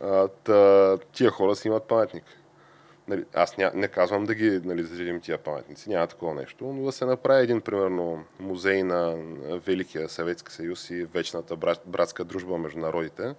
А, 0.00 0.28
та, 0.28 0.98
тия 1.12 1.30
хора 1.30 1.56
си 1.56 1.68
имат 1.68 1.84
паметник. 1.84 2.24
Нали, 3.08 3.24
аз 3.34 3.58
ня, 3.58 3.70
не 3.74 3.88
казвам 3.88 4.24
да 4.24 4.34
ги 4.34 4.60
нали, 4.64 4.84
заживим 4.84 5.20
тия 5.20 5.38
паметници, 5.38 5.88
няма 5.88 6.06
такова 6.06 6.34
нещо, 6.34 6.64
но 6.64 6.84
да 6.84 6.92
се 6.92 7.04
направи 7.04 7.42
един, 7.42 7.60
примерно, 7.60 8.24
музей 8.40 8.82
на 8.82 9.16
Великия 9.66 10.08
Съветски 10.08 10.52
съюз 10.52 10.90
и 10.90 11.04
вечната 11.04 11.56
брат, 11.56 11.82
братска 11.86 12.24
дружба 12.24 12.58
между 12.58 12.78
народите. 12.78 13.34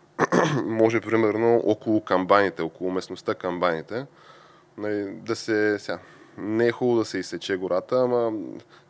Може, 0.64 1.00
примерно, 1.00 1.62
около 1.64 2.04
камбаните, 2.04 2.62
около 2.62 2.90
местността 2.90 3.34
камбаните, 3.34 4.06
нали, 4.76 5.12
да 5.12 5.36
се... 5.36 5.78
Сега, 5.78 5.98
не 6.38 6.66
е 6.66 6.72
хубаво 6.72 6.98
да 6.98 7.04
се 7.04 7.18
изсече 7.18 7.56
гората, 7.56 8.00
ама 8.00 8.32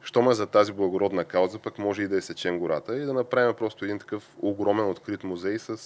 що 0.09 0.23
ме 0.23 0.35
за 0.35 0.47
тази 0.47 0.73
благородна 0.73 1.25
кауза, 1.25 1.59
пък 1.59 1.79
може 1.79 2.03
и 2.03 2.09
да 2.09 2.17
изсечем 2.17 2.59
гората 2.59 2.97
и 2.97 3.05
да 3.05 3.13
направим 3.13 3.55
просто 3.55 3.85
един 3.85 3.99
такъв 3.99 4.31
огромен 4.43 4.91
открит 4.91 5.25
музей 5.25 5.59
с, 5.59 5.79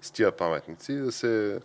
с 0.00 0.10
тия 0.10 0.32
паметници, 0.32 0.96
да 0.96 1.12
се 1.12 1.60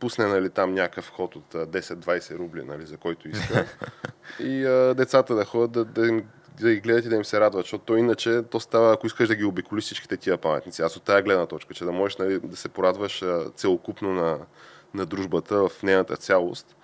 пусне 0.00 0.26
нали, 0.26 0.50
там 0.50 0.74
някакъв 0.74 1.10
ход 1.10 1.36
от 1.36 1.54
10-20 1.54 2.38
рубли, 2.38 2.64
нали, 2.64 2.86
за 2.86 2.96
който 2.96 3.28
иска. 3.28 3.66
и 4.40 4.64
а, 4.64 4.94
децата 4.94 5.34
да 5.34 5.44
ходят 5.44 5.72
да, 5.72 5.84
да, 5.84 6.06
им, 6.06 6.24
да 6.60 6.70
ги 6.70 6.80
гледат 6.80 7.04
и 7.04 7.08
да 7.08 7.16
им 7.16 7.24
се 7.24 7.40
радват, 7.40 7.64
защото 7.64 7.84
то 7.84 7.96
иначе 7.96 8.42
то 8.50 8.60
става, 8.60 8.92
ако 8.92 9.06
искаш 9.06 9.28
да 9.28 9.34
ги 9.34 9.44
обиколи 9.44 9.80
всичките 9.80 10.16
тия 10.16 10.38
паметници. 10.38 10.82
Аз 10.82 10.96
от 10.96 11.02
тази 11.02 11.22
гледна 11.22 11.46
точка, 11.46 11.74
че 11.74 11.84
да 11.84 11.92
можеш 11.92 12.16
нали, 12.16 12.40
да 12.40 12.56
се 12.56 12.68
порадваш 12.68 13.24
целокупно 13.56 14.12
на, 14.12 14.38
на 14.94 15.06
дружбата 15.06 15.68
в 15.68 15.82
нейната 15.82 16.16
цялост. 16.16 16.76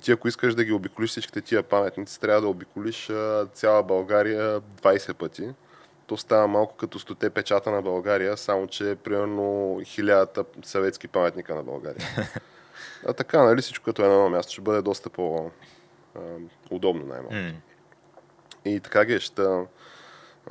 Ти 0.00 0.12
ако 0.12 0.28
искаш 0.28 0.54
да 0.54 0.64
ги 0.64 0.72
обиколиш 0.72 1.10
всичките 1.10 1.40
тия 1.40 1.62
паметници, 1.62 2.20
трябва 2.20 2.40
да 2.40 2.48
обиколиш 2.48 3.10
цяла 3.54 3.82
България 3.82 4.60
20 4.60 5.14
пъти 5.14 5.54
то 6.06 6.16
става 6.16 6.46
малко 6.46 6.76
като 6.76 6.98
стоте 6.98 7.30
печата 7.30 7.70
на 7.70 7.82
България, 7.82 8.36
само 8.36 8.66
че 8.66 8.96
примерно 9.04 9.80
хилядата 9.84 10.44
съветски 10.62 11.08
паметника 11.08 11.54
на 11.54 11.62
България. 11.62 12.06
А 13.06 13.12
така, 13.12 13.42
нали, 13.42 13.62
всичко 13.62 13.84
като 13.84 14.02
е 14.02 14.04
едно 14.04 14.28
място 14.28 14.52
ще 14.52 14.60
бъде 14.60 14.82
доста 14.82 15.10
по-удобно 15.10 17.06
най-малко. 17.06 17.34
Mm. 17.34 17.54
И 18.64 18.80
така 18.80 19.04
ги 19.04 19.20
ще... 19.20 19.42
А, 19.42 19.66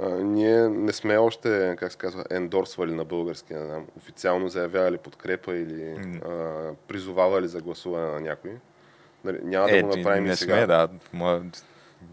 ние 0.10 0.70
не 0.70 0.94
сме 0.94 1.18
още, 1.18 1.76
как 1.80 1.92
се 1.92 1.98
казва, 1.98 2.24
ендорсвали 2.32 2.94
на 2.94 3.06
български, 3.06 3.54
не 3.54 3.66
знам, 3.66 3.86
официално 3.98 4.50
заявявали 4.50 4.98
подкрепа 4.98 5.56
или 5.56 5.82
mm. 5.82 6.26
а, 6.26 6.76
призовавали 6.88 7.48
за 7.48 7.62
гласуване 7.62 8.12
на 8.12 8.20
някой. 8.20 8.52
Нали, 9.24 9.40
няма 9.44 9.72
е, 9.72 9.82
да 9.82 9.84
го 9.84 9.96
направим 9.98 10.24
не 10.24 10.32
и 10.32 10.36
сега. 10.36 10.56
Сме, 10.56 10.68
да. 10.68 10.90
Моя... 11.14 11.42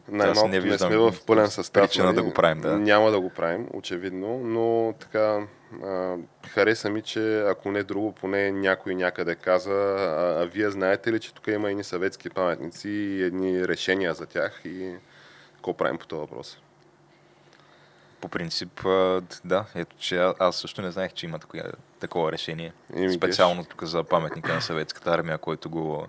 Най-малкото 0.09 0.49
не, 0.49 0.61
не 0.61 0.79
сме 0.79 0.97
в 0.97 1.15
пълен 1.27 1.49
състав. 1.49 1.83
Причина 1.83 2.07
нали? 2.07 2.17
да 2.17 2.23
го 2.23 2.35
правим, 2.35 2.61
да. 2.61 2.79
Няма 2.79 3.11
да 3.11 3.21
го 3.21 3.31
правим, 3.31 3.69
очевидно, 3.75 4.39
но 4.39 4.95
така 5.01 5.47
а, 5.85 6.17
хареса 6.49 6.91
ми, 6.91 7.03
че 7.03 7.41
ако 7.41 7.71
не 7.71 7.83
друго, 7.83 8.13
поне 8.13 8.53
някой 8.53 8.95
някъде 8.95 9.35
каза, 9.35 9.73
а, 9.73 10.43
а 10.43 10.47
вие 10.47 10.71
знаете 10.71 11.13
ли, 11.13 11.21
че 11.21 11.35
тук 11.35 11.47
има 11.47 11.71
едни 11.71 11.85
съветски 11.85 12.31
паметници 12.31 12.89
и 12.89 13.23
едни 13.23 13.69
решения 13.69 14.15
за 14.15 14.27
тях 14.27 14.61
и 14.65 14.95
какво 15.55 15.75
правим 15.75 15.99
по 15.99 16.07
този 16.07 16.21
въпрос? 16.21 16.59
По 18.21 18.29
принцип, 18.29 18.81
да. 19.45 19.65
Ето, 19.75 19.97
че 19.99 20.33
аз 20.39 20.57
също 20.57 20.83
не 20.83 20.91
знаех, 20.91 21.13
че 21.13 21.27
има 21.27 21.39
такова, 21.39 21.73
такова 22.01 22.33
решение. 22.33 22.73
Специално 23.17 23.65
тук 23.65 23.85
за 23.85 24.05
паметника 24.05 24.55
на 24.55 24.63
съветската 24.63 25.11
армия, 25.11 25.39
който 25.39 25.71
го 25.71 26.07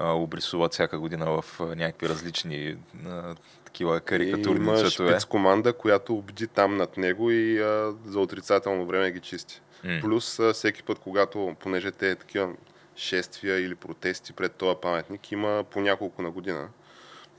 обрисуват 0.00 0.72
всяка 0.72 0.98
година 0.98 1.42
в 1.42 1.60
някакви 1.60 2.08
различни 2.08 2.76
а, 3.06 3.34
такива 3.64 4.00
карикатурни 4.00 4.64
и 4.64 4.68
има 4.68 4.76
цветове. 4.76 5.18
команда, 5.28 5.72
която 5.72 6.14
убеди 6.14 6.46
там 6.46 6.76
над 6.76 6.96
него 6.96 7.30
и 7.30 7.60
а, 7.60 7.94
за 8.06 8.20
отрицателно 8.20 8.86
време 8.86 9.10
ги 9.10 9.20
чисти. 9.20 9.60
М. 9.84 9.98
Плюс 10.00 10.38
а, 10.38 10.52
всеки 10.52 10.82
път, 10.82 10.98
когато, 10.98 11.56
понеже 11.60 11.90
те 11.90 12.10
е 12.10 12.14
такива 12.14 12.52
шествия 12.96 13.60
или 13.60 13.74
протести 13.74 14.32
пред 14.32 14.52
този 14.52 14.76
паметник, 14.82 15.32
има 15.32 15.64
по 15.70 15.80
няколко 15.80 16.22
на 16.22 16.30
година. 16.30 16.68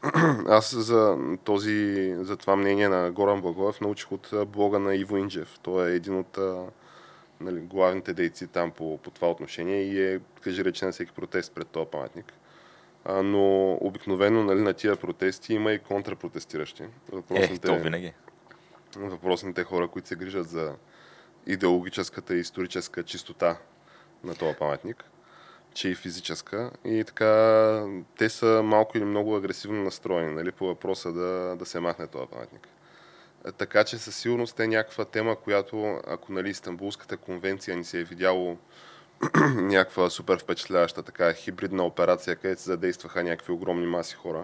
Аз 0.48 0.76
за, 0.76 1.18
този, 1.44 2.14
за 2.20 2.38
това 2.38 2.56
мнение 2.56 2.90
на 2.90 3.12
Горан 3.12 3.42
Благоев 3.42 3.82
научих 3.82 4.12
от 4.12 4.30
блога 4.48 4.80
на 4.80 4.96
Иво 4.96 5.18
Инджев. 5.18 5.60
Той 5.62 5.90
е 5.90 5.96
един 5.96 6.20
от 6.20 6.38
нали, 7.40 7.60
главните 7.60 8.14
дейци 8.14 8.48
там 8.48 8.72
по, 8.72 8.98
по 8.98 9.12
това 9.12 9.32
отношение 9.32 9.82
и 9.84 10.14
е, 10.14 10.20
кажи 10.42 10.66
рече, 10.66 10.86
на 10.86 10.92
всеки 10.92 11.12
протест 11.12 11.52
пред 11.56 11.68
този 11.68 11.90
паметник. 11.92 12.34
А, 13.06 13.24
но 13.24 13.74
обикновено 13.74 14.44
нали, 14.44 14.62
на 14.62 14.74
тия 14.74 14.96
протести 14.96 15.54
има 15.54 15.72
и 15.72 15.80
контрапротестиращи. 15.80 16.84
Е, 16.84 16.90
Въпросните, 17.12 17.68
то 17.68 17.80
винаги. 17.80 18.14
въпросните 18.96 19.64
хора, 19.64 19.88
които 19.88 20.08
се 20.08 20.16
грижат 20.16 20.50
за 20.50 20.76
идеологическата 21.48 22.36
и 22.36 22.40
историческа 22.40 23.04
чистота 23.04 23.58
на 24.24 24.36
този 24.36 24.58
паметник, 24.58 25.04
че 25.74 25.90
и 25.90 25.96
физическа. 25.96 26.72
И 26.86 27.04
така, 27.04 27.86
те 28.18 28.30
са 28.30 28.62
малко 28.64 28.98
или 28.98 29.06
много 29.06 29.36
агресивно 29.36 29.84
настроени 29.84 30.34
нали, 30.34 30.52
по 30.52 30.66
въпроса 30.66 31.14
да, 31.14 31.56
да 31.60 31.66
се 31.66 31.80
махне 31.80 32.08
този 32.08 32.28
паметник. 32.28 32.68
Е, 33.48 33.52
Така 33.52 33.84
че 33.84 33.98
със 33.98 34.16
сигурност 34.16 34.60
е 34.60 34.68
някаква 34.68 35.06
тема, 35.06 35.36
която, 35.36 36.00
ако 36.08 36.34
нали, 36.34 36.50
Истанбулската 36.50 37.18
конвенция 37.18 37.78
ни 37.78 37.84
се 37.84 38.00
е 38.00 38.04
видяло 38.04 38.58
някаква 39.56 40.10
супер 40.10 40.40
впечатляваща 40.40 41.04
така 41.04 41.34
хибридна 41.34 41.84
операция, 41.84 42.36
където 42.36 42.62
се 42.62 42.70
задействаха 42.70 43.24
някакви 43.24 43.54
огромни 43.54 43.86
маси 43.86 44.16
хора. 44.16 44.44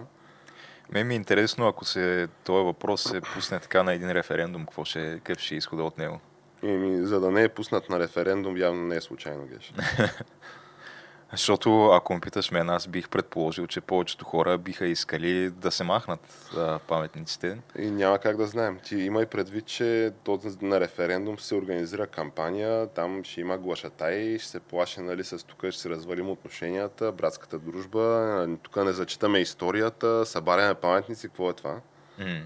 Мен 0.91 1.07
ми 1.07 1.13
е 1.13 1.15
интересно, 1.15 1.67
ако 1.67 1.85
се 1.85 2.27
този 2.43 2.65
въпрос 2.65 3.03
се 3.03 3.21
пусне 3.21 3.59
така 3.59 3.83
на 3.83 3.93
един 3.93 4.11
референдум, 4.11 4.65
какво 4.65 4.85
ще, 4.85 5.13
какъв 5.15 5.39
ще 5.39 5.55
е 5.55 5.57
изхода 5.57 5.83
от 5.83 5.97
него? 5.97 6.19
Еми, 6.63 7.05
за 7.05 7.19
да 7.19 7.31
не 7.31 7.43
е 7.43 7.49
пуснат 7.49 7.89
на 7.89 7.99
референдум, 7.99 8.57
явно 8.57 8.87
не 8.87 8.95
е 8.95 9.01
случайно, 9.01 9.47
Геш. 9.47 9.73
Защото, 11.31 11.85
ако 11.85 12.13
ме 12.13 12.19
питаш 12.19 12.51
мен, 12.51 12.69
аз 12.69 12.87
бих 12.87 13.09
предположил, 13.09 13.67
че 13.67 13.81
повечето 13.81 14.25
хора 14.25 14.57
биха 14.57 14.85
искали 14.85 15.49
да 15.49 15.71
се 15.71 15.83
махнат 15.83 16.49
а, 16.57 16.79
паметниците. 16.79 17.57
И 17.79 17.91
няма 17.91 18.19
как 18.19 18.37
да 18.37 18.47
знаем. 18.47 18.79
Ти 18.83 18.95
имай 18.95 19.25
предвид, 19.25 19.65
че 19.65 20.11
на 20.61 20.79
референдум 20.79 21.39
се 21.39 21.55
организира 21.55 22.07
кампания, 22.07 22.87
там 22.87 23.23
ще 23.23 23.41
има 23.41 23.57
глашатай, 23.57 24.37
ще 24.39 24.49
се 24.49 24.59
плаше 24.59 25.01
нали, 25.01 25.23
с 25.23 25.45
тук, 25.45 25.59
ще 25.69 25.81
се 25.81 25.89
развалим 25.89 26.29
отношенията, 26.29 27.11
братската 27.11 27.59
дружба, 27.59 28.47
тук 28.63 28.75
не 28.75 28.91
зачитаме 28.91 29.39
историята, 29.39 30.25
събаряме 30.25 30.73
паметници, 30.73 31.27
какво 31.27 31.49
е 31.49 31.53
това? 31.53 31.79
М. 32.19 32.41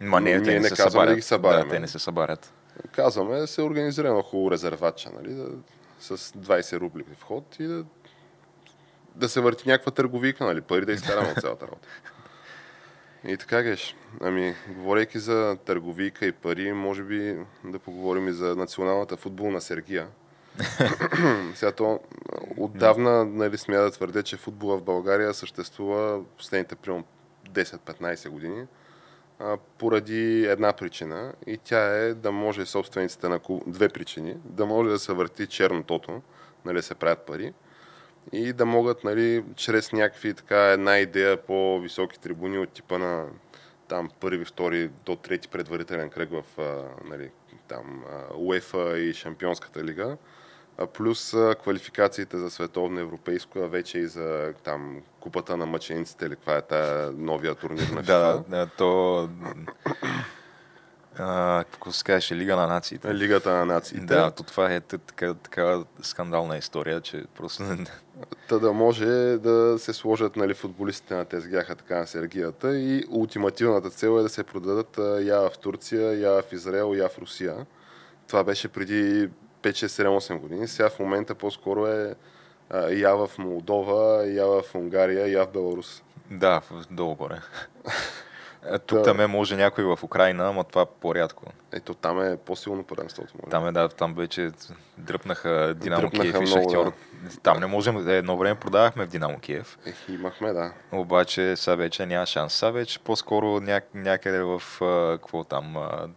Ма 0.00 0.20
не, 0.20 0.30
Ние 0.30 0.42
те 0.42 0.52
не, 0.52 0.60
не 0.60 0.68
се 0.68 0.76
събарят. 0.76 1.10
да 1.10 1.16
ги 1.16 1.22
събаряме. 1.22 1.64
Да, 1.64 1.70
те 1.70 1.80
не 1.80 1.88
се 1.88 1.98
събарят. 1.98 2.52
Казваме 2.92 3.46
се 3.46 3.62
организира 3.62 4.08
едно 4.08 4.22
хубаво 4.22 4.50
резерватче, 4.50 5.08
нали, 5.22 5.34
да, 5.34 5.46
с 6.00 6.16
20 6.16 6.80
рубли 6.80 7.04
вход 7.18 7.56
и 7.60 7.66
да, 7.66 7.84
да 9.16 9.28
се 9.28 9.40
върти 9.40 9.68
някаква 9.68 9.92
търговика, 9.92 10.44
нали, 10.44 10.60
пари 10.60 10.86
да 10.86 10.92
изкараме 10.92 11.32
от 11.36 11.40
цялата 11.40 11.66
работа. 11.66 11.88
И 13.24 13.36
така 13.36 13.62
геш. 13.62 13.96
Ами, 14.20 14.54
говорейки 14.68 15.18
за 15.18 15.56
търговика 15.64 16.26
и 16.26 16.32
пари, 16.32 16.72
може 16.72 17.02
би 17.02 17.36
да 17.64 17.78
поговорим 17.78 18.28
и 18.28 18.32
за 18.32 18.56
националната 18.56 19.16
футболна 19.16 19.60
Сергия. 19.60 20.08
Сега 21.54 21.72
то 21.72 22.00
отдавна 22.56 23.24
нали, 23.24 23.58
смея 23.58 23.82
да 23.82 23.90
твърдя, 23.90 24.22
че 24.22 24.36
футбола 24.36 24.76
в 24.78 24.82
България 24.82 25.34
съществува 25.34 26.24
последните 26.36 26.76
примерно 26.76 27.04
10-15 27.50 28.28
години 28.28 28.66
а, 29.38 29.56
поради 29.78 30.46
една 30.46 30.72
причина 30.72 31.32
и 31.46 31.58
тя 31.58 31.96
е 31.96 32.14
да 32.14 32.32
може 32.32 32.66
собствениците 32.66 33.28
на 33.28 33.38
клуб... 33.38 33.62
две 33.66 33.88
причини, 33.88 34.36
да 34.44 34.66
може 34.66 34.90
да 34.90 34.98
се 34.98 35.12
върти 35.12 35.46
чернотото, 35.46 36.22
нали, 36.64 36.82
се 36.82 36.94
правят 36.94 37.26
пари 37.26 37.52
и 38.32 38.52
да 38.52 38.66
могат, 38.66 39.04
нали, 39.04 39.44
чрез 39.56 39.92
някакви 39.92 40.34
така 40.34 40.58
една 40.58 40.98
идея 40.98 41.36
по 41.36 41.80
високи 41.80 42.20
трибуни 42.20 42.58
от 42.58 42.70
типа 42.70 42.98
на 42.98 43.26
там 43.88 44.10
първи, 44.20 44.44
втори 44.44 44.90
до 45.04 45.16
трети 45.16 45.48
предварителен 45.48 46.10
кръг 46.10 46.30
в 46.30 46.44
нали, 47.04 47.30
там 47.68 48.04
УЕФА 48.36 48.98
и 48.98 49.14
Шампионската 49.14 49.84
лига, 49.84 50.16
плюс 50.92 51.34
квалификациите 51.62 52.38
за 52.38 52.50
световно 52.50 53.00
европейско, 53.00 53.58
а 53.58 53.68
вече 53.68 53.98
и 53.98 54.06
за 54.06 54.54
там 54.64 55.02
купата 55.20 55.56
на 55.56 55.66
мъчениците 55.66 56.26
или 56.26 56.36
каква 56.36 56.56
е 56.56 56.62
тая 56.62 57.12
новия 57.12 57.54
турнир 57.54 57.88
на 57.88 58.02
FIFA. 58.02 58.06
Да, 58.06 58.44
да, 58.48 58.66
то... 58.66 59.28
А, 61.18 61.64
какво 61.72 61.92
се 61.92 62.04
казваше? 62.04 62.36
Лига 62.36 62.56
на 62.56 62.66
нациите. 62.66 63.14
Лигата 63.14 63.52
на 63.52 63.64
нациите. 63.64 64.06
Да, 64.06 64.30
то 64.30 64.42
това 64.42 64.74
е 64.74 64.80
така, 64.80 65.34
така 65.34 65.82
скандална 66.02 66.56
история, 66.56 67.00
че 67.00 67.24
просто... 67.36 67.64
Та 68.48 68.58
да 68.58 68.72
може 68.72 69.06
да 69.38 69.78
се 69.78 69.92
сложат 69.92 70.36
нали, 70.36 70.54
футболистите 70.54 71.14
на 71.14 71.24
тезгяха 71.24 71.76
така 71.76 71.98
на 71.98 72.06
Сергията 72.06 72.78
и 72.78 73.04
ултимативната 73.10 73.90
цел 73.90 74.18
е 74.18 74.22
да 74.22 74.28
се 74.28 74.44
продадат 74.44 74.98
я 75.26 75.40
в 75.40 75.58
Турция, 75.58 76.20
я 76.20 76.42
в 76.42 76.52
Израел, 76.52 76.94
я 76.96 77.08
в 77.08 77.18
Русия. 77.18 77.66
Това 78.28 78.44
беше 78.44 78.68
преди 78.68 79.30
5-6-7-8 79.62 80.38
години. 80.38 80.68
Сега 80.68 80.90
в 80.90 80.98
момента 80.98 81.34
по-скоро 81.34 81.86
е 81.86 82.14
я 82.90 83.14
в 83.14 83.30
Молдова, 83.38 84.26
я 84.26 84.46
в 84.46 84.62
Унгария, 84.74 85.28
я 85.32 85.46
в 85.46 85.52
Беларус. 85.52 86.02
да, 86.30 86.62
долу 86.90 87.14
горе. 87.14 87.40
Тук 88.86 88.98
Да. 88.98 89.04
там 89.04 89.20
е 89.20 89.26
може 89.26 89.56
някой 89.56 89.84
в 89.84 89.98
Украина, 90.02 90.48
ама 90.48 90.64
това 90.64 90.86
по-рядко. 90.86 91.44
Ето 91.72 91.94
там 91.94 92.22
е 92.22 92.36
по-силно 92.36 92.84
първенството. 92.84 93.34
Може. 93.42 93.50
Там 93.50 93.66
е, 93.66 93.72
да, 93.72 93.88
там 93.88 94.14
вече 94.14 94.50
дръпнаха 94.98 95.74
Динамо 95.76 96.00
Дръпнаха 96.02 96.22
Киев 96.22 96.34
и 96.34 96.38
много, 96.38 96.70
Шахтьор. 96.70 96.92
Там 97.42 97.60
не 97.60 97.66
можем, 97.66 98.08
едно 98.08 98.36
време 98.36 98.60
продавахме 98.60 99.04
в 99.04 99.08
Динамо 99.08 99.38
Киев, 99.38 99.78
Ех, 99.86 100.08
имахме, 100.08 100.52
да. 100.52 100.72
обаче 100.92 101.56
сега 101.56 101.74
вече 101.74 102.06
няма 102.06 102.26
шанс. 102.26 102.54
Сега 102.54 102.70
вече 102.70 102.98
по-скоро 102.98 103.60
ня, 103.60 103.80
някъде 103.94 104.42
в, 104.42 104.62
какво 105.20 105.44
там, 105.44 105.76
а, 105.76 106.08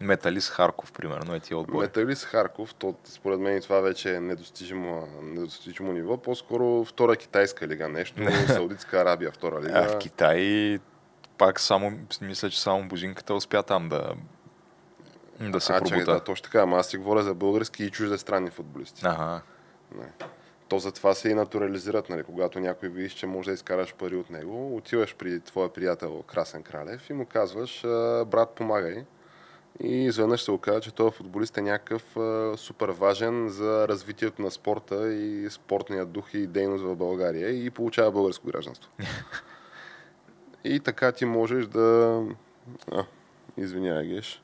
Металист 0.00 0.50
Харков, 0.50 0.92
примерно, 0.92 1.34
е 1.34 1.40
тия 1.40 1.58
отбори. 1.58 1.78
Металист 1.78 2.24
Харков, 2.24 2.74
то, 2.74 2.94
според 3.04 3.40
мен 3.40 3.60
това 3.60 3.80
вече 3.80 4.14
е 4.14 4.20
недостижимо, 4.20 5.08
недостижимо 5.22 5.92
ниво. 5.92 6.16
По-скоро 6.16 6.84
втора 6.84 7.16
китайска 7.16 7.68
лига 7.68 7.88
нещо, 7.88 8.22
Саудитска 8.46 9.00
Арабия 9.00 9.32
втора 9.32 9.60
лига. 9.60 9.78
А 9.78 9.88
в 9.88 9.98
Китай 9.98 10.78
пак 11.40 11.60
само, 11.60 11.92
мисля, 12.20 12.50
че 12.50 12.60
само 12.60 12.88
Божинката 12.88 13.34
успя 13.34 13.62
там 13.62 13.88
да, 13.88 14.14
да 15.40 15.60
се 15.60 15.72
а, 15.72 15.80
пробута. 15.80 16.12
да, 16.12 16.20
точно 16.20 16.44
така. 16.44 16.62
Ама 16.62 16.76
аз 16.76 16.88
си 16.88 16.96
говоря 16.96 17.22
за 17.22 17.34
български 17.34 17.84
и 17.84 17.90
чуждестранни 17.90 18.50
футболисти. 18.50 19.02
Ага. 19.04 19.40
Не. 19.94 20.12
То 20.68 20.78
затова 20.78 21.14
се 21.14 21.28
и 21.28 21.34
натурализират, 21.34 22.08
нали? 22.08 22.22
когато 22.22 22.60
някой 22.60 22.88
видиш, 22.88 23.12
че 23.12 23.26
може 23.26 23.50
да 23.50 23.54
изкараш 23.54 23.94
пари 23.94 24.16
от 24.16 24.30
него, 24.30 24.76
отиваш 24.76 25.16
при 25.16 25.40
твоя 25.40 25.72
приятел 25.72 26.22
Красен 26.22 26.62
Кралев 26.62 27.10
и 27.10 27.12
му 27.12 27.26
казваш, 27.26 27.84
«А, 27.84 28.24
брат, 28.24 28.50
помагай. 28.50 29.04
И 29.82 30.04
изведнъж 30.04 30.42
се 30.42 30.50
оказа, 30.50 30.80
че 30.80 30.94
този 30.94 31.16
футболист 31.16 31.58
е 31.58 31.62
някакъв 31.62 32.16
а, 32.16 32.56
супер 32.56 32.88
важен 32.88 33.48
за 33.48 33.88
развитието 33.88 34.42
на 34.42 34.50
спорта 34.50 35.12
и 35.12 35.50
спортния 35.50 36.06
дух 36.06 36.34
и 36.34 36.46
дейност 36.46 36.84
в 36.84 36.96
България 36.96 37.64
и 37.64 37.70
получава 37.70 38.10
българско 38.10 38.46
гражданство. 38.46 38.90
и 40.64 40.80
така 40.80 41.12
ти 41.12 41.24
можеш 41.24 41.66
да... 41.66 42.22
А, 42.92 43.04
извинявай, 43.56 44.06
Геш. 44.06 44.42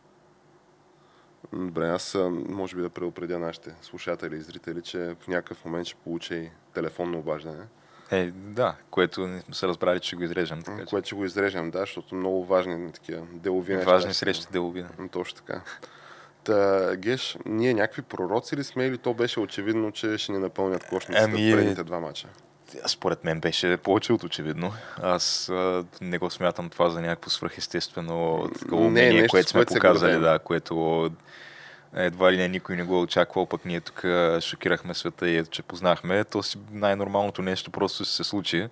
Добре, 1.53 1.89
аз 1.89 2.17
може 2.49 2.77
би 2.77 2.83
да 2.83 2.91
предупредя 2.91 3.39
нашите 3.39 3.75
слушатели 3.83 4.37
и 4.37 4.41
зрители, 4.41 4.83
че 4.83 5.17
в 5.21 5.29
някакъв 5.29 5.65
момент 5.65 5.87
ще 5.87 5.97
получа 5.97 6.35
и 6.35 6.51
телефонно 6.75 7.19
обаждане, 7.19 7.65
Е, 8.11 8.31
да, 8.31 8.75
което 8.91 9.27
не 9.27 9.41
сме 9.41 9.55
се 9.55 9.69
разбрали, 9.69 10.01
че 10.01 10.17
го 10.17 10.23
изрежем. 10.23 10.63
Така, 10.63 10.79
че. 10.79 10.87
което 10.87 11.07
ще 11.07 11.15
го 11.15 11.25
изрежем, 11.25 11.71
да, 11.71 11.79
защото 11.79 12.15
много 12.15 12.45
важни 12.45 12.93
такива 12.93 13.27
делови 13.33 13.75
неща 13.75 13.91
Важни 13.91 14.15
срещи 14.15 14.47
делови. 14.53 14.85
Точно 15.11 15.37
така. 15.37 15.63
Та, 16.45 16.97
Геш, 16.97 17.39
ние 17.47 17.75
някакви 17.75 18.03
пророци 18.03 18.57
ли 18.57 18.65
сме 18.65 18.87
или 18.87 18.99
то 18.99 19.15
беше 19.15 19.41
очевидно, 19.41 19.93
че 19.93 20.19
ще 20.19 20.33
ни 20.33 20.39
напълнят 20.39 20.87
кошницата 20.89 21.25
Ами, 21.25 21.53
предните 21.53 21.85
два 21.85 22.01
мача? 22.01 22.29
Според 22.87 23.25
мен 23.25 23.41
беше 23.41 23.77
повече 23.77 24.13
от 24.13 24.25
очевидно. 24.25 24.73
Аз 25.03 25.49
а, 25.49 25.85
не 26.01 26.19
го 26.19 26.31
смятам 26.31 26.71
това 26.71 26.91
за 26.91 27.01
някакво 27.01 27.31
свръхестествено 27.31 28.49
такова 28.59 28.87
умение, 28.87 29.23
не, 29.23 29.29
което 29.29 29.49
сме 29.49 29.65
показали, 29.65 30.19
да, 30.21 30.39
което 30.39 31.11
едва 31.95 32.33
ли 32.33 32.37
не 32.37 32.49
никой 32.49 32.77
не 32.77 32.83
го 32.83 32.95
е 32.95 33.03
очаквал, 33.03 33.47
пък 33.47 33.65
ние 33.65 33.81
тук 33.81 34.05
шокирахме 34.41 34.95
света 34.95 35.29
и 35.29 35.37
ето, 35.37 35.51
че 35.51 35.63
познахме. 35.63 36.25
То 36.25 36.43
си 36.43 36.59
най-нормалното 36.73 37.43
нещо 37.43 37.71
просто 37.71 38.05
се 38.05 38.25
случи 38.25 38.69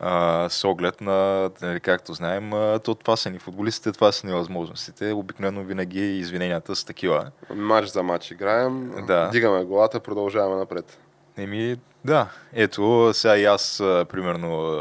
а, 0.00 0.48
с 0.48 0.64
оглед 0.64 1.00
на, 1.00 1.50
нали, 1.62 1.80
както 1.80 2.14
знаем, 2.14 2.52
а, 2.52 2.78
то 2.78 2.94
това 2.94 3.16
са 3.16 3.30
ни 3.30 3.38
футболистите, 3.38 3.92
това 3.92 4.12
са 4.12 4.26
ни 4.26 4.32
възможностите. 4.32 5.12
Обикновено 5.12 5.64
винаги 5.64 6.18
извиненията 6.18 6.76
са 6.76 6.86
такива. 6.86 7.30
Мач 7.54 7.86
за 7.86 8.02
мач 8.02 8.30
играем, 8.30 8.92
да. 9.06 9.28
дигаме 9.28 9.64
главата, 9.64 10.00
продължаваме 10.00 10.56
напред. 10.56 10.98
Еми, 11.36 11.76
да. 12.04 12.28
Ето, 12.52 13.10
сега 13.14 13.36
и 13.36 13.44
аз, 13.44 13.80
а, 13.80 14.06
примерно, 14.08 14.80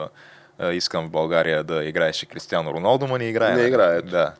а, 0.59 0.73
искам 0.73 1.07
в 1.07 1.09
България 1.09 1.63
да 1.63 1.83
играеше 1.83 2.25
Кристиано 2.25 2.73
Роналдо, 2.73 3.07
но 3.07 3.17
не 3.17 3.25
играе. 3.25 3.55
Не 3.55 3.63
играе. 3.63 4.01
Да. 4.01 4.33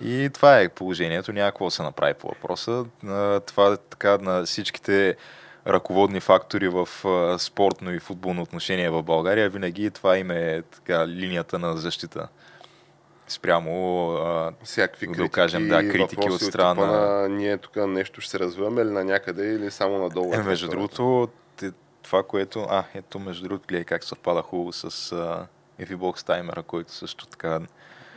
И 0.00 0.30
това 0.34 0.60
е 0.60 0.68
положението. 0.68 1.32
Някакво 1.32 1.70
се 1.70 1.82
направи 1.82 2.14
по 2.14 2.28
въпроса. 2.28 2.84
Това 3.46 3.72
е 3.72 3.76
така 3.76 4.18
на 4.18 4.44
всичките 4.44 5.16
ръководни 5.66 6.20
фактори 6.20 6.68
в 6.68 6.88
спортно 7.38 7.94
и 7.94 8.00
футболно 8.00 8.42
отношение 8.42 8.90
в 8.90 9.02
България. 9.02 9.50
Винаги 9.50 9.90
това 9.90 10.18
им 10.18 10.30
е 10.30 10.62
така, 10.74 11.08
линията 11.08 11.58
на 11.58 11.76
защита 11.76 12.28
спрямо 13.28 14.08
а, 14.10 14.52
всякакви 14.64 15.06
критики, 15.06 15.22
да 15.22 15.28
кажем, 15.28 15.68
да, 15.68 15.88
критики 15.88 16.30
от 16.30 16.40
страна 16.40 16.86
на... 16.86 17.28
Ние 17.28 17.58
тук 17.58 17.76
нещо 17.76 18.20
ще 18.20 18.30
се 18.30 18.38
развиваме 18.38 18.82
или 18.82 18.90
на 18.90 19.04
някъде 19.04 19.54
или 19.54 19.70
само 19.70 19.98
надолу. 19.98 20.34
Е, 20.34 20.42
между 20.42 20.68
другото, 20.68 21.28
това, 22.02 22.22
което... 22.22 22.66
А, 22.70 22.84
ето, 22.94 23.18
между 23.18 23.48
другото, 23.48 23.66
гледай 23.68 23.84
как 23.84 24.04
съвпада 24.04 24.42
хубаво 24.42 24.72
с 24.72 24.90
uh, 24.90 25.46
Evibox 25.80 26.26
таймера, 26.26 26.62
който 26.62 26.92
също 26.92 27.26
така 27.26 27.60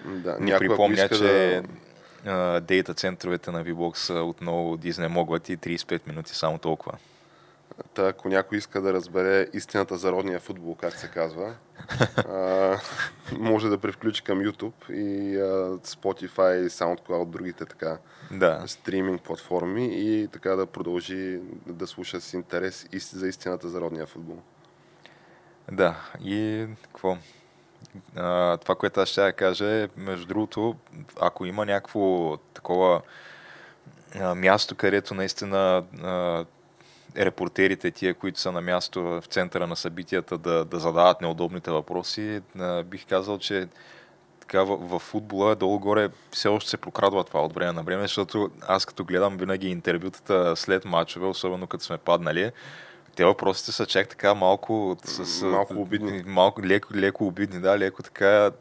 да, 0.06 0.38
ни 0.40 0.54
припомня, 0.58 1.10
че 1.10 1.62
да... 2.24 2.62
дейта 2.62 2.94
центровете 2.94 3.52
на 3.52 3.66
VBOX 3.66 4.22
отново 4.22 4.78
да 4.78 4.88
изнемогват 4.88 5.50
и 5.50 5.58
35 5.58 6.08
минути 6.08 6.36
само 6.36 6.58
толкова. 6.58 6.98
Та, 7.94 8.08
ако 8.08 8.30
някой 8.30 8.58
иска 8.58 8.82
да 8.82 8.94
разбере 8.94 9.48
истината 9.54 9.98
за 9.98 10.12
родния 10.12 10.40
футбол, 10.40 10.76
как 10.76 10.94
се 10.94 11.08
казва, 11.08 11.56
а, 12.18 12.78
може 13.40 13.70
да 13.70 13.78
превключи 13.78 14.24
към 14.24 14.40
YouTube 14.40 14.92
и 14.92 15.40
а, 15.40 15.78
Spotify, 15.78 16.68
SoundCloud, 16.68 17.26
другите 17.26 17.66
така 17.66 17.98
да. 18.32 18.64
стриминг 18.68 19.22
платформи 19.22 19.90
и 19.92 20.28
така 20.28 20.56
да 20.56 20.66
продължи 20.66 21.40
да 21.68 21.88
слуша 21.88 22.22
с 22.22 22.34
интерес 22.34 22.88
и 22.92 23.00
за 23.00 23.28
истината 23.28 23.70
за 23.70 23.82
родния 23.82 24.06
футбол. 24.06 24.38
Да, 25.72 25.96
и 26.24 26.68
какво? 26.84 27.18
А, 28.16 28.58
това, 28.58 28.76
което 28.76 29.00
аз 29.00 29.10
ще 29.10 29.22
да 29.22 29.34
кажа 29.34 29.72
е, 29.72 29.90
между 29.98 30.26
другото, 30.26 30.76
ако 31.20 31.46
има 31.46 31.66
някакво 31.66 32.38
такова 32.38 33.02
а, 34.20 34.36
място, 34.36 34.76
където 34.76 35.14
наистина 35.14 35.84
а, 36.04 36.46
репортерите, 37.18 37.92
тия, 37.92 38.14
които 38.14 38.40
са 38.40 38.52
на 38.52 38.62
място 38.62 39.02
в 39.02 39.24
центъра 39.30 39.68
на 39.68 39.76
събитията, 39.76 40.38
да, 40.38 40.66
да 40.66 40.80
задават 40.80 41.22
неудобните 41.22 41.72
въпроси, 41.72 42.42
бих 42.86 43.08
казал, 43.08 43.38
че 43.38 43.68
така 44.40 44.64
в, 44.64 44.78
в 44.82 45.00
футбола 45.00 45.56
долу-горе 45.56 46.10
все 46.32 46.48
още 46.48 46.70
се 46.70 46.78
прокрадва 46.78 47.24
това 47.24 47.42
от 47.42 47.54
време 47.54 47.72
на 47.72 47.84
време, 47.84 48.02
защото 48.02 48.50
аз 48.68 48.86
като 48.86 49.06
гледам 49.06 49.38
винаги 49.38 49.68
интервютата 49.68 50.56
след 50.56 50.86
мачове, 50.86 51.26
особено 51.26 51.68
като 51.68 51.84
сме 51.84 51.98
паднали, 51.98 52.52
те 53.16 53.26
въпросите 53.26 53.72
са 53.72 53.86
чак 53.86 54.08
така 54.08 54.34
малко... 54.34 54.98
С, 55.04 55.46
малко 55.46 55.74
обидни. 55.74 56.24
Малко, 56.26 56.64
леко, 56.64 56.94
леко 56.94 57.28
обидни, 57.28 57.60
да, 57.60 57.80
леко 57.80 58.04
така 58.04 58.52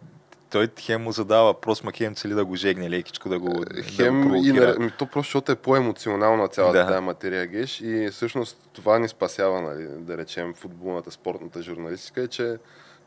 той 0.50 0.68
хем 0.80 1.02
му 1.02 1.12
задава 1.12 1.44
въпрос, 1.44 1.84
ма 1.84 1.92
хем 1.92 2.14
цели 2.14 2.34
да 2.34 2.44
го 2.44 2.56
жегне 2.56 2.90
лекичко, 2.90 3.28
да 3.28 3.38
го 3.38 3.64
Хем 3.82 4.22
да 4.22 4.28
го 4.28 4.34
и 4.36 4.52
на, 4.52 4.90
то 4.98 5.06
просто 5.06 5.28
защото 5.28 5.52
е 5.52 5.56
по-емоционална 5.56 6.48
цялата 6.48 6.78
да. 6.78 6.86
тази 6.86 7.04
материя, 7.04 7.46
Геш, 7.46 7.80
и 7.80 8.08
всъщност 8.12 8.68
това 8.72 8.98
ни 8.98 9.08
спасява, 9.08 9.60
нали, 9.60 9.86
да 9.98 10.18
речем, 10.18 10.54
футболната, 10.54 11.10
спортната 11.10 11.62
журналистика, 11.62 12.22
е, 12.22 12.28
че 12.28 12.56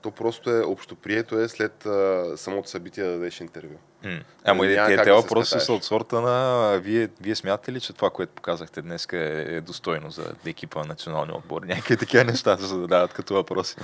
то 0.03 0.11
просто 0.11 0.49
е 0.49 0.61
общоприето 0.61 1.39
е 1.39 1.47
след 1.47 1.85
а, 1.85 2.33
самото 2.35 2.69
събитие 2.69 3.03
да 3.03 3.11
дадеш 3.11 3.41
интервю. 3.41 3.75
Mm. 4.05 4.21
Ама 4.43 4.65
и 4.65 4.75
да 4.75 5.15
въпроси 5.15 5.59
са 5.59 5.73
от 5.73 5.83
сорта 5.83 6.21
на 6.21 6.79
вие, 6.79 7.09
вие 7.21 7.35
смятате 7.35 7.71
ли, 7.71 7.79
че 7.79 7.93
това, 7.93 8.09
което 8.09 8.31
показахте 8.31 8.81
днес 8.81 9.07
е, 9.13 9.45
е 9.49 9.61
достойно 9.61 10.11
за 10.11 10.23
екипа 10.45 10.79
на 10.79 10.85
националния 10.85 11.37
отбор? 11.37 11.61
Някакви 11.65 11.97
такива 11.97 12.23
неща 12.23 12.57
се 12.57 12.65
задават 12.65 13.13
като 13.13 13.33
въпроси. 13.33 13.75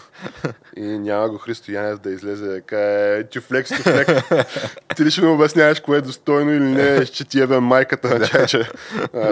И 0.75 0.81
няма 0.81 1.29
го 1.29 1.37
Христо 1.37 1.71
Янев 1.71 1.99
да 1.99 2.11
излезе 2.11 2.47
да 2.47 2.61
каже 2.61 3.23
тюфлекс, 3.23 3.69
тюфлек. 3.69 4.07
Ти 4.95 5.05
ли 5.05 5.11
ще 5.11 5.21
ми 5.21 5.27
обясняваш 5.27 5.79
кое 5.79 5.97
е 5.97 6.01
достойно 6.01 6.51
или 6.51 6.63
не, 6.63 7.05
ще 7.05 7.25
ти 7.25 7.41
ебе 7.41 7.59
майката 7.59 8.19
на 8.19 8.27
чайче. 8.27 8.69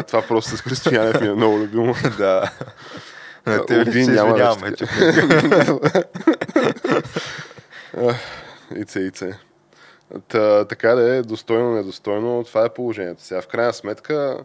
това 0.08 0.22
просто 0.28 0.58
с 0.58 0.62
Христо 0.62 0.96
Янев 0.96 1.22
ми 1.22 1.28
е 1.28 1.34
много 1.34 1.58
любимо. 1.58 1.96
да. 2.18 2.52
На 3.48 3.66
тебе 3.66 3.92
се 3.92 4.00
извиняваме. 4.00 4.74
Ице, 8.76 9.00
ице. 9.00 9.40
Та, 10.28 10.66
така 10.66 10.96
да 10.96 11.16
е, 11.16 11.22
достойно, 11.22 11.72
недостойно, 11.72 12.44
това 12.44 12.66
е 12.66 12.74
положението. 12.74 13.22
Сега, 13.22 13.42
в 13.42 13.48
крайна 13.48 13.74
сметка, 13.74 14.38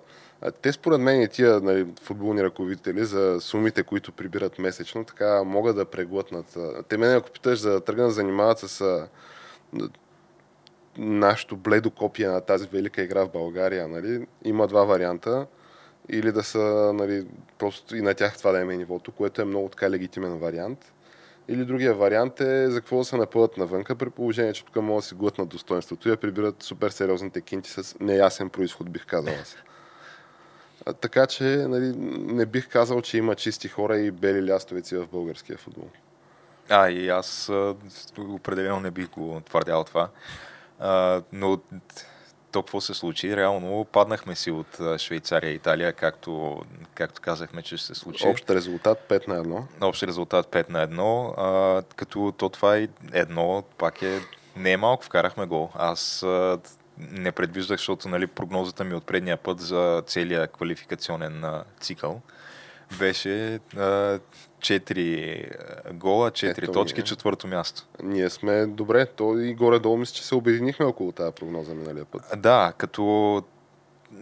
те 0.63 0.73
според 0.73 1.01
мен 1.01 1.23
и 1.23 1.29
тия 1.29 1.61
нали, 1.61 1.87
футболни 2.03 2.43
ръководители 2.43 3.05
за 3.05 3.41
сумите, 3.41 3.83
които 3.83 4.13
прибират 4.13 4.59
месечно, 4.59 5.05
така 5.05 5.45
могат 5.45 5.77
да 5.77 5.85
преглътнат. 5.85 6.59
Те 6.89 6.97
мене, 6.97 7.15
ако 7.15 7.31
питаш 7.31 7.59
за 7.59 7.71
да 7.71 7.81
тръгна 7.81 8.05
да 8.05 8.11
занимават 8.11 8.59
с 8.59 9.07
нашото 10.99 11.57
бледо 11.57 11.91
копия 11.91 12.33
на 12.33 12.41
тази 12.41 12.69
велика 12.73 13.03
игра 13.03 13.25
в 13.25 13.33
България, 13.33 13.89
нали, 13.89 14.27
има 14.45 14.67
два 14.67 14.85
варианта 14.85 15.47
или 16.09 16.33
да 16.33 16.43
са 16.43 16.93
нали, 16.95 17.27
просто 17.59 17.97
и 17.97 18.03
на 18.03 18.15
тях 18.15 18.39
това 18.39 18.53
да 18.53 18.61
е 18.61 18.65
нивото, 18.65 19.13
което 19.13 19.43
е 19.43 19.45
много 19.45 19.69
така 19.69 19.91
легитимен 19.91 20.39
вариант. 20.39 20.93
Или 21.49 21.65
другия 21.65 21.95
вариант 21.95 22.41
е 22.41 22.71
за 22.71 22.81
какво 22.81 22.99
да 22.99 23.05
се 23.05 23.17
напълят 23.17 23.57
навънка, 23.57 23.95
при 23.95 24.11
положение, 24.11 24.53
че 24.53 24.65
тук 24.65 24.77
могат 24.77 25.03
да 25.03 25.09
си 25.09 25.15
глътнат 25.15 25.49
достоинството 25.49 26.09
и 26.09 26.11
да 26.11 26.17
прибират 26.17 26.63
супер 26.63 26.91
сериозните 26.91 27.41
кинти 27.41 27.71
с 27.71 27.97
неясен 28.01 28.51
происход, 28.51 28.91
бих 28.91 29.07
казал 29.07 29.35
аз. 29.43 29.57
Така 31.01 31.27
че 31.27 31.45
нали, 31.45 31.93
не 31.97 32.47
бих 32.47 32.69
казал, 32.69 33.01
че 33.01 33.19
има 33.19 33.35
чисти 33.35 33.69
хора 33.69 33.99
и 33.99 34.11
бели 34.11 34.53
лястовици 34.53 34.97
в 34.97 35.07
българския 35.07 35.59
футбол. 35.59 35.89
А, 36.69 36.91
и 36.91 37.09
аз 37.09 37.51
определено 38.19 38.81
не 38.81 38.91
бих 38.91 39.11
го 39.11 39.41
твърдял 39.41 39.85
това. 39.85 40.09
А, 40.79 41.23
но 41.33 41.61
то 42.53 42.63
какво 42.63 42.81
се 42.81 42.95
случи? 42.95 43.37
Реално 43.37 43.85
паднахме 43.85 44.35
си 44.35 44.51
от 44.51 44.99
Швейцария 44.99 45.51
и 45.51 45.55
Италия, 45.55 45.93
както, 45.93 46.63
както 46.95 47.21
казахме, 47.21 47.63
че 47.63 47.77
ще 47.77 47.87
се 47.87 47.95
случи. 47.95 48.27
Общ 48.27 48.51
резултат 48.51 49.07
5 49.09 49.29
на 49.29 49.45
1. 49.45 49.63
Общ 49.81 50.03
резултат 50.03 50.47
5 50.47 50.71
на 50.71 50.89
1, 50.89 51.35
а, 51.37 51.83
като 51.97 52.33
то 52.37 52.49
това 52.49 52.77
е 52.77 52.89
едно, 53.13 53.63
пак 53.79 54.03
е 54.03 54.21
не 54.57 54.73
е 54.73 54.77
малко, 54.77 55.05
вкарахме 55.05 55.47
гол. 55.47 55.71
Аз 55.75 56.23
а, 56.23 56.59
не 56.99 57.33
предвиждах, 57.33 57.79
защото 57.79 58.09
нали, 58.09 58.27
прогнозата 58.27 58.85
ми 58.85 58.95
от 58.95 59.07
предния 59.07 59.37
път 59.37 59.61
за 59.61 60.03
целия 60.07 60.49
квалификационен 60.49 61.45
а, 61.45 61.65
цикъл 61.81 62.21
беше 62.99 63.61
а, 63.77 64.19
4 64.63 65.93
гола, 65.93 66.31
4 66.31 66.59
Ето, 66.63 66.73
точки, 66.73 67.01
ние. 67.01 67.05
четвърто 67.05 67.47
място. 67.47 67.87
Ние 68.03 68.31
сме 68.31 68.67
добре. 68.67 69.07
То 69.07 69.39
и 69.39 69.55
горе-долу 69.55 69.97
мисля, 69.97 70.15
че 70.15 70.27
се 70.27 70.35
обединихме 70.35 70.87
около 70.87 71.13
тази 71.13 71.33
прогноза 71.33 71.75
миналия 71.75 72.05
път. 72.05 72.23
Да, 72.37 72.73
като 72.79 73.43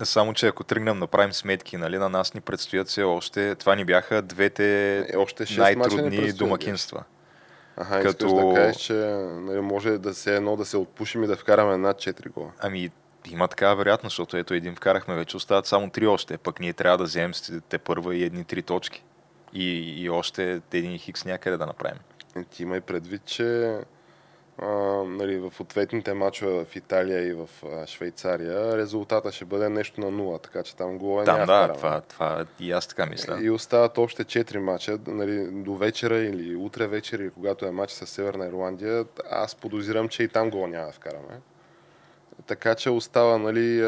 само, 0.03 0.35
че 0.35 0.46
ако 0.46 0.64
тръгнем 0.64 1.00
да 1.00 1.07
правим 1.07 1.33
сметки, 1.33 1.76
нали, 1.76 1.98
на 1.98 2.09
нас 2.09 2.35
ни 2.35 2.40
предстоят 2.40 2.88
все 2.88 3.03
още, 3.03 3.55
това 3.55 3.74
ни 3.74 3.85
бяха 3.85 4.22
двете 4.22 4.98
е, 4.98 5.16
още 5.16 5.44
най-трудни 5.59 6.33
домакинства. 6.33 7.05
Ага, 7.76 8.03
като... 8.03 8.26
искаш 8.26 8.44
да 8.44 8.55
кажеш, 8.55 8.76
че 8.76 8.94
нали, 9.31 9.61
може 9.61 9.98
да 9.98 10.14
се 10.14 10.37
едно 10.37 10.57
да 10.57 10.64
се 10.64 10.76
отпушим 10.76 11.24
и 11.24 11.26
да 11.26 11.37
вкараме 11.37 11.76
над 11.76 11.96
4 11.96 12.31
гола. 12.31 12.53
Ами, 12.61 12.90
има 13.31 13.48
такава 13.48 13.76
вероятност, 13.76 14.12
защото 14.12 14.36
ето 14.36 14.55
един 14.55 14.74
вкарахме, 14.74 15.14
вече 15.14 15.36
остават 15.36 15.66
само 15.66 15.91
три 15.91 16.07
още, 16.07 16.38
пък 16.38 16.61
ние 16.61 16.72
трябва 16.72 16.99
да 16.99 17.05
вземем 17.05 17.32
те 17.68 17.78
първа 17.78 18.16
и 18.16 18.24
едни 18.24 18.45
три 18.45 18.62
точки 18.62 19.05
и, 19.53 20.03
и 20.03 20.11
още 20.11 20.61
един 20.72 20.98
хикс 20.98 21.24
някъде 21.24 21.57
да 21.57 21.66
направим. 21.66 22.01
Е, 22.36 22.44
ти 22.44 22.62
има 22.62 22.76
и 22.76 22.80
предвид, 22.80 23.24
че 23.24 23.78
а, 24.62 24.66
нали, 25.05 25.38
в 25.38 25.61
ответните 25.61 26.14
мачове 26.14 26.64
в 26.64 26.76
Италия 26.76 27.26
и 27.26 27.32
в 27.32 27.48
а, 27.72 27.86
Швейцария 27.86 28.76
резултата 28.76 29.32
ще 29.32 29.44
бъде 29.44 29.68
нещо 29.68 30.01
на 30.01 30.11
нула, 30.11 30.38
така 30.38 30.62
че 30.62 30.76
там 30.76 30.98
голове 30.98 31.24
там, 31.24 31.46
да, 31.46 31.72
това, 31.72 32.01
това 32.01 32.44
и 32.61 32.72
аз 32.72 32.86
така 32.86 33.07
мисля. 33.07 33.38
И 33.42 33.51
остават 33.51 33.98
още 33.98 34.24
4 34.24 34.59
мача, 34.59 34.98
нали, 35.07 35.51
до 35.51 35.74
вечера 35.74 36.18
или 36.18 36.57
утре 36.57 36.86
вечер, 36.86 37.18
или 37.18 37.30
когато 37.30 37.66
е 37.66 37.70
матч 37.70 37.92
с 37.92 38.07
Северна 38.07 38.46
Ирландия, 38.46 39.05
аз 39.30 39.55
подозирам, 39.55 40.09
че 40.09 40.22
и 40.22 40.28
там 40.28 40.51
гола 40.51 40.68
няма 40.68 40.86
да 40.86 40.92
вкараме. 40.92 41.40
Така 42.47 42.74
че 42.74 42.91
остава 42.91 43.38
нали, 43.38 43.78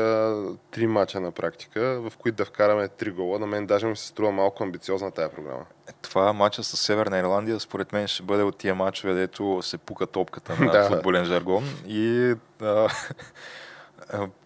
три 0.70 0.86
мача 0.86 1.20
на 1.20 1.30
практика, 1.30 2.00
в 2.00 2.12
които 2.18 2.36
да 2.36 2.44
вкараме 2.44 2.88
три 2.88 3.10
гола. 3.10 3.38
На 3.38 3.46
мен 3.46 3.66
даже 3.66 3.86
ми 3.86 3.96
се 3.96 4.06
струва 4.06 4.32
малко 4.32 4.62
амбициозна 4.62 5.10
тая 5.10 5.28
програма. 5.28 5.64
Е, 5.88 5.92
това 6.02 6.32
мача 6.32 6.64
с 6.64 6.76
Северна 6.76 7.18
Ирландия, 7.18 7.60
според 7.60 7.92
мен 7.92 8.08
ще 8.08 8.22
бъде 8.22 8.42
от 8.42 8.56
тия 8.56 8.74
мачове, 8.74 9.14
дето 9.14 9.62
се 9.62 9.78
пука 9.78 10.06
топката 10.06 10.64
на 10.64 10.72
да. 10.72 10.88
футболен 10.88 11.24
жаргон. 11.24 11.64
И 11.86 12.34
а, 12.62 12.88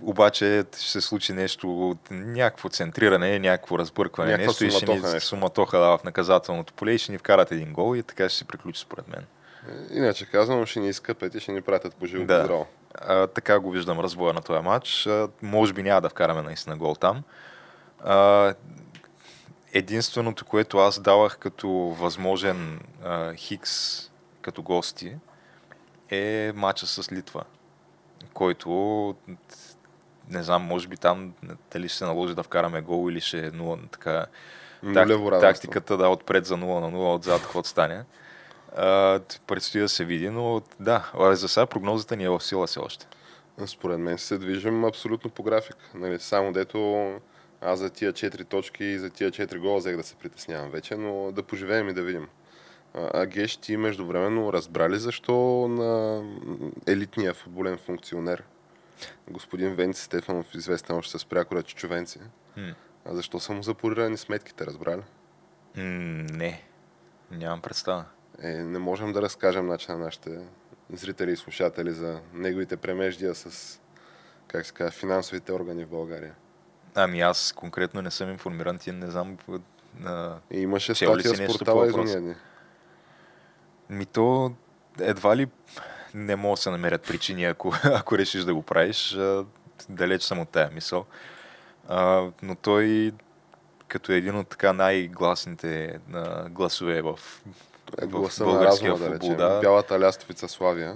обаче 0.03 0.65
ще 0.73 0.83
се 0.83 1.01
случи 1.01 1.33
нещо, 1.33 1.97
някакво 2.11 2.69
центриране, 2.69 3.39
някакво 3.39 3.79
разбъркване, 3.79 4.31
Някаква 4.31 4.47
нещо 4.47 4.65
и 4.65 4.71
ще 4.71 4.95
ни 4.95 5.01
нещо. 5.01 5.29
суматоха 5.29 5.79
да, 5.79 5.99
в 5.99 6.05
наказателното 6.05 6.73
поле 6.73 6.93
и 6.93 6.99
ще 6.99 7.13
ни 7.13 7.19
вкарат 7.19 7.53
един 7.53 7.73
гол 7.73 7.97
и 7.97 8.03
така 8.03 8.29
ще 8.29 8.39
се 8.39 8.45
приключи 8.45 8.81
според 8.81 9.09
мен. 9.09 9.25
Иначе 9.91 10.27
казвам, 10.27 10.67
ще 10.67 10.81
ни 10.81 10.89
изкъпят 10.89 11.35
и 11.35 11.41
ще 11.41 11.53
ни 11.53 11.61
пратят 11.61 11.95
по 11.95 12.07
живо 12.07 12.25
да. 12.25 12.65
А, 13.01 13.27
така 13.27 13.61
го 13.61 13.71
виждам 13.71 14.01
разбоя 14.01 14.33
на 14.33 14.43
този 14.43 14.63
матч. 14.63 15.07
А, 15.07 15.29
може 15.43 15.73
би 15.73 15.83
няма 15.83 16.01
да 16.01 16.09
вкараме 16.09 16.43
наистина 16.43 16.77
гол 16.77 16.95
там. 16.95 17.23
А, 18.05 18.55
единственото, 19.73 20.45
което 20.45 20.79
аз 20.79 21.01
давах 21.01 21.39
като 21.39 21.69
възможен 21.71 22.81
а, 23.05 23.35
Хикс 23.35 24.07
като 24.43 24.63
гости 24.63 25.17
е 26.11 26.53
матча 26.55 26.87
с 26.87 27.13
Литва, 27.13 27.43
който 28.35 29.15
не 30.31 30.43
знам, 30.43 30.63
може 30.63 30.89
би 30.89 30.97
там 30.97 31.33
дали 31.73 31.89
ще 31.89 31.99
се 31.99 32.05
наложи 32.05 32.35
да 32.35 32.43
вкараме 32.43 32.81
гол 32.81 33.11
или 33.11 33.21
ще 33.21 33.39
е 33.39 33.51
0 33.51 33.91
така. 33.91 34.27
Так, 34.95 35.41
тактиката 35.41 35.97
да 35.97 36.09
отпред 36.09 36.47
за 36.47 36.55
0 36.55 36.59
на 36.59 36.93
0, 36.93 37.15
отзад 37.15 37.43
какво 37.43 37.65
стане. 37.65 38.05
А, 38.77 39.21
предстои 39.47 39.81
да 39.81 39.89
се 39.89 40.05
види, 40.05 40.31
но 40.31 40.63
да, 40.81 41.13
за 41.33 41.49
сега 41.49 41.67
прогнозата 41.67 42.17
ни 42.17 42.25
е 42.25 42.31
в 42.31 42.41
сила 42.41 42.67
все 42.67 42.81
още. 42.81 43.07
Според 43.67 43.99
мен 43.99 44.19
се 44.19 44.39
движим 44.39 44.85
абсолютно 44.85 45.31
по 45.31 45.43
график. 45.43 45.77
Нали, 45.95 46.19
само 46.19 46.53
дето 46.53 47.11
аз 47.61 47.79
за 47.79 47.91
тия 47.91 48.13
4 48.13 48.49
точки 48.49 48.85
и 48.85 48.99
за 48.99 49.11
тия 49.11 49.31
4 49.31 49.59
гола 49.59 49.79
взех 49.79 49.97
да 49.97 50.03
се 50.03 50.15
притеснявам 50.15 50.71
вече, 50.71 50.97
но 50.97 51.33
да 51.33 51.43
поживеем 51.43 51.89
и 51.89 51.93
да 51.93 52.03
видим. 52.03 52.29
А 52.95 53.27
Геш, 53.27 53.57
ти 53.57 53.77
междувременно 53.77 54.53
разбрали 54.53 54.99
защо 54.99 55.69
на 55.69 56.23
елитния 56.87 57.35
футболен 57.35 57.79
функционер, 57.79 58.43
господин 59.31 59.75
Венци 59.75 60.03
Стефанов, 60.03 60.55
известен 60.55 60.97
още 60.97 61.19
с 61.19 61.25
прякора 61.25 61.63
Чичовенци, 61.63 62.21
hmm. 62.59 62.75
а 63.05 63.15
защо 63.15 63.41
са 63.41 63.53
му 63.53 63.63
запорирани 63.63 64.17
сметките, 64.17 64.67
разбрали? 64.67 65.03
Mm, 65.77 66.31
не, 66.31 66.63
нямам 67.31 67.61
представа. 67.61 68.05
Е, 68.43 68.49
не 68.49 68.79
можем 68.79 69.13
да 69.13 69.23
разкажем 69.23 69.67
начин 69.67 69.95
на 69.95 70.05
нашите 70.05 70.39
зрители 70.93 71.33
и 71.33 71.37
слушатели 71.37 71.93
за 71.93 72.21
неговите 72.35 72.77
премеждия 72.77 73.35
с, 73.35 73.81
как 74.49 74.67
се 74.67 74.73
казва, 74.73 74.91
финансовите 74.91 75.53
органи 75.53 75.85
в 75.85 75.89
България. 75.89 76.35
Ами 76.95 77.21
аз 77.21 77.53
конкретно 77.53 78.03
не 78.03 78.11
съм 78.11 78.31
информиран, 78.31 78.79
ти 78.79 78.93
не 78.93 79.11
знам. 79.11 79.37
А, 80.05 80.37
и 80.51 80.61
имаше 80.61 80.95
статия 80.95 81.35
с 81.35 81.47
портала 81.47 81.87
извън 81.87 82.35
Ми 83.91 84.07
то 84.07 84.53
едва 85.01 85.37
ли 85.37 85.49
не 86.15 86.37
мога 86.37 86.53
да 86.53 86.63
се 86.63 86.71
намерят 86.71 87.03
причини, 87.03 87.45
ако, 87.45 87.73
ако 87.85 88.19
решиш 88.19 88.45
да 88.45 88.55
го 88.55 88.63
правиш. 88.63 89.19
Далеч 89.89 90.23
съм 90.23 90.39
от 90.39 90.49
тая 90.49 90.71
мисъл. 90.71 91.07
А, 91.89 92.31
но 92.43 92.55
той 92.55 93.13
като 93.89 94.13
един 94.13 94.37
от 94.37 94.49
така 94.49 94.73
най-гласните 94.73 95.99
а, 96.13 96.49
гласове 96.49 97.03
в 97.03 97.19
е 98.03 98.07
гласа 98.07 98.47
на 98.47 98.65
разума, 98.65 98.99
да 98.99 99.15
речем. 99.15 99.37
Да. 99.37 99.61
Бялата 99.61 100.01
лястовица 100.01 100.49
Славия, 100.49 100.95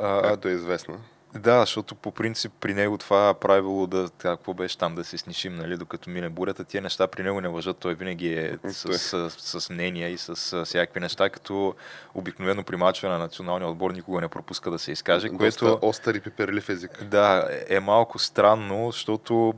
а, 0.00 0.22
както 0.22 0.48
е 0.48 0.52
известна. 0.52 0.98
Да, 1.38 1.60
защото 1.60 1.94
по 1.94 2.10
принцип 2.10 2.52
при 2.60 2.74
него 2.74 2.98
това 2.98 3.34
правило 3.34 3.86
да, 3.86 4.08
какво 4.18 4.54
беше 4.54 4.78
там, 4.78 4.94
да 4.94 5.04
се 5.04 5.18
снишим, 5.18 5.54
нали, 5.54 5.76
докато 5.76 6.10
мине 6.10 6.28
бурята, 6.28 6.64
тия 6.64 6.82
неща 6.82 7.06
при 7.06 7.22
него 7.22 7.40
не 7.40 7.48
въжат, 7.48 7.76
той 7.78 7.94
винаги 7.94 8.32
е 8.32 8.58
с, 8.68 8.98
с, 8.98 9.30
с, 9.30 9.60
с 9.60 9.70
мнения 9.70 10.08
и 10.08 10.18
с, 10.18 10.36
с 10.36 10.64
всякакви 10.64 11.00
неща, 11.00 11.30
като 11.30 11.74
обикновено 12.14 12.64
при 12.64 12.76
мачове 12.76 13.12
на 13.12 13.18
националния 13.18 13.68
отбор 13.68 13.90
никога 13.90 14.20
не 14.20 14.28
пропуска 14.28 14.70
да 14.70 14.78
се 14.78 14.92
изкаже, 14.92 15.28
Доста 15.28 15.66
което... 15.66 15.86
остър 15.86 16.14
и 16.14 16.20
пиперлив 16.20 16.68
език. 16.68 17.04
Да, 17.04 17.48
е 17.68 17.80
малко 17.80 18.18
странно, 18.18 18.90
защото 18.92 19.54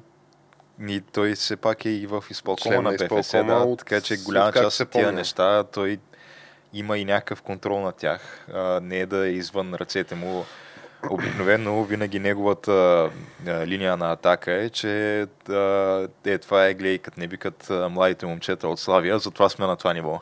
и 0.89 1.01
той 1.01 1.35
все 1.35 1.57
пак 1.57 1.85
е 1.85 1.91
и 1.91 2.07
в 2.07 2.25
изпълкома 2.31 2.81
на 2.81 2.97
ПФС, 2.97 3.31
да, 3.33 3.77
така 3.77 4.01
че 4.01 4.17
голяма 4.17 4.53
част 4.53 4.81
от 4.81 4.91
тия 4.91 5.13
неща 5.13 5.65
той 5.65 5.99
има 6.79 6.99
и 6.99 7.05
някакъв 7.05 7.43
контрол 7.43 7.81
на 7.81 7.93
тях. 7.93 8.47
А, 8.53 8.81
не 8.81 9.01
е 9.01 9.07
да 9.07 9.27
е 9.27 9.31
извън 9.31 9.75
ръцете 9.75 10.15
му. 10.15 10.45
Обикновено 11.11 11.85
винаги 11.85 12.19
неговата 12.19 12.73
а, 13.47 13.67
линия 13.67 13.97
на 13.97 14.13
атака 14.13 14.53
е, 14.53 14.71
че 14.71 15.21
а, 15.49 16.09
е, 16.25 16.39
това 16.39 16.67
е 16.67 16.75
гледай, 16.75 16.99
като 16.99 17.21
не 17.21 17.27
викат 17.27 17.71
младите 17.91 18.27
момчета 18.27 18.69
от 18.69 18.81
Славия, 18.81 19.19
затова 19.19 19.49
сме 19.49 19.67
на 19.67 19.77
това 19.77 19.93
ниво. 19.93 20.21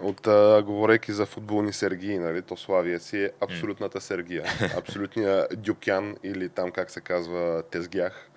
От, 0.00 0.26
а, 0.26 0.62
говорейки 0.66 1.12
за 1.12 1.26
футболни 1.26 1.72
сергии, 1.72 2.18
нали, 2.18 2.42
то 2.42 2.56
Славия 2.56 3.00
си 3.00 3.24
е 3.24 3.30
абсолютната 3.40 4.00
сергия. 4.00 4.44
Абсолютния 4.78 5.46
дюкян 5.56 6.16
или 6.24 6.48
там 6.48 6.70
как 6.70 6.90
се 6.90 7.00
казва 7.00 7.62
тезгях 7.70 8.28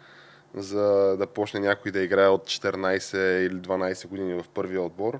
за 0.55 1.15
да 1.17 1.27
почне 1.27 1.59
някой 1.59 1.91
да 1.91 1.99
играе 1.99 2.27
от 2.27 2.43
14 2.43 3.39
или 3.39 3.55
12 3.55 4.07
години 4.07 4.33
в 4.33 4.45
първия 4.53 4.81
отбор 4.81 5.19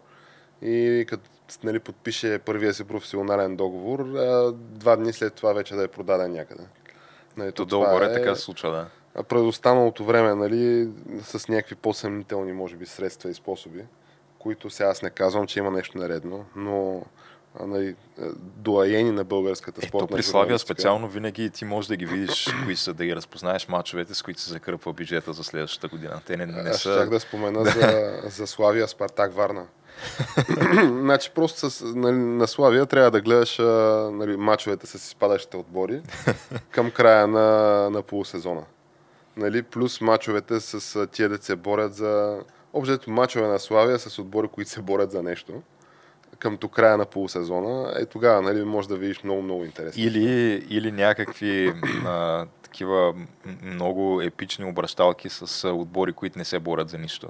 и 0.62 1.06
като 1.10 1.30
нали, 1.64 1.80
подпише 1.80 2.40
първия 2.40 2.74
си 2.74 2.84
професионален 2.84 3.56
договор, 3.56 4.00
а 4.00 4.52
два 4.54 4.96
дни 4.96 5.14
след 5.14 5.34
това 5.34 5.54
вече 5.54 5.76
да 5.76 5.84
е 5.84 5.88
продаден 5.88 6.32
някъде. 6.32 6.64
Нали, 7.38 7.52
то 7.52 7.66
долу-горе 7.66 8.06
е, 8.06 8.14
така 8.14 8.36
се 8.36 8.42
случва, 8.42 8.72
да. 8.72 8.88
А 9.16 9.24
през 9.24 9.42
останалото 9.42 10.06
време, 10.06 10.36
нали, 10.36 10.90
с 11.22 11.48
някакви 11.48 11.76
по-съмнителни, 11.76 12.54
може 12.54 12.76
би, 12.76 12.86
средства 12.86 13.30
и 13.30 13.34
способи, 13.34 13.86
които 14.40 14.70
сега 14.70 14.90
аз 14.90 15.02
не 15.02 15.10
казвам, 15.10 15.48
че 15.48 15.60
има 15.60 15.72
нещо 15.72 15.98
наредно, 15.98 16.46
но 16.56 17.04
нали, 17.60 17.96
дуаени 18.58 19.12
на 19.12 19.24
българската 19.24 19.82
спортна 19.82 20.06
Ето 20.06 20.16
при 20.16 20.24
Славия 20.24 20.60
специално 20.60 21.08
винаги 21.08 21.50
ти 21.50 21.66
можеш 21.66 21.88
да 21.88 21.96
ги 21.96 22.06
видиш, 22.06 22.48
кои 22.64 22.76
са, 22.76 22.94
да 22.94 23.06
ги 23.06 23.16
разпознаеш 23.16 23.68
мачовете, 23.68 24.14
с 24.14 24.22
които 24.22 24.42
се 24.42 24.50
закърпва 24.50 24.94
бюджета 24.94 25.34
за 25.34 25.44
следващата 25.44 25.88
година. 25.88 26.22
Те 26.26 26.38
не, 26.38 26.46
не 26.46 26.74
са... 26.74 26.92
Аз 26.92 27.10
да 27.10 27.20
спомена 27.20 27.66
за, 27.66 28.22
за 28.24 28.48
Славия 28.48 28.88
Спартак 28.88 29.34
Варна. 29.34 29.66
значи 30.88 31.32
просто 31.36 31.70
с, 31.70 31.86
нали, 31.86 32.16
на 32.16 32.48
Славия 32.48 32.86
трябва 32.86 33.12
да 33.12 33.22
гледаш 33.22 33.58
нали, 34.12 34.38
мачовете 34.38 34.88
с 34.88 34.96
изпадащите 34.96 35.58
отбори 35.58 36.02
към 36.72 36.92
края 36.92 37.28
на, 37.28 37.90
на 37.90 38.02
полусезона. 38.02 38.64
Нали, 39.38 39.64
плюс 39.64 40.02
мачовете 40.02 40.60
с 40.60 41.08
тия 41.08 41.30
деца 41.30 41.56
борят 41.56 41.94
за... 41.94 42.40
Общото 42.74 43.12
мачове 43.12 43.48
на 43.48 43.60
Славия 43.60 44.00
с 44.00 44.20
отбори, 44.20 44.48
които 44.48 44.72
се 44.72 44.82
борят 44.82 45.12
за 45.12 45.24
нещо 45.24 45.62
към 46.40 46.58
до 46.58 46.68
края 46.68 46.98
на 46.98 47.06
полусезона, 47.06 47.94
е 48.00 48.06
тогава 48.06 48.42
нали, 48.42 48.64
може 48.64 48.88
да 48.88 48.96
видиш 48.96 49.24
много-много 49.24 49.66
интересно. 49.66 50.04
Или, 50.04 50.66
или 50.70 50.92
някакви 50.92 51.74
а, 52.06 52.46
такива 52.62 53.14
много 53.62 54.22
епични 54.22 54.66
обращалки 54.66 55.30
с 55.30 55.70
отбори, 55.70 56.14
които 56.14 56.40
не 56.40 56.46
се 56.46 56.60
борят 56.60 56.90
за 56.90 56.98
нищо. 56.98 57.28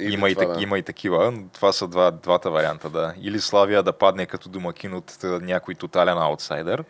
има, 0.00 0.28
това, 0.28 0.44
и, 0.44 0.46
да. 0.46 0.62
има 0.62 0.78
и 0.78 0.82
такива, 0.82 1.30
но 1.30 1.48
това 1.48 1.72
са 1.72 1.88
два, 1.88 2.10
двата 2.10 2.50
варианта. 2.50 2.90
Да. 2.90 3.14
Или 3.20 3.40
Славия 3.40 3.82
да 3.82 3.92
падне 3.92 4.26
като 4.26 4.48
домакин 4.48 4.94
от 4.94 5.18
някой 5.22 5.74
тотален 5.74 6.18
аутсайдер 6.18 6.84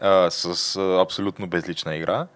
а, 0.00 0.30
с 0.30 0.76
а, 0.76 1.00
абсолютно 1.00 1.46
безлична 1.46 1.96
игра 1.96 2.26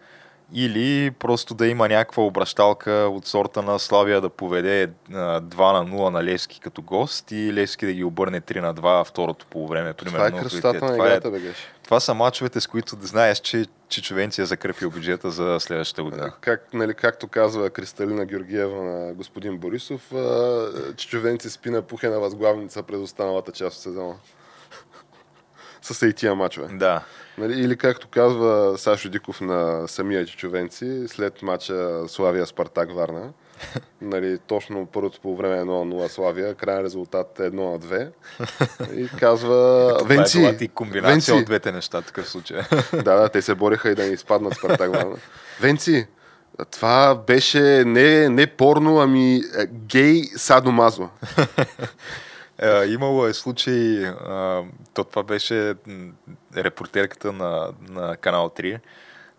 или 0.52 1.10
просто 1.10 1.54
да 1.54 1.66
има 1.66 1.88
някаква 1.88 2.22
обращалка 2.22 2.90
от 2.90 3.26
сорта 3.26 3.62
на 3.62 3.78
Славия 3.78 4.20
да 4.20 4.28
поведе 4.28 4.90
2 5.10 5.12
на 5.12 5.42
0 5.50 6.10
на 6.10 6.24
Левски 6.24 6.60
като 6.60 6.82
гост 6.82 7.30
и 7.30 7.52
Левски 7.52 7.86
да 7.86 7.92
ги 7.92 8.04
обърне 8.04 8.40
3 8.40 8.60
на 8.60 8.74
2 8.74 9.04
второто 9.04 9.46
по 9.46 9.68
време. 9.68 9.92
Примерно. 9.92 10.26
Това 10.26 10.38
е 10.38 10.42
красотата 10.42 10.84
на 10.84 10.94
играта, 10.94 11.30
бе, 11.30 11.40
Това 11.84 12.00
са 12.00 12.14
мачовете, 12.14 12.60
с 12.60 12.66
които 12.66 12.96
да 12.96 13.06
знаеш, 13.06 13.38
че 13.38 13.66
Чичовенци 13.88 14.42
е 14.42 14.46
закрепил 14.46 14.90
бюджета 14.90 15.30
за 15.30 15.56
следващата 15.60 16.02
година. 16.02 16.32
Как, 16.40 16.68
нали, 16.72 16.94
както 16.94 17.28
казва 17.28 17.70
Кристалина 17.70 18.24
Георгиева 18.24 18.84
на 18.84 19.14
господин 19.14 19.58
Борисов, 19.58 20.12
Чичовенци 20.96 21.50
спи 21.50 21.70
на 21.70 21.82
пухена 21.82 22.20
възглавница 22.20 22.82
през 22.82 23.00
останалата 23.00 23.52
част 23.52 23.76
от 23.76 23.82
сезона. 23.82 24.14
С 25.82 26.12
тия 26.12 26.34
мачове. 26.34 26.68
Да. 26.72 27.02
Нали, 27.38 27.60
или 27.60 27.76
както 27.76 28.08
казва 28.08 28.78
Сашо 28.78 29.08
Диков 29.08 29.40
на 29.40 29.88
самия 29.88 30.26
Чичовенци, 30.26 31.08
след 31.08 31.42
мача 31.42 32.02
Славия 32.08 32.46
Спартак 32.46 32.92
Варна, 32.94 33.32
нали, 34.00 34.38
точно 34.46 34.86
първото 34.86 35.20
по 35.20 35.36
време 35.36 35.56
1-0 35.56 36.08
Славия, 36.08 36.54
крайен 36.54 36.84
резултат 36.84 37.38
1 37.38 37.52
на 37.52 37.78
2. 37.78 38.10
И 38.94 39.08
казва... 39.08 39.92
Ето, 39.96 40.04
Венци! 40.04 40.38
Това 40.38 40.48
е 40.48 40.56
ти 40.56 40.68
комбинация 40.68 41.12
Венци. 41.12 41.32
от 41.32 41.44
двете 41.44 41.72
неща, 41.72 42.02
такъв 42.02 42.28
случай. 42.28 42.60
да, 42.92 43.02
да, 43.02 43.28
те 43.28 43.42
се 43.42 43.54
бореха 43.54 43.90
и 43.90 43.94
да 43.94 44.06
ни 44.06 44.12
изпаднат 44.12 44.54
Спартак 44.54 44.94
Варна. 44.94 45.16
Венци, 45.60 46.06
това 46.70 47.14
беше 47.26 47.84
не, 47.84 48.28
не 48.28 48.46
порно, 48.46 48.98
ами 48.98 49.36
е, 49.36 49.66
гей 49.66 50.22
садомазо. 50.36 51.08
Е, 52.58 52.84
имало 52.86 53.26
е 53.26 53.34
случай, 53.34 54.12
то 54.94 55.04
това 55.04 55.22
беше 55.22 55.74
репортерката 56.56 57.32
на, 57.32 57.72
на 57.88 58.16
Канал 58.16 58.50
3, 58.56 58.80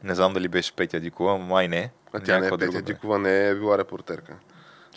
Не 0.04 0.16
знам 0.16 0.34
дали 0.34 0.48
беше 0.48 0.74
Петя 0.74 1.00
Дикова, 1.00 1.38
май 1.38 1.68
не. 1.68 1.92
А 2.14 2.20
тя 2.20 2.40
не 2.40 2.48
е 2.48 2.50
Петя 2.50 2.82
Дикова, 2.82 3.20
не 3.20 3.50
е 3.50 3.56
била 3.56 3.78
репортерка. 3.78 4.34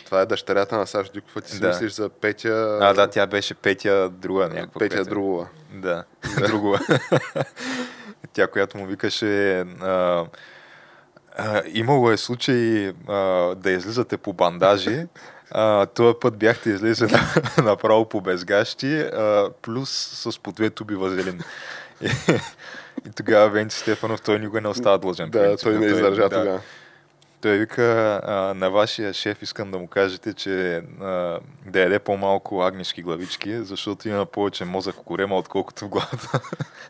Това 0.05 0.21
е 0.21 0.25
дъщерята 0.25 0.77
на 0.77 0.87
Саш 0.87 1.09
Дикова. 1.09 1.41
Ти 1.41 1.51
си 1.51 1.59
да. 1.59 1.67
мислиш 1.67 1.91
за 1.91 2.09
Петя... 2.09 2.79
А, 2.81 2.93
да, 2.93 3.07
тя 3.07 3.27
беше 3.27 3.53
Петя 3.53 4.09
друга 4.09 4.49
някаква. 4.49 4.79
Петя, 4.79 4.95
Петя. 4.95 5.09
Другова. 5.09 5.47
Да, 5.73 6.03
другова. 6.47 6.79
тя, 8.33 8.47
която 8.47 8.77
му 8.77 8.85
викаше... 8.85 9.59
А, 9.59 10.25
а, 11.37 11.61
имало 11.67 12.11
е 12.11 12.17
случай 12.17 12.93
а, 13.07 13.15
да 13.55 13.71
излизате 13.71 14.17
по 14.17 14.33
бандажи. 14.33 15.05
А, 15.51 15.85
този 15.85 16.17
път 16.21 16.37
бяхте 16.37 16.69
излезли 16.69 17.07
направо 17.63 18.09
по 18.09 18.21
безгащи, 18.21 18.99
а, 18.99 19.49
плюс 19.61 19.89
с 19.89 20.39
по 20.39 20.51
две 20.51 20.69
туби 20.69 20.95
вазелин. 20.95 21.41
И, 22.01 22.07
и 23.07 23.11
тогава 23.15 23.49
Венци 23.49 23.79
Стефанов, 23.79 24.21
той 24.21 24.39
никога 24.39 24.61
не 24.61 24.67
остава 24.67 24.97
длъжен. 24.97 25.29
Да, 25.29 25.39
принцип, 25.39 25.63
той 25.63 25.79
не 25.79 25.85
издържа 25.85 26.21
да. 26.21 26.29
тогава. 26.29 26.61
Той 27.41 27.57
вика, 27.57 28.21
а, 28.23 28.53
на 28.53 28.69
вашия 28.69 29.13
шеф 29.13 29.41
искам 29.41 29.71
да 29.71 29.77
му 29.77 29.87
кажете, 29.87 30.33
че 30.33 30.83
а, 31.01 31.39
да 31.65 31.79
яде 31.79 31.99
по-малко 31.99 32.61
агнешки 32.61 33.01
главички, 33.01 33.63
защото 33.63 34.09
има 34.09 34.25
повече 34.25 34.65
мозък 34.65 34.95
в 34.95 35.01
корема, 35.01 35.37
отколкото 35.37 35.85
в 35.85 35.89
главата. 35.89 36.39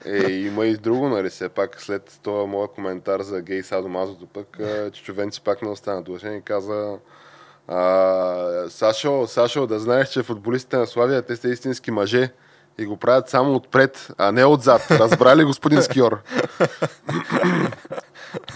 Е, 0.05 0.32
има 0.32 0.66
и 0.66 0.78
друго, 0.78 1.09
нали, 1.09 1.30
все 1.30 1.49
пак 1.49 1.82
след 1.82 2.20
това 2.24 2.45
моя 2.45 2.68
коментар 2.68 3.22
за 3.22 3.41
гей 3.41 3.64
садомазото 3.64 4.28
пък, 4.28 4.59
Чичовенци 4.93 5.41
пак 5.41 5.62
не 5.62 5.70
остана 5.70 6.01
длъжен 6.01 6.38
и 6.38 6.41
каза 6.41 6.97
а, 7.68 8.70
Сашо, 8.70 9.28
Сашо, 9.28 9.68
да 9.68 9.80
знаеш, 9.80 10.09
че 10.09 10.24
футболистите 10.24 10.78
на 10.78 10.88
Славия, 10.88 11.22
те 11.22 11.36
са 11.36 11.49
истински 11.49 11.91
мъже 11.91 12.32
и 12.78 12.86
го 12.86 12.97
правят 12.97 13.30
само 13.30 13.55
отпред, 13.55 14.12
а 14.18 14.32
не 14.32 14.45
отзад. 14.45 14.91
Разбрали, 14.91 15.43
господин 15.43 15.82
Скиор? 15.82 16.22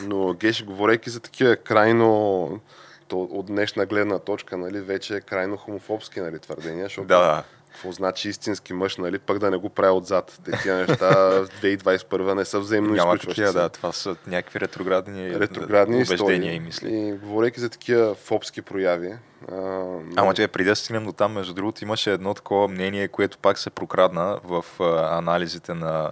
Но 0.02 0.34
Геш, 0.34 0.64
говорейки 0.64 1.10
за 1.10 1.20
такива 1.20 1.56
крайно 1.56 2.60
то, 3.08 3.22
от 3.22 3.46
днешна 3.46 3.86
гледна 3.86 4.20
точка, 4.20 4.58
нали, 4.58 4.80
вече 4.80 5.16
е 5.16 5.22
крайно 5.22 5.58
хомофобски 5.58 6.20
нали, 6.20 6.40
твърдения, 6.40 6.86
защото 6.86 7.08
да. 7.08 7.44
Какво 7.76 7.92
значи 7.92 8.30
истински 8.30 8.74
мъж, 8.74 8.98
нали, 8.98 9.20
пък 9.20 9.40
да 9.40 9.52
не 9.52 9.58
го 9.58 9.70
прави 9.70 9.92
отзад. 9.92 10.40
Такива 10.46 10.76
неща 10.76 11.10
в 11.20 11.48
2021 11.62 12.34
не 12.34 12.46
са 12.46 12.60
взаимно 12.60 12.94
Няма 12.94 13.18
такива, 13.18 13.54
да, 13.54 13.70
това 13.70 13.92
са 13.92 14.16
някакви 14.28 14.60
ретроградни, 14.60 15.40
ретроградни 15.40 15.96
убеждения 15.96 16.54
и 16.54 16.60
мисли. 16.60 16.90
И 16.94 17.12
говорейки 17.12 17.60
за 17.60 17.70
такива 17.70 18.16
фобски 18.16 18.62
прояви. 18.62 19.14
А, 19.52 19.84
Ама 20.16 20.34
че 20.34 20.48
преди 20.48 20.70
да 20.70 20.76
стигнем 20.76 21.06
до 21.06 21.12
там, 21.12 21.34
между 21.34 21.54
другото, 21.54 21.84
имаше 21.84 22.12
едно 22.14 22.34
такова 22.34 22.68
мнение, 22.68 23.08
което 23.08 23.38
пак 23.38 23.58
се 23.58 23.70
прокрадна 23.70 24.40
в 24.44 24.66
а, 24.80 25.18
анализите 25.18 25.74
на 25.74 26.12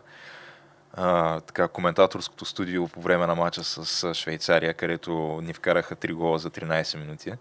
а, 0.94 1.40
така, 1.40 1.68
коментаторското 1.68 2.46
студио 2.46 2.88
по 2.88 3.02
време 3.02 3.28
на 3.28 3.36
матча 3.36 3.64
с 3.64 4.14
Швейцария, 4.14 4.74
където 4.74 5.42
ни 5.44 5.54
вкараха 5.54 5.96
3 5.96 6.14
гола 6.14 6.40
за 6.40 6.50
13 6.50 7.00
минути. 7.00 7.34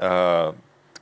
А, 0.00 0.52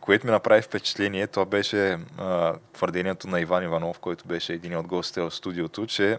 което 0.01 0.26
ми 0.26 0.32
направи 0.32 0.62
впечатление, 0.62 1.26
това 1.26 1.44
беше 1.44 1.98
а, 2.18 2.55
твърдението 2.72 3.28
на 3.28 3.40
Иван 3.40 3.64
Иванов, 3.64 3.98
който 3.98 4.24
беше 4.24 4.53
един 4.53 4.76
от 4.76 4.86
гостите 4.86 5.20
в 5.20 5.30
студиото, 5.30 5.86
че 5.86 6.18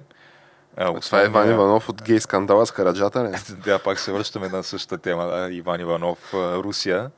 а, 0.77 0.91
основния... 0.91 1.01
Това 1.01 1.21
е 1.21 1.25
Иван 1.25 1.51
Иванов 1.51 1.89
от 1.89 2.03
гей 2.03 2.19
скандала 2.19 2.65
с 2.65 2.71
Хараджата, 2.71 3.23
не? 3.23 3.39
да, 3.63 3.79
пак 3.79 3.99
се 3.99 4.11
връщаме 4.11 4.47
на 4.47 4.63
същата 4.63 4.97
тема. 4.97 5.25
Да, 5.25 5.53
Иван 5.53 5.81
Иванов, 5.81 6.33
Русия. 6.33 7.11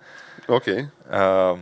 Окей. 0.47 0.88
Okay. 1.11 1.57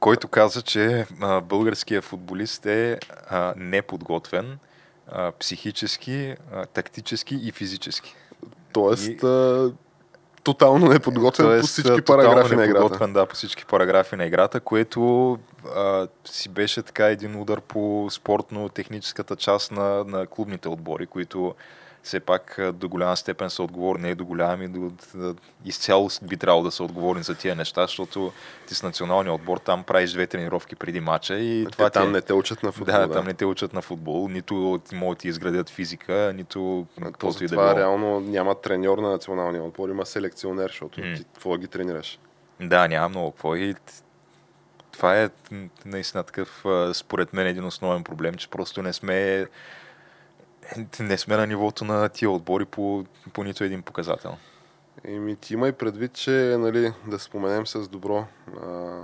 който 0.00 0.28
каза, 0.28 0.62
че 0.62 1.06
а, 1.20 1.40
българският 1.40 2.04
футболист 2.04 2.66
е 2.66 2.98
а, 3.28 3.54
неподготвен 3.56 4.58
а, 5.08 5.32
психически, 5.32 6.34
а, 6.52 6.66
тактически 6.66 7.40
и 7.42 7.52
физически. 7.52 8.14
Тоест, 8.72 9.08
и... 9.08 9.18
а, 9.26 9.72
тотално 10.44 10.88
неподготвен 10.88 11.46
Тоест, 11.46 11.62
по 11.62 11.66
всички 11.66 12.02
параграфи 12.02 12.56
на 12.56 12.64
играта. 12.64 13.08
Да, 13.08 13.26
по 13.26 13.34
всички 13.34 13.64
параграфи 13.64 14.16
на 14.16 14.24
играта, 14.24 14.60
което 14.60 15.32
а, 15.76 16.08
си 16.24 16.48
беше 16.48 16.82
така 16.82 17.06
един 17.06 17.40
удар 17.40 17.60
по 17.60 18.08
спортно-техническата 18.10 19.36
част 19.36 19.72
на, 19.72 20.04
на 20.04 20.26
клубните 20.26 20.68
отбори, 20.68 21.06
които 21.06 21.54
все 22.04 22.20
пак 22.20 22.60
до 22.74 22.88
голяма 22.88 23.16
степен 23.16 23.50
са 23.50 23.62
отговорни, 23.62 24.02
не 24.02 24.14
до 24.14 24.24
голяма, 24.24 24.68
до, 24.68 24.92
до, 25.14 25.34
изцяло 25.64 26.10
би 26.22 26.36
трябвало 26.36 26.64
да 26.64 26.70
са 26.70 26.84
отговорни 26.84 27.22
за 27.22 27.34
тия 27.34 27.56
неща, 27.56 27.86
защото 27.86 28.32
ти 28.68 28.74
с 28.74 28.82
националния 28.82 29.34
отбор 29.34 29.58
там 29.58 29.84
правиш 29.84 30.12
две 30.12 30.26
тренировки 30.26 30.76
преди 30.76 31.00
мача 31.00 31.38
и 31.38 31.64
а 31.64 31.70
това 31.70 31.90
там 31.90 32.06
ти... 32.06 32.12
не 32.12 32.20
те 32.20 32.32
учат 32.32 32.62
на 32.62 32.72
футбол. 32.72 32.94
Да, 32.94 33.06
да, 33.06 33.12
там 33.12 33.26
не 33.26 33.34
те 33.34 33.44
учат 33.44 33.72
на 33.72 33.82
футбол, 33.82 34.28
нито 34.28 34.80
могат 34.92 35.18
ти 35.18 35.28
изградят 35.28 35.70
физика, 35.70 36.32
нито 36.36 36.86
каквото 37.02 37.44
и 37.44 37.46
да 37.46 37.54
Това 37.54 37.76
реално 37.76 38.20
няма 38.20 38.60
треньор 38.60 38.98
на 38.98 39.10
националния 39.10 39.62
отбор, 39.62 39.88
има 39.88 40.06
селекционер, 40.06 40.68
защото 40.68 41.00
mm. 41.00 41.16
ти 41.16 41.24
какво 41.24 41.56
ги 41.56 41.68
тренираш? 41.68 42.18
Да, 42.60 42.88
няма 42.88 43.08
много 43.08 43.30
какво 43.30 43.56
и 43.56 43.74
това 44.92 45.22
е 45.22 45.28
наистина 45.84 46.22
такъв, 46.22 46.64
според 46.92 47.32
мен, 47.32 47.46
един 47.46 47.64
основен 47.64 48.04
проблем, 48.04 48.34
че 48.34 48.48
просто 48.48 48.82
не 48.82 48.92
сме 48.92 49.46
не 51.00 51.18
сме 51.18 51.36
на 51.36 51.46
нивото 51.46 51.84
на 51.84 52.08
тия 52.08 52.30
отбори 52.30 52.64
по, 52.64 53.04
по 53.32 53.44
нито 53.44 53.64
един 53.64 53.82
показател. 53.82 54.36
Еми, 55.04 55.36
ти 55.36 55.54
има 55.54 55.68
и 55.68 55.72
предвид, 55.72 56.12
че 56.12 56.56
нали, 56.58 56.92
да 57.06 57.18
споменем 57.18 57.66
с 57.66 57.88
добро 57.88 58.26
а, 58.62 59.00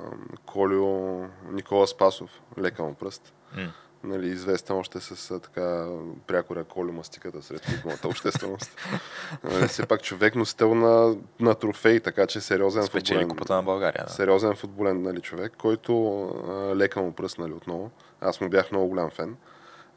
Колио 0.47 1.25
Никола 1.53 1.87
Спасов, 1.87 2.31
лека 2.59 2.83
му 2.83 2.95
пръст. 2.95 3.33
Mm. 3.57 3.69
Нали, 4.05 4.27
известен 4.27 4.77
още 4.77 5.01
с 5.01 5.31
а, 5.31 5.41
така 5.41 5.87
прякора 6.27 6.65
Колио 6.65 6.93
мастиката 6.93 7.43
сред 7.43 7.65
футболната 7.65 8.09
общественост. 8.09 8.77
нали, 9.45 9.69
все 9.69 9.87
пак 9.87 10.03
човек 10.03 10.35
носител 10.35 10.75
на, 10.75 11.17
на 11.41 11.55
трофей, 11.55 12.01
така 12.01 12.27
че 12.27 12.41
сериозен 12.41 12.83
Спечели 12.83 13.19
футболен. 13.19 13.29
купата 13.29 13.55
на 13.55 13.63
България. 13.63 14.05
Да. 14.05 14.13
Сериозен 14.13 14.57
футболен 14.57 15.03
нали, 15.03 15.21
човек, 15.21 15.53
който 15.59 16.23
а, 16.49 16.77
лека 16.77 17.03
му 17.03 17.13
пръст 17.13 17.39
нали, 17.39 17.53
отново. 17.53 17.91
Аз 18.21 18.41
му 18.41 18.49
бях 18.49 18.71
много 18.71 18.89
голям 18.89 19.11
фен 19.11 19.37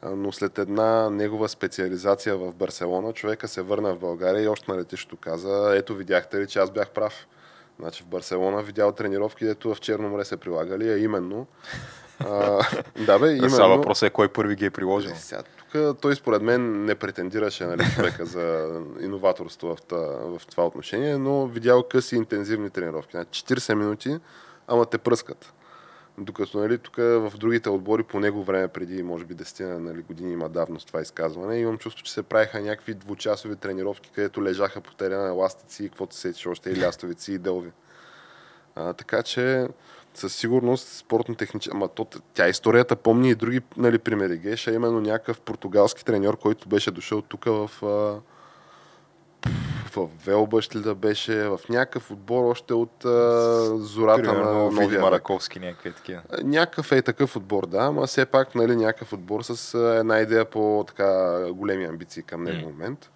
но 0.04 0.32
след 0.32 0.58
една 0.58 1.10
негова 1.10 1.48
специализация 1.48 2.36
в 2.36 2.52
Барселона, 2.52 3.12
човека 3.12 3.48
се 3.48 3.62
върна 3.62 3.94
в 3.94 3.98
България 3.98 4.42
и 4.42 4.48
още 4.48 4.72
на 4.72 4.78
летището 4.78 5.16
каза, 5.16 5.72
ето 5.76 5.94
видяхте 5.94 6.40
ли, 6.40 6.46
че 6.46 6.58
аз 6.58 6.70
бях 6.70 6.90
прав. 6.90 7.26
Значи 7.80 8.02
в 8.02 8.06
Барселона 8.06 8.62
видял 8.62 8.92
тренировки, 8.92 9.44
дето 9.44 9.74
в 9.74 9.80
Черно 9.80 10.08
море 10.08 10.24
се 10.24 10.36
прилагали, 10.36 10.88
а 10.88 10.98
именно 10.98 11.46
а, 12.20 12.60
да, 13.06 13.18
бе, 13.18 13.30
именно... 13.30 13.50
Сега 13.50 13.66
въпросът 13.66 14.06
е 14.06 14.10
кой 14.10 14.28
първи 14.28 14.56
ги 14.56 14.64
е 14.64 14.70
приложил. 14.70 15.10
Е, 15.10 15.14
сега, 15.14 15.42
тук 15.42 16.00
той 16.00 16.16
според 16.16 16.42
мен 16.42 16.84
не 16.84 16.94
претендираше 16.94 17.64
нали, 17.64 17.84
човека 17.94 18.24
за 18.24 18.80
иноваторство 19.00 19.68
в, 19.68 19.78
в 20.38 20.46
това 20.50 20.66
отношение, 20.66 21.18
но 21.18 21.46
видял 21.46 21.82
къси 21.82 22.16
интензивни 22.16 22.70
тренировки. 22.70 23.16
40 23.16 23.48
значи, 23.48 23.74
минути, 23.74 24.18
ама 24.68 24.86
те 24.86 24.98
пръскат. 24.98 25.52
Докато 26.18 26.58
нали, 26.58 26.78
тук 26.78 26.96
в 26.96 27.32
другите 27.38 27.70
отбори 27.70 28.02
по 28.02 28.20
него 28.20 28.44
време, 28.44 28.68
преди 28.68 29.02
може 29.02 29.24
би 29.24 29.34
10 29.34 29.78
нали, 29.78 30.02
години 30.02 30.32
има 30.32 30.48
давност 30.48 30.86
това 30.86 31.00
изказване, 31.00 31.58
имам 31.58 31.78
чувство, 31.78 32.04
че 32.04 32.12
се 32.12 32.22
правиха 32.22 32.60
някакви 32.60 32.94
двучасови 32.94 33.56
тренировки, 33.56 34.10
където 34.14 34.44
лежаха 34.44 34.80
по 34.80 34.94
терена 34.94 35.28
еластици 35.28 35.84
и 35.84 35.88
каквото 35.88 36.14
се 36.14 36.20
сечеш 36.20 36.46
още 36.46 36.70
и 36.70 36.80
лястовици 36.80 37.32
и 37.32 37.38
дълви. 37.38 37.70
А, 38.74 38.92
така 38.92 39.22
че 39.22 39.68
със 40.14 40.36
сигурност 40.36 40.88
спортно 40.88 41.34
технически... 41.34 41.76
Ама 41.76 41.88
то, 41.88 42.06
тя 42.34 42.48
историята 42.48 42.96
помни 42.96 43.30
и 43.30 43.34
други 43.34 43.60
нали, 43.76 43.98
примери. 43.98 44.38
Геша 44.38 44.72
именно 44.72 45.00
някакъв 45.00 45.40
португалски 45.40 46.04
треньор, 46.04 46.36
който 46.36 46.68
беше 46.68 46.90
дошъл 46.90 47.22
тук 47.22 47.44
в 47.44 47.70
в 49.96 50.08
Велбъщ 50.26 50.74
ли 50.74 50.80
да 50.80 50.94
беше, 50.94 51.48
в 51.48 51.60
някакъв 51.68 52.10
отбор 52.10 52.44
още 52.44 52.74
от 52.74 53.04
а, 53.04 53.78
зората 53.78 54.22
Примерно, 54.22 54.70
на 54.70 54.70
новия 54.70 55.00
Мараковски, 55.00 55.60
някакви 55.60 55.92
такива. 55.92 56.22
Някакъв 56.42 56.92
е 56.92 57.02
такъв 57.02 57.36
отбор, 57.36 57.66
да, 57.66 57.78
ама 57.78 58.06
все 58.06 58.26
пак 58.26 58.54
нали, 58.54 58.76
някакъв 58.76 59.12
отбор 59.12 59.42
с 59.42 59.78
една 59.98 60.18
идея 60.18 60.44
по 60.44 60.84
така 60.86 61.38
големи 61.50 61.84
амбиции 61.84 62.22
към 62.22 62.44
него 62.44 62.68
mm. 62.68 62.72
момент. 62.72 63.10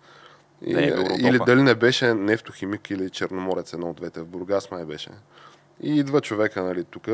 И, 0.63 0.75
не 0.75 0.83
е 0.83 0.93
или 1.19 1.39
дали 1.47 1.63
не 1.63 1.75
беше 1.75 2.15
нефтохимик 2.15 2.91
или 2.91 3.11
черноморец, 3.11 3.73
едно 3.73 3.91
от 3.91 3.97
двете. 3.97 4.21
В 4.21 4.27
Бургас 4.27 4.71
май 4.71 4.85
беше. 4.85 5.11
И 5.83 5.99
идва 5.99 6.21
човека 6.21 6.63
нали, 6.63 6.85
тук 6.85 7.07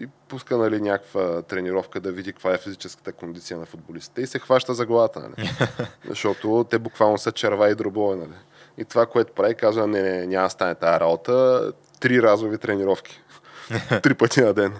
и 0.00 0.06
пуска 0.28 0.58
нали, 0.58 0.80
някаква 0.80 1.42
тренировка 1.42 2.00
да 2.00 2.12
види 2.12 2.32
каква 2.32 2.54
е 2.54 2.58
физическата 2.58 3.12
кондиция 3.12 3.58
на 3.58 3.66
футболистите 3.66 4.20
и 4.20 4.26
се 4.26 4.38
хваща 4.38 4.74
за 4.74 4.86
главата. 4.86 5.20
Нали. 5.20 5.50
Защото 6.08 6.66
те 6.70 6.78
буквално 6.78 7.18
са 7.18 7.32
черва 7.32 7.70
и 7.70 7.74
дробове. 7.74 8.16
Нали. 8.16 8.34
И 8.78 8.84
това, 8.84 9.06
което 9.06 9.32
прави, 9.32 9.54
казва, 9.54 9.86
не, 9.86 10.02
не, 10.02 10.26
няма 10.26 10.46
да 10.46 10.50
стане 10.50 10.74
тази 10.74 11.00
работа. 11.00 11.72
Три 12.00 12.22
разови 12.22 12.58
тренировки. 12.58 13.22
Три 14.02 14.14
пъти 14.14 14.40
на 14.40 14.54
ден. 14.54 14.72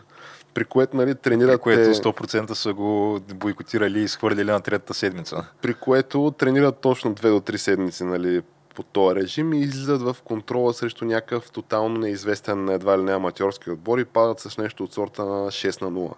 При 0.55 0.65
което, 0.65 0.97
нали, 0.97 1.15
тренират... 1.15 1.53
При 1.55 1.59
което 1.59 1.95
100% 1.95 2.53
са 2.53 2.73
го 2.73 3.21
бойкотирали 3.35 4.01
и 4.01 4.03
изхвърлили 4.03 4.51
на 4.51 4.61
третата 4.61 4.95
седмица. 4.95 5.47
При 5.63 5.75
което 5.75 6.35
тренират 6.39 6.79
точно 6.81 7.15
2 7.15 7.31
до 7.31 7.41
3 7.41 7.57
седмици, 7.57 8.05
нали, 8.05 8.43
по 8.75 8.83
този 8.83 9.17
режим 9.17 9.53
и 9.53 9.61
излизат 9.61 10.03
в 10.03 10.17
контрола 10.25 10.75
срещу 10.75 11.05
някакъв 11.05 11.51
тотално 11.51 11.99
неизвестен 11.99 12.69
едва 12.69 12.99
ли 12.99 13.03
не 13.03 13.13
аматьорски 13.13 13.71
отбор 13.71 13.99
и 13.99 14.05
падат 14.05 14.41
с 14.41 14.59
нещо 14.59 14.85
от 14.85 14.93
сорта 14.93 15.25
на 15.25 15.47
6 15.47 15.83
на 15.83 15.91
0. 15.91 16.13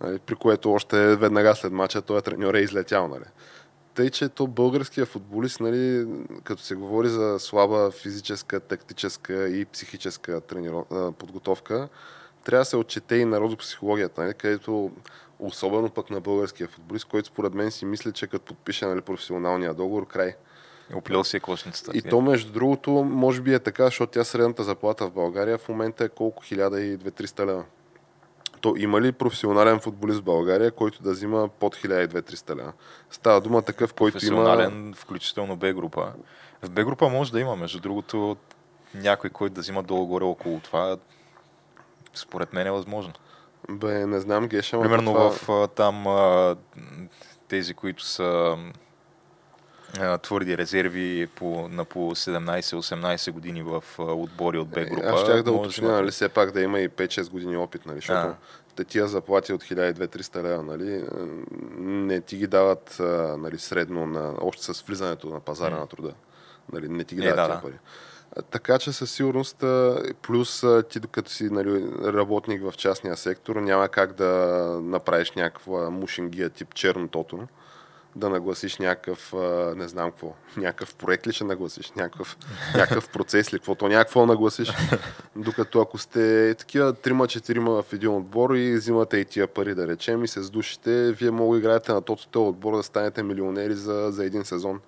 Нали, 0.00 0.18
при 0.18 0.34
което 0.34 0.72
още 0.72 1.16
веднага 1.16 1.54
след 1.54 1.72
мача 1.72 2.02
този 2.02 2.24
треньор 2.24 2.54
е 2.54 2.60
излетял. 2.60 3.08
Нали. 3.08 3.24
Тъй, 3.96 4.10
че 4.10 4.28
то 4.28 4.46
българския 4.46 5.06
футболист, 5.06 5.60
нали, 5.60 6.06
като 6.44 6.62
се 6.62 6.74
говори 6.74 7.08
за 7.08 7.38
слаба 7.38 7.90
физическа, 7.90 8.60
тактическа 8.60 9.48
и 9.48 9.64
психическа 9.64 10.40
трениров... 10.40 10.84
подготовка, 11.18 11.88
трябва 12.44 12.60
да 12.60 12.64
се 12.64 12.76
отчете 12.76 13.16
и 13.16 13.24
народопсихологията, 13.24 14.22
нали, 14.22 14.34
където 14.34 14.90
особено 15.38 15.90
пък 15.90 16.10
на 16.10 16.20
българския 16.20 16.68
футболист, 16.68 17.04
който 17.04 17.28
според 17.28 17.54
мен 17.54 17.70
си 17.70 17.84
мисли, 17.84 18.12
че 18.12 18.26
като 18.26 18.44
подпише 18.44 18.86
нали, 18.86 19.00
професионалния 19.00 19.74
договор, 19.74 20.06
край. 20.06 20.34
Оплел 20.94 21.24
си 21.24 21.36
е 21.36 21.40
кошницата. 21.40 21.92
И 21.94 22.02
то, 22.02 22.20
между 22.20 22.52
другото, 22.52 22.90
може 22.90 23.40
би 23.40 23.54
е 23.54 23.58
така, 23.58 23.84
защото 23.84 24.12
тя 24.12 24.24
средната 24.24 24.64
заплата 24.64 25.06
в 25.06 25.12
България 25.12 25.58
в 25.58 25.68
момента 25.68 26.04
е 26.04 26.08
колко? 26.08 26.44
1200-300 26.44 27.46
лева. 27.46 27.64
То 28.60 28.74
има 28.76 29.00
ли 29.00 29.12
професионален 29.12 29.80
футболист 29.80 30.20
в 30.20 30.24
България, 30.24 30.70
който 30.70 31.02
да 31.02 31.10
взима 31.10 31.48
под 31.48 31.76
1200-300 31.76 32.56
лева? 32.56 32.72
Става 33.10 33.40
дума 33.40 33.62
такъв, 33.62 33.94
който 33.94 34.26
има... 34.26 34.36
Професионален, 34.36 34.94
включително 34.96 35.56
Б 35.56 35.72
група. 35.72 36.12
В 36.62 36.70
Б 36.70 36.84
група 36.84 37.08
може 37.08 37.32
да 37.32 37.40
има, 37.40 37.56
между 37.56 37.80
другото, 37.80 38.36
някой, 38.94 39.30
който 39.30 39.54
да 39.54 39.60
взима 39.60 39.82
долу-горе 39.82 40.24
около 40.24 40.60
това, 40.60 40.96
според 42.14 42.52
мен 42.52 42.66
е 42.66 42.70
възможно. 42.70 43.12
Бе, 43.70 44.06
не 44.06 44.20
знам, 44.20 44.48
Геша. 44.48 44.80
Примерно 44.80 45.12
това... 45.12 45.30
в 45.30 45.68
там 45.68 46.06
тези, 47.48 47.74
които 47.74 48.04
са 48.04 48.58
твърди 50.22 50.58
резерви 50.58 51.26
по, 51.26 51.68
на 51.68 51.84
по 51.84 51.98
17-18 51.98 53.30
години 53.30 53.62
в 53.62 53.84
отбори 53.98 54.58
от 54.58 54.68
Б 54.68 54.84
група. 54.84 55.06
Аз 55.06 55.20
щях 55.20 55.42
да 55.42 55.52
уточня, 55.52 55.92
нали, 55.92 56.10
все 56.10 56.28
пак 56.28 56.52
да 56.52 56.60
има 56.60 56.80
и 56.80 56.88
5-6 56.88 57.30
години 57.30 57.56
опит, 57.56 57.86
нали, 57.86 57.96
защото 57.96 58.34
те 58.76 58.84
тия 58.84 59.06
заплати 59.06 59.52
от 59.52 59.62
1200-300 59.62 60.42
лева, 60.42 60.62
нали, 60.62 61.04
не 61.78 62.20
ти 62.20 62.36
ги 62.36 62.46
дават 62.46 62.96
нали, 63.38 63.58
средно 63.58 64.06
на, 64.06 64.34
още 64.40 64.62
с 64.62 64.82
влизането 64.82 65.26
на 65.28 65.40
пазара 65.40 65.76
mm. 65.76 65.80
на 65.80 65.86
труда. 65.86 66.12
Нали, 66.72 66.88
не 66.88 67.04
ти 67.04 67.14
ги 67.14 67.20
дават 67.20 67.38
е, 67.38 67.42
да, 67.42 67.46
тия 67.46 67.62
пари. 67.62 67.78
Така 68.50 68.78
че 68.78 68.92
със 68.92 69.10
сигурност, 69.10 69.64
плюс 70.22 70.64
ти 70.88 71.00
докато 71.00 71.30
си 71.30 71.50
нали, 71.50 71.84
работник 72.04 72.62
в 72.62 72.72
частния 72.76 73.16
сектор, 73.16 73.56
няма 73.56 73.88
как 73.88 74.12
да 74.12 74.28
направиш 74.82 75.32
някаква 75.32 75.90
мушингия 75.90 76.50
тип 76.50 76.74
черно 76.74 77.08
тото 77.08 77.46
да 78.16 78.28
нагласиш 78.28 78.76
някакъв, 78.76 79.34
не 79.76 79.88
знам 79.88 80.10
какво, 80.10 80.32
някакъв 80.56 80.94
проект 80.94 81.26
ли 81.26 81.32
ще 81.32 81.44
нагласиш, 81.44 81.92
някакъв, 81.96 82.36
някакъв 82.74 83.08
процес 83.08 83.52
ли, 83.52 83.58
каквото 83.58 83.88
някакво 83.88 84.26
нагласиш. 84.26 84.72
Докато 85.36 85.80
ако 85.80 85.98
сте 85.98 86.54
такива 86.54 86.92
трима-четирима 86.92 87.82
в 87.82 87.92
един 87.92 88.10
отбор 88.10 88.54
и 88.54 88.74
взимате 88.74 89.16
и 89.16 89.24
тия 89.24 89.46
пари, 89.46 89.74
да 89.74 89.86
речем, 89.86 90.24
и 90.24 90.28
се 90.28 90.42
сдушите, 90.42 91.12
вие 91.12 91.30
мога 91.30 91.56
да 91.56 91.60
играете 91.60 91.92
на 91.92 92.02
тото 92.02 92.28
този 92.28 92.48
отбор 92.48 92.76
да 92.76 92.82
станете 92.82 93.22
милионери 93.22 93.74
за, 93.74 94.08
за 94.10 94.24
един 94.24 94.44
сезон. 94.44 94.80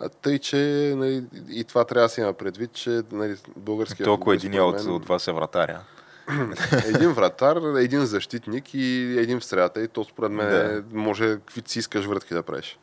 А 0.00 0.08
тъй, 0.08 0.38
че 0.38 0.56
нали, 0.96 1.24
и 1.50 1.64
това 1.64 1.84
трябва 1.84 2.04
да 2.04 2.08
си 2.08 2.20
има 2.20 2.32
предвид, 2.32 2.72
че 2.72 3.02
нали, 3.12 3.36
българския 3.56 4.04
Толкова 4.04 4.34
един 4.34 4.60
от, 4.60 4.80
от 4.80 5.06
вас 5.06 5.28
е 5.28 5.32
вратаря. 5.32 5.80
един 6.86 7.12
вратар, 7.12 7.56
един 7.76 8.06
защитник 8.06 8.74
и 8.74 9.16
един 9.18 9.40
в 9.40 9.44
средата. 9.44 9.82
И 9.82 9.88
то 9.88 10.04
според 10.04 10.32
мен 10.32 10.48
да. 10.48 10.84
може 10.92 11.34
каквито 11.34 11.70
си 11.70 11.78
искаш 11.78 12.04
вратки 12.04 12.34
да 12.34 12.42
правиш. 12.42 12.78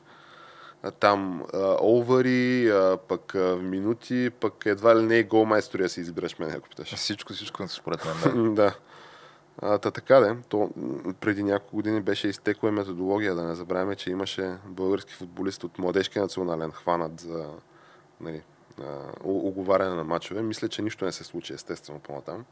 Там 0.99 1.43
овари, 1.81 2.73
пък 3.07 3.35
а, 3.35 3.55
минути, 3.55 4.29
пък 4.39 4.65
едва 4.65 4.95
ли 4.95 5.03
не 5.03 5.15
и 5.15 5.23
гол 5.23 5.45
майстори 5.45 5.81
да 5.81 5.89
си 5.89 6.01
избираш 6.01 6.39
мен, 6.39 6.51
ако 6.51 6.69
питаш. 6.69 6.95
Всичко, 6.95 7.33
всичко 7.33 7.67
според 7.67 8.05
мен, 8.05 8.53
да. 8.55 8.73
А, 9.61 9.77
та 9.77 9.91
така 9.91 10.19
де, 10.19 10.35
то 10.49 10.69
преди 11.19 11.43
няколко 11.43 11.75
години 11.75 12.01
беше 12.01 12.27
изтекла 12.27 12.71
методология, 12.71 13.35
да 13.35 13.43
не 13.43 13.55
забравяме, 13.55 13.95
че 13.95 14.11
имаше 14.11 14.55
български 14.65 15.13
футболист 15.13 15.63
от 15.63 15.79
младежки 15.79 16.19
национален 16.19 16.71
хванат 16.71 17.19
за 17.19 17.45
нали, 18.21 18.41
оговаряне 19.23 19.95
на 19.95 20.03
матчове. 20.03 20.41
Мисля, 20.41 20.67
че 20.67 20.81
нищо 20.81 21.05
не 21.05 21.11
се 21.11 21.23
случи, 21.23 21.53
естествено, 21.53 21.99
по-натам 21.99 22.45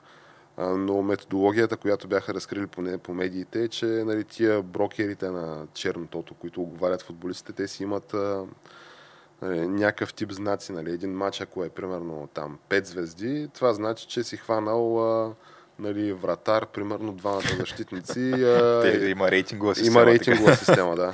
но 0.59 1.01
методологията, 1.01 1.77
която 1.77 2.07
бяха 2.07 2.33
разкрили 2.33 2.67
поне 2.67 2.97
по 2.97 3.13
медиите 3.13 3.63
е, 3.63 3.67
че 3.67 3.85
нали, 3.85 4.23
тия 4.23 4.63
брокерите 4.63 5.29
на 5.29 5.67
чернотото, 5.73 6.33
които 6.33 6.61
оговарят 6.61 7.01
футболистите, 7.01 7.53
те 7.53 7.67
си 7.67 7.83
имат 7.83 8.15
нали, 9.41 9.67
някакъв 9.67 10.13
тип 10.13 10.31
знаци. 10.31 10.71
Нали. 10.71 10.91
Един 10.91 11.11
матч, 11.11 11.41
ако 11.41 11.63
е 11.63 11.69
примерно 11.69 12.29
там 12.33 12.57
5 12.69 12.85
звезди, 12.85 13.49
това 13.53 13.73
значи, 13.73 14.07
че 14.07 14.23
си 14.23 14.37
хванал 14.37 15.03
а, 15.03 15.33
нали, 15.79 16.13
вратар, 16.13 16.65
примерно 16.65 17.13
двамата 17.13 17.55
защитници. 17.59 18.31
А, 18.33 18.81
Те, 18.99 19.09
има 19.09 19.31
рейтингова 19.31 19.75
система. 19.75 20.01
Има 20.01 20.11
рейтингова 20.11 20.55
система, 20.55 20.95
да. 20.95 21.13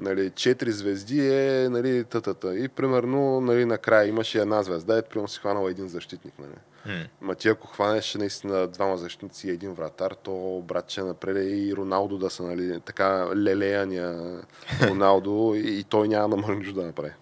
Нали, 0.00 0.30
4 0.30 0.68
звезди 0.68 1.28
е 1.28 1.68
нали, 1.68 2.04
тътата. 2.04 2.58
И 2.58 2.68
примерно 2.68 3.40
нали, 3.40 3.64
накрая 3.64 4.08
имаше 4.08 4.40
една 4.40 4.62
звезда, 4.62 4.98
ето 4.98 5.08
примерно 5.08 5.28
си 5.28 5.38
хванал 5.38 5.68
един 5.68 5.88
защитник. 5.88 6.34
Нали. 6.38 6.54
Mm. 6.86 7.08
Ма 7.20 7.34
ти 7.34 7.48
ако 7.48 7.66
хванеш 7.66 8.14
наистина 8.14 8.66
двама 8.66 8.96
защитници 8.96 9.48
и 9.48 9.50
един 9.50 9.72
вратар, 9.72 10.12
то 10.22 10.62
братче 10.68 11.02
напред 11.02 11.36
и 11.36 11.76
Роналдо 11.76 12.18
да 12.18 12.30
са, 12.30 12.42
нали, 12.42 12.80
така 12.80 13.28
лелеяния 13.36 14.40
Роналдо 14.82 15.52
и, 15.56 15.78
и 15.78 15.84
той 15.84 16.08
няма 16.08 16.36
да 16.36 16.36
може 16.36 16.72
да 16.72 16.82
направи. 16.82 17.12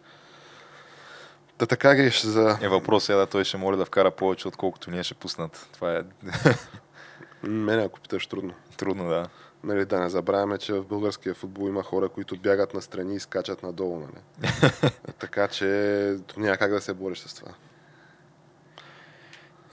Да 1.59 1.67
така 1.67 1.95
греш 1.95 2.23
за... 2.23 2.59
Е, 2.63 2.69
въпрос 2.69 3.09
е 3.09 3.15
да 3.15 3.27
той 3.27 3.45
ще 3.45 3.57
може 3.57 3.79
да 3.79 3.85
вкара 3.85 4.11
повече, 4.11 4.49
отколкото 4.49 4.91
ние 4.91 5.03
ще 5.03 5.15
пуснат. 5.15 5.69
Това 5.73 5.97
е... 5.97 6.03
Мене, 7.43 7.83
ако 7.83 8.01
питаш, 8.01 8.27
трудно. 8.27 8.55
Трудно, 8.77 9.09
да. 9.09 9.27
Нали, 9.65 9.85
да 9.85 10.01
не 10.01 10.09
забравяме, 10.09 10.59
че 10.59 10.73
в 10.73 10.85
българския 10.85 11.35
футбол 11.35 11.69
има 11.69 11.83
хора, 11.83 12.09
които 12.09 12.37
бягат 12.37 12.75
на 12.75 12.83
страни 12.83 13.15
и 13.15 13.21
скачат 13.21 13.63
надолу. 13.63 13.99
Нали? 13.99 14.51
така 15.19 15.49
че 15.49 16.17
няма 16.37 16.57
как 16.57 16.71
да 16.71 16.81
се 16.81 16.95
бориш 16.95 17.19
с 17.19 17.35
това. 17.35 17.53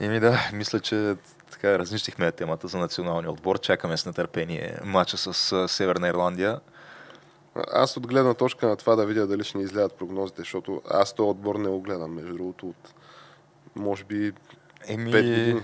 Еми 0.00 0.20
да, 0.20 0.50
мисля, 0.52 0.80
че 0.80 1.16
така 1.50 1.78
разнищихме 1.78 2.32
темата 2.32 2.68
за 2.68 2.78
националния 2.78 3.30
отбор. 3.30 3.58
Чакаме 3.58 3.96
с 3.96 4.06
нетърпение 4.06 4.78
матча 4.84 5.16
с 5.16 5.68
Северна 5.68 6.08
Ирландия. 6.08 6.60
Аз 7.72 7.96
от 7.96 8.06
гледна 8.06 8.34
точка 8.34 8.66
на 8.66 8.76
това 8.76 8.96
да 8.96 9.06
видя 9.06 9.26
дали 9.26 9.44
ще 9.44 9.58
ни 9.58 9.64
излядат 9.64 9.94
прогнозите, 9.94 10.40
защото 10.40 10.82
аз 10.90 11.14
този 11.14 11.28
отбор 11.28 11.56
не 11.56 11.68
го 11.68 11.80
гледам, 11.80 12.14
между 12.14 12.34
другото, 12.34 12.68
от 12.68 12.94
може 13.76 14.04
би 14.04 14.32
Еми... 14.86 15.12
5 15.12 15.22
години. 15.22 15.62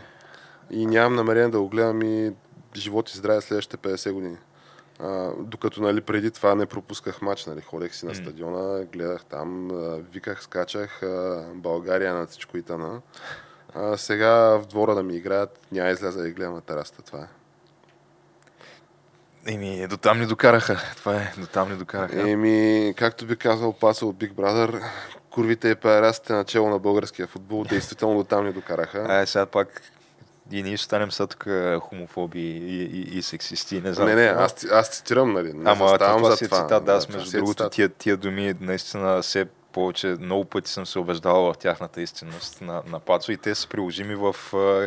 И 0.70 0.87
нямам 0.87 1.14
намерение 1.14 1.49
да 1.49 1.61
го 1.61 1.68
гледам 1.68 2.03
и 2.03 2.33
живот 2.77 3.11
и 3.11 3.16
здраве 3.16 3.41
следващите 3.41 3.77
50 3.77 4.12
години. 4.12 4.37
А, 4.99 5.31
докато 5.39 5.83
нали, 5.83 6.01
преди 6.01 6.31
това 6.31 6.55
не 6.55 6.66
пропусках 6.66 7.23
матч, 7.23 7.47
нали, 7.47 7.61
ходех 7.61 7.95
си 7.95 8.07
на 8.07 8.14
стадиона, 8.14 8.85
гледах 8.85 9.25
там, 9.25 9.70
виках, 10.12 10.43
скачах, 10.43 11.03
България 11.55 12.14
на 12.14 12.27
всичко 12.27 12.59
и 12.59 12.62
тана. 12.62 13.01
А, 13.75 13.97
сега 13.97 14.31
в 14.35 14.66
двора 14.66 14.95
да 14.95 15.03
ми 15.03 15.16
играят, 15.16 15.61
няма 15.73 15.91
изляза 15.91 16.23
да 16.23 16.31
гледам 16.31 16.55
на 16.55 16.61
тераста. 16.61 17.03
Това 17.03 17.18
е. 17.18 17.27
Еми, 19.47 19.87
до 19.89 19.97
там 19.97 20.20
ни 20.20 20.27
докараха. 20.27 20.81
Това 20.97 21.16
е, 21.16 21.33
до 21.39 21.47
там 21.47 21.70
ни 21.70 21.77
докараха. 21.77 22.31
Еми, 22.31 22.95
както 22.97 23.27
би 23.27 23.37
казал 23.37 23.73
Пасъл 23.73 24.09
от 24.09 24.16
Big 24.16 24.33
Brother, 24.33 24.85
курвите 25.31 25.68
и 25.68 25.75
парасите 25.75 26.33
начало 26.33 26.68
на 26.68 26.79
българския 26.79 27.27
футбол, 27.27 27.64
действително 27.64 28.18
до 28.18 28.25
там 28.25 28.47
ни 28.47 28.53
докараха. 28.53 29.07
А, 29.09 29.27
сега 29.27 29.47
пак 29.47 29.83
и 30.53 30.62
ние 30.62 30.76
ще 30.76 30.84
станем 30.84 31.12
са 31.12 31.26
тук 31.26 31.46
хомофоби 31.80 32.40
и, 32.40 32.82
и, 32.82 33.18
и 33.18 33.22
сексисти. 33.22 33.80
Не, 33.80 33.92
знам, 33.92 34.09
не, 34.09 34.14
не, 34.14 34.22
аз, 34.22 34.66
аз 34.72 34.88
цитирам, 34.88 35.32
нали? 35.32 35.53
Не 35.53 35.70
Ама 35.70 35.86
това, 35.86 36.16
това 36.16 36.36
си 36.36 36.44
е 36.44 36.48
цитат, 36.48 36.84
да, 36.84 36.92
аз 36.92 37.09
между 37.09 37.30
другото 37.30 37.68
тия, 37.68 37.88
тия 37.88 38.16
думи 38.16 38.55
наистина 38.61 39.22
се 39.22 39.46
повече, 39.72 40.16
много 40.20 40.44
пъти 40.44 40.70
съм 40.70 40.86
се 40.86 40.98
убеждавал 40.98 41.53
в 41.53 41.59
тяхната 41.59 42.03
истинност 42.03 42.61
на, 42.61 42.82
на 42.86 43.00
Пацо 43.00 43.32
и 43.32 43.36
те 43.36 43.55
са 43.55 43.68
приложими 43.68 44.14
в 44.14 44.36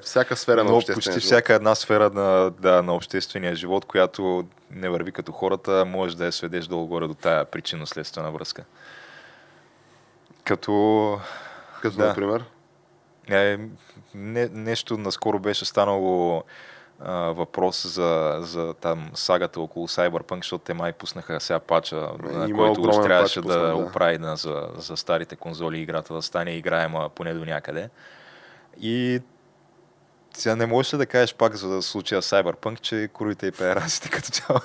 всяка 0.04 0.36
сфера 0.36 0.64
на 0.64 0.74
обществения 0.74 0.96
почти 0.96 1.12
живот. 1.12 1.24
всяка 1.24 1.54
една 1.54 1.76
сфера 1.76 2.10
на, 2.10 2.52
да, 2.60 2.84
на 2.84 2.96
обществения 2.96 3.56
живот, 3.56 3.86
която 3.86 4.46
не 4.72 4.90
върви 4.90 5.12
като 5.12 5.32
хората, 5.32 5.86
можеш 5.86 6.16
да 6.16 6.26
я 6.26 6.32
сведеш 6.32 6.66
долу-горе 6.66 7.08
до 7.08 7.14
тая 7.14 7.46
причинно-следствена 7.46 8.32
връзка. 8.32 8.64
Като... 10.44 11.20
Като, 11.82 11.98
да. 11.98 12.08
например? 12.08 12.46
Е, 13.30 13.60
не, 14.16 14.50
нещо 14.54 14.98
наскоро 14.98 15.40
беше 15.40 15.66
станало 15.66 16.44
а, 17.00 17.14
въпрос 17.14 17.88
за, 17.88 18.38
за 18.40 18.74
там 18.74 19.10
сагата 19.14 19.62
около 19.62 19.88
Cyberpunk, 19.88 20.38
защото 20.38 20.64
те 20.64 20.74
май 20.74 20.94
пуснаха 20.94 21.40
сега 21.40 21.60
пача, 21.60 22.10
на 22.24 22.56
който 22.56 22.82
още 22.82 23.04
трябваше 23.04 23.42
да, 23.42 23.60
да 23.60 23.76
оправи 23.76 24.18
да, 24.18 24.36
за, 24.36 24.70
за 24.78 24.98
старите 24.98 25.36
конзоли 25.36 25.80
играта 25.80 26.14
да 26.14 26.22
стане 26.22 26.52
играема 26.52 27.10
поне 27.10 27.34
до 27.34 27.46
някъде. 27.46 27.90
И 28.82 29.22
сега 30.38 30.56
не 30.56 30.66
можеш 30.66 30.92
да 30.92 31.06
кажеш 31.06 31.36
пак 31.36 31.56
за 31.56 31.82
случая 31.82 32.22
Cyberpunk, 32.22 32.80
че 32.80 33.10
курите 33.14 33.48
и 33.48 33.52
пеерасите 33.52 34.10
като 34.10 34.30
цяло 34.30 34.60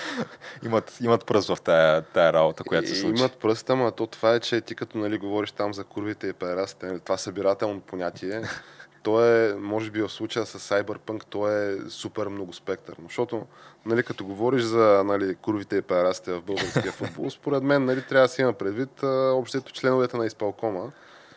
имат, 0.64 0.96
имат 1.00 1.26
пръст 1.26 1.48
в 1.48 1.60
тая, 1.64 2.02
тая 2.02 2.32
работа, 2.32 2.64
която 2.64 2.88
се 2.88 2.94
случи? 2.94 3.20
Имат 3.20 3.38
пръст, 3.38 3.70
ама 3.70 3.92
то 3.92 4.06
това 4.06 4.34
е, 4.34 4.40
че 4.40 4.60
ти 4.60 4.74
като 4.74 4.98
нали, 4.98 5.18
говориш 5.18 5.52
там 5.52 5.74
за 5.74 5.84
курвите 5.84 6.26
и 6.26 6.32
пеерасите, 6.32 6.86
нали, 6.86 7.00
това 7.00 7.16
събирателно 7.16 7.80
понятие, 7.80 8.42
то 9.02 9.24
е, 9.24 9.54
може 9.54 9.90
би 9.90 10.02
в 10.02 10.08
случая 10.08 10.46
с 10.46 10.58
Cyberpunk, 10.58 11.24
то 11.30 11.48
е 11.48 11.78
супер 11.88 12.28
много 12.28 12.52
спектърно. 12.52 13.04
Защото, 13.08 13.46
нали, 13.86 14.02
като 14.02 14.24
говориш 14.24 14.62
за 14.62 15.02
нали, 15.04 15.34
курвите 15.34 15.76
и 15.76 15.82
парасите 15.82 16.32
в 16.32 16.42
българския 16.42 16.92
футбол, 16.92 17.30
според 17.30 17.62
мен 17.62 17.84
нали, 17.84 18.02
трябва 18.02 18.26
да 18.26 18.32
си 18.32 18.42
има 18.42 18.52
предвид 18.52 19.02
общото 19.32 19.72
членовете 19.72 20.16
на 20.16 20.26
изпълкома. 20.26 20.80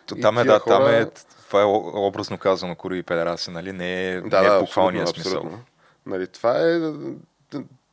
То, 0.06 0.16
там 0.16 0.38
е, 0.38 0.44
да, 0.44 0.60
хора... 0.60 0.76
там 0.76 0.88
е, 0.88 1.06
това 1.48 1.62
е 1.62 1.66
образно 1.96 2.38
казано 2.38 2.76
курви 2.76 2.98
и 2.98 3.04
педераси, 3.04 3.52
нали? 3.52 3.72
Не 3.72 4.10
е, 4.10 4.22
да, 4.22 4.42
не 4.42 4.48
е 4.48 4.50
в 4.50 4.60
буквалния 4.60 5.08
смисъл. 5.08 5.32
Абсолютно. 5.32 5.60
Нали, 6.06 6.28
това 6.28 6.60
е 6.60 6.92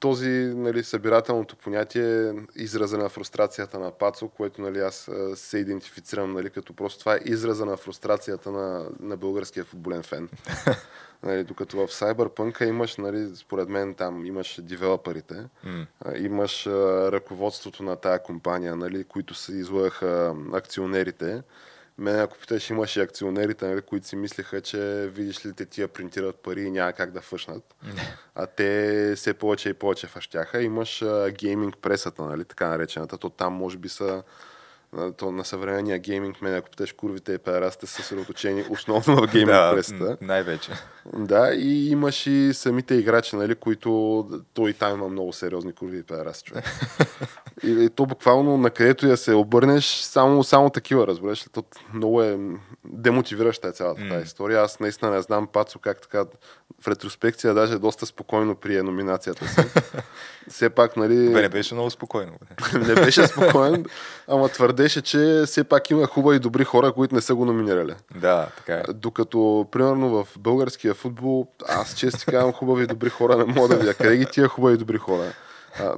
този 0.03 0.29
нали, 0.57 0.85
събирателното 0.85 1.57
понятие 1.57 2.35
израза 2.57 2.99
на 2.99 3.09
фрустрацията 3.09 3.79
на 3.79 3.91
Пацо, 3.91 4.29
което 4.29 4.63
нали, 4.63 4.79
аз 4.79 5.11
се 5.35 5.59
идентифицирам 5.59 6.33
нали, 6.33 6.51
като 6.51 6.73
просто 6.77 6.99
това 6.99 7.15
е 7.15 7.21
израза 7.25 7.67
на 7.67 7.77
фрустрацията 7.77 8.51
на, 8.51 8.87
на 9.01 9.17
българския 9.17 9.65
футболен 9.65 10.03
фен. 10.03 10.29
нали, 11.23 11.45
докато 11.45 11.77
в 11.77 11.89
Cyberpunk 11.89 12.69
имаш, 12.69 12.97
нали, 12.97 13.37
според 13.37 13.69
мен 13.69 13.95
там 13.95 14.27
имаш 14.27 14.61
девелоперите, 14.63 15.45
mm. 15.67 16.19
имаш 16.19 16.67
а, 16.67 17.13
ръководството 17.13 17.83
на 17.83 17.97
тая 17.97 18.23
компания, 18.23 18.77
нали, 18.77 19.05
които 19.05 19.35
се 19.35 19.53
излъгаха 19.53 20.35
акционерите, 20.53 21.43
мен, 22.03 22.21
ако 22.21 22.39
питаш, 22.39 22.71
имаше 22.71 23.01
акционерите, 23.01 23.67
нали, 23.67 23.81
които 23.81 24.07
си 24.07 24.17
мислеха, 24.17 24.61
че 24.61 25.11
видиш 25.15 25.47
ли 25.47 25.53
те 25.53 25.67
тия 25.67 25.89
принтират 25.89 26.37
пари 26.37 26.63
и 26.63 26.71
няма 26.71 26.93
как 26.93 27.11
да 27.11 27.21
фъшнат. 27.21 27.75
а 28.35 28.47
те 28.47 29.13
все 29.17 29.35
повече 29.35 29.69
и 29.69 29.75
повече 29.75 30.07
фащяха. 30.07 30.63
Имаш 30.63 31.05
гейминг 31.31 31.77
пресата, 31.79 32.23
нали, 32.23 32.45
така 32.45 32.69
наречената. 32.69 33.19
То 33.19 33.31
там 33.31 33.53
може 33.53 33.79
би 33.79 33.89
са 33.89 34.23
то 35.17 35.33
на 35.33 35.45
съвременния 35.45 35.99
гейминг, 35.99 36.43
мен 36.43 36.55
ако 36.55 36.71
питаш 36.71 36.93
курвите 36.93 37.33
и 37.33 37.39
педерастите 37.39 37.87
са 37.87 37.93
съсредоточени 37.93 38.65
основно 38.71 39.17
в 39.17 39.31
гейминг 39.33 39.89
да, 39.99 40.17
най-вече. 40.21 40.71
Да, 41.17 41.55
и 41.55 41.91
имаш 41.91 42.27
и 42.27 42.51
самите 42.55 42.95
играчи, 42.95 43.37
нали, 43.37 43.55
които 43.55 44.43
той 44.55 44.71
и 44.71 44.75
там 44.75 44.99
има 44.99 45.09
много 45.09 45.33
сериозни 45.33 45.73
курви 45.73 45.99
и 45.99 46.03
педерасти, 46.03 46.45
човек. 46.45 46.65
и, 47.63 47.71
и, 47.85 47.89
то 47.89 48.07
буквално 48.07 48.57
на 48.57 48.71
където 48.71 49.07
я 49.07 49.17
се 49.17 49.35
обърнеш, 49.35 49.85
само, 49.85 50.45
само 50.45 50.71
такива, 50.71 51.07
разбираш 51.07 51.47
ли? 51.47 51.51
То 51.53 51.65
много 51.95 52.23
е 52.23 52.39
демотивираща 52.85 53.69
е 53.69 53.73
цялата 53.73 54.01
mm. 54.01 54.11
тази 54.11 54.25
история. 54.25 54.61
Аз 54.63 54.81
наистина 54.81 55.11
не 55.11 55.23
знам 55.23 55.47
Пацо 55.47 55.79
как 55.79 56.01
така 56.01 56.25
в 56.83 56.89
ретроспекция 56.89 57.55
даже 57.55 57.79
доста 57.79 58.07
спокойно 58.07 58.55
прие 58.55 58.83
номинацията 58.83 59.49
си. 59.49 59.61
все 60.49 60.71
пак, 60.71 60.97
нали... 60.97 61.33
Бе, 61.33 61.43
не 61.43 61.49
беше 61.49 61.75
много 61.75 61.91
спокойно. 61.91 62.33
не 62.75 62.95
беше 62.95 63.27
спокоен, 63.27 63.85
ама 64.29 64.49
твърдеше, 64.49 65.03
че 65.03 65.43
все 65.47 65.65
пак 65.65 65.91
има 65.91 66.07
хубави 66.07 66.37
и 66.37 66.41
добри 66.41 66.65
хора, 66.65 66.93
които 66.93 67.15
не 67.15 67.21
са 67.21 67.35
го 67.35 67.45
номинирали. 67.45 67.95
Да, 68.15 68.49
така 68.57 68.75
е. 68.75 68.83
Докато, 68.93 69.67
примерно, 69.73 70.25
в 70.25 70.29
българския 70.39 70.95
футбол, 70.95 71.47
аз 71.69 71.95
често 71.95 72.31
казвам 72.31 72.53
хубави 72.53 72.85
и 72.85 72.87
добри 72.87 73.09
хора, 73.09 73.37
не 73.37 73.45
мога 73.45 73.69
да 73.69 73.77
видя. 73.77 73.95
Къде 73.95 74.17
ги 74.17 74.27
тия 74.27 74.49
хубави 74.49 74.75
и 74.75 74.79
добри 74.79 74.99
хора? 74.99 75.33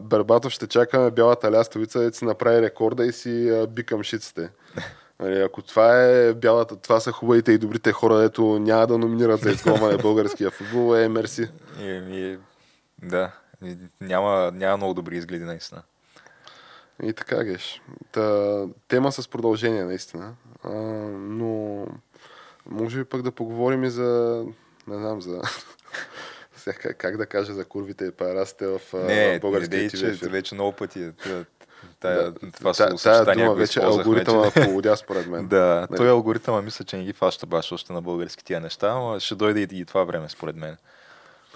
Бербатов 0.00 0.52
ще 0.52 0.66
чакаме 0.66 1.10
бялата 1.10 1.52
лястовица 1.52 2.00
да 2.00 2.12
си 2.12 2.24
направи 2.24 2.62
рекорда 2.62 3.06
и 3.06 3.12
си 3.12 3.64
бикам 3.68 4.02
шиците. 4.02 4.50
Нали, 5.20 5.40
ако 5.40 5.62
това 5.62 6.04
е 6.04 6.34
бялата, 6.34 6.76
това 6.76 7.00
са 7.00 7.12
хубавите 7.12 7.52
и 7.52 7.58
добрите 7.58 7.92
хора, 7.92 8.24
ето 8.24 8.58
няма 8.58 8.86
да 8.86 8.98
номинират 8.98 9.40
за 9.40 9.50
изгонване 9.50 9.96
българския 9.96 10.50
футбол, 10.50 10.96
е 10.96 11.08
мерси. 11.08 11.48
И, 11.80 11.86
и, 12.10 12.38
да, 13.02 13.32
няма, 14.00 14.50
няма 14.54 14.76
много 14.76 14.94
добри 14.94 15.16
изгледи 15.16 15.44
наистина. 15.44 15.82
И 17.02 17.12
така, 17.12 17.44
Геш. 17.44 17.82
Та, 18.12 18.58
тема 18.88 19.12
с 19.12 19.28
продължение, 19.28 19.84
наистина. 19.84 20.34
А, 20.64 20.70
но 21.18 21.86
може 22.66 22.98
би 22.98 23.04
пък 23.04 23.22
да 23.22 23.32
поговорим 23.32 23.84
и 23.84 23.90
за, 23.90 24.44
не 24.86 24.96
знам, 24.96 25.22
за 25.22 25.40
как, 26.64 26.96
как 26.98 27.16
да 27.16 27.26
кажа 27.26 27.54
за 27.54 27.64
курвите 27.64 28.04
и 28.04 28.10
парасите 28.10 28.66
в, 28.66 28.80
не, 28.92 29.38
българския 29.38 29.82
не, 29.82 29.90
че 29.90 30.28
вече 30.28 30.54
много 30.54 30.72
пъти 30.72 31.10
Тая, 32.00 32.30
да, 32.30 32.50
това 32.52 32.72
тая, 32.72 32.96
тая 32.96 33.24
дума 33.24 33.54
вече 33.54 33.80
е 33.80 33.82
алгоритъма 33.82 34.50
полудя 34.50 34.96
според 34.96 35.26
мен. 35.26 35.46
да, 35.48 35.86
нали? 35.90 35.96
той 35.96 36.08
алгоритъма 36.08 36.62
мисля, 36.62 36.84
че 36.84 36.96
не 36.96 37.04
ги 37.04 37.12
фаща 37.12 37.46
баш 37.46 37.72
още 37.72 37.92
на 37.92 38.02
български 38.02 38.44
тия 38.44 38.60
неща, 38.60 38.94
но 38.94 39.20
ще 39.20 39.34
дойде 39.34 39.60
и, 39.60 39.80
и 39.80 39.84
това 39.84 40.04
време 40.04 40.28
според 40.28 40.56
мен. 40.56 40.76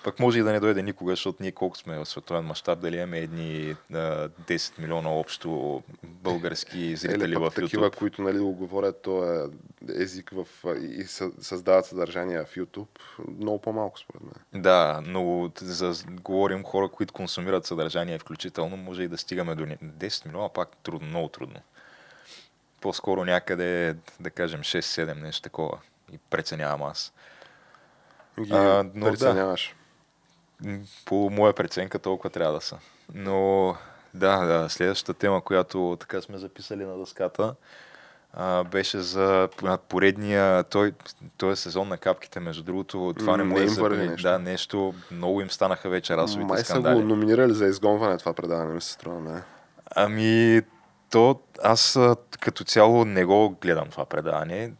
Пък 0.04 0.20
може 0.20 0.38
и 0.38 0.42
да 0.42 0.52
не 0.52 0.60
дойде 0.60 0.82
никога, 0.82 1.12
защото 1.12 1.42
ние 1.42 1.52
колко 1.52 1.76
сме 1.76 1.98
в 1.98 2.06
световен 2.06 2.44
мащаб, 2.44 2.80
дали 2.80 2.96
имаме 2.96 3.18
едни 3.18 3.76
а, 3.92 4.28
10 4.28 4.78
милиона 4.78 5.10
общо 5.10 5.82
български 6.02 6.96
зрители 6.96 7.24
Еле, 7.24 7.36
в 7.36 7.40
YouTube. 7.40 7.54
такива, 7.54 7.90
които 7.90 8.22
нали, 8.22 8.38
го 8.38 8.52
говорят 8.52 9.02
този 9.02 9.50
език 9.88 10.30
в, 10.30 10.46
и 10.82 11.04
създават 11.40 11.86
съдържание 11.86 12.44
в 12.44 12.54
YouTube, 12.54 12.98
много 13.38 13.58
по-малко 13.58 13.98
според 13.98 14.22
мен. 14.22 14.62
Да, 14.62 15.00
но 15.06 15.50
за, 15.60 15.94
говорим 16.10 16.64
хора, 16.64 16.88
които 16.88 17.14
консумират 17.14 17.66
съдържание 17.66 18.18
включително, 18.18 18.76
може 18.76 19.02
и 19.02 19.08
да 19.08 19.18
стигаме 19.18 19.54
до 19.54 19.64
10 19.64 20.26
милиона, 20.26 20.48
пак 20.48 20.76
трудно, 20.76 21.08
много 21.08 21.28
трудно. 21.28 21.60
По-скоро 22.80 23.24
някъде, 23.24 23.96
да 24.20 24.30
кажем, 24.30 24.60
6-7 24.60 25.22
нещо 25.22 25.42
такова. 25.42 25.78
И 26.12 26.18
преценявам 26.18 26.82
аз. 26.82 27.12
Ги 28.40 28.52
а, 28.52 28.90
но 28.94 29.06
преценяваш. 29.06 29.74
Да, 29.74 29.77
по 31.04 31.30
моя 31.30 31.52
преценка 31.52 31.98
толкова 31.98 32.30
трябва 32.30 32.54
да 32.54 32.60
са. 32.60 32.78
Но 33.14 33.74
да, 34.14 34.46
да, 34.46 34.68
следващата 34.68 35.18
тема, 35.18 35.40
която 35.40 35.96
така 36.00 36.22
сме 36.22 36.38
записали 36.38 36.84
на 36.84 36.98
дъската, 36.98 37.54
а, 38.32 38.64
беше 38.64 38.98
за 38.98 39.48
поредния, 39.88 40.64
той, 40.64 40.92
той 41.36 41.52
е 41.52 41.56
сезон 41.56 41.88
на 41.88 41.98
капките, 41.98 42.40
между 42.40 42.62
другото, 42.62 43.14
това 43.18 43.36
не, 43.36 43.44
не 43.44 43.50
може 43.50 43.66
да 43.66 43.88
нещо. 43.88 44.22
Да, 44.22 44.38
нещо, 44.38 44.94
много 45.10 45.40
им 45.40 45.50
станаха 45.50 45.88
вече 45.88 46.16
расовите 46.16 46.48
Май 46.48 46.64
скандали. 46.64 46.94
Май 46.94 47.02
са 47.02 47.08
го 47.08 47.14
номинирали 47.14 47.54
за 47.54 47.66
изгонване 47.66 48.18
това 48.18 48.32
предаване, 48.32 48.74
ми 48.74 48.80
се 48.80 48.92
струва, 48.92 49.20
не? 49.20 49.42
Ами, 49.94 50.62
то 51.10 51.40
аз 51.62 51.98
като 52.40 52.64
цяло 52.64 53.04
не 53.04 53.24
го 53.24 53.56
гледам 53.60 53.88
това 53.88 54.04
предаване 54.04 54.72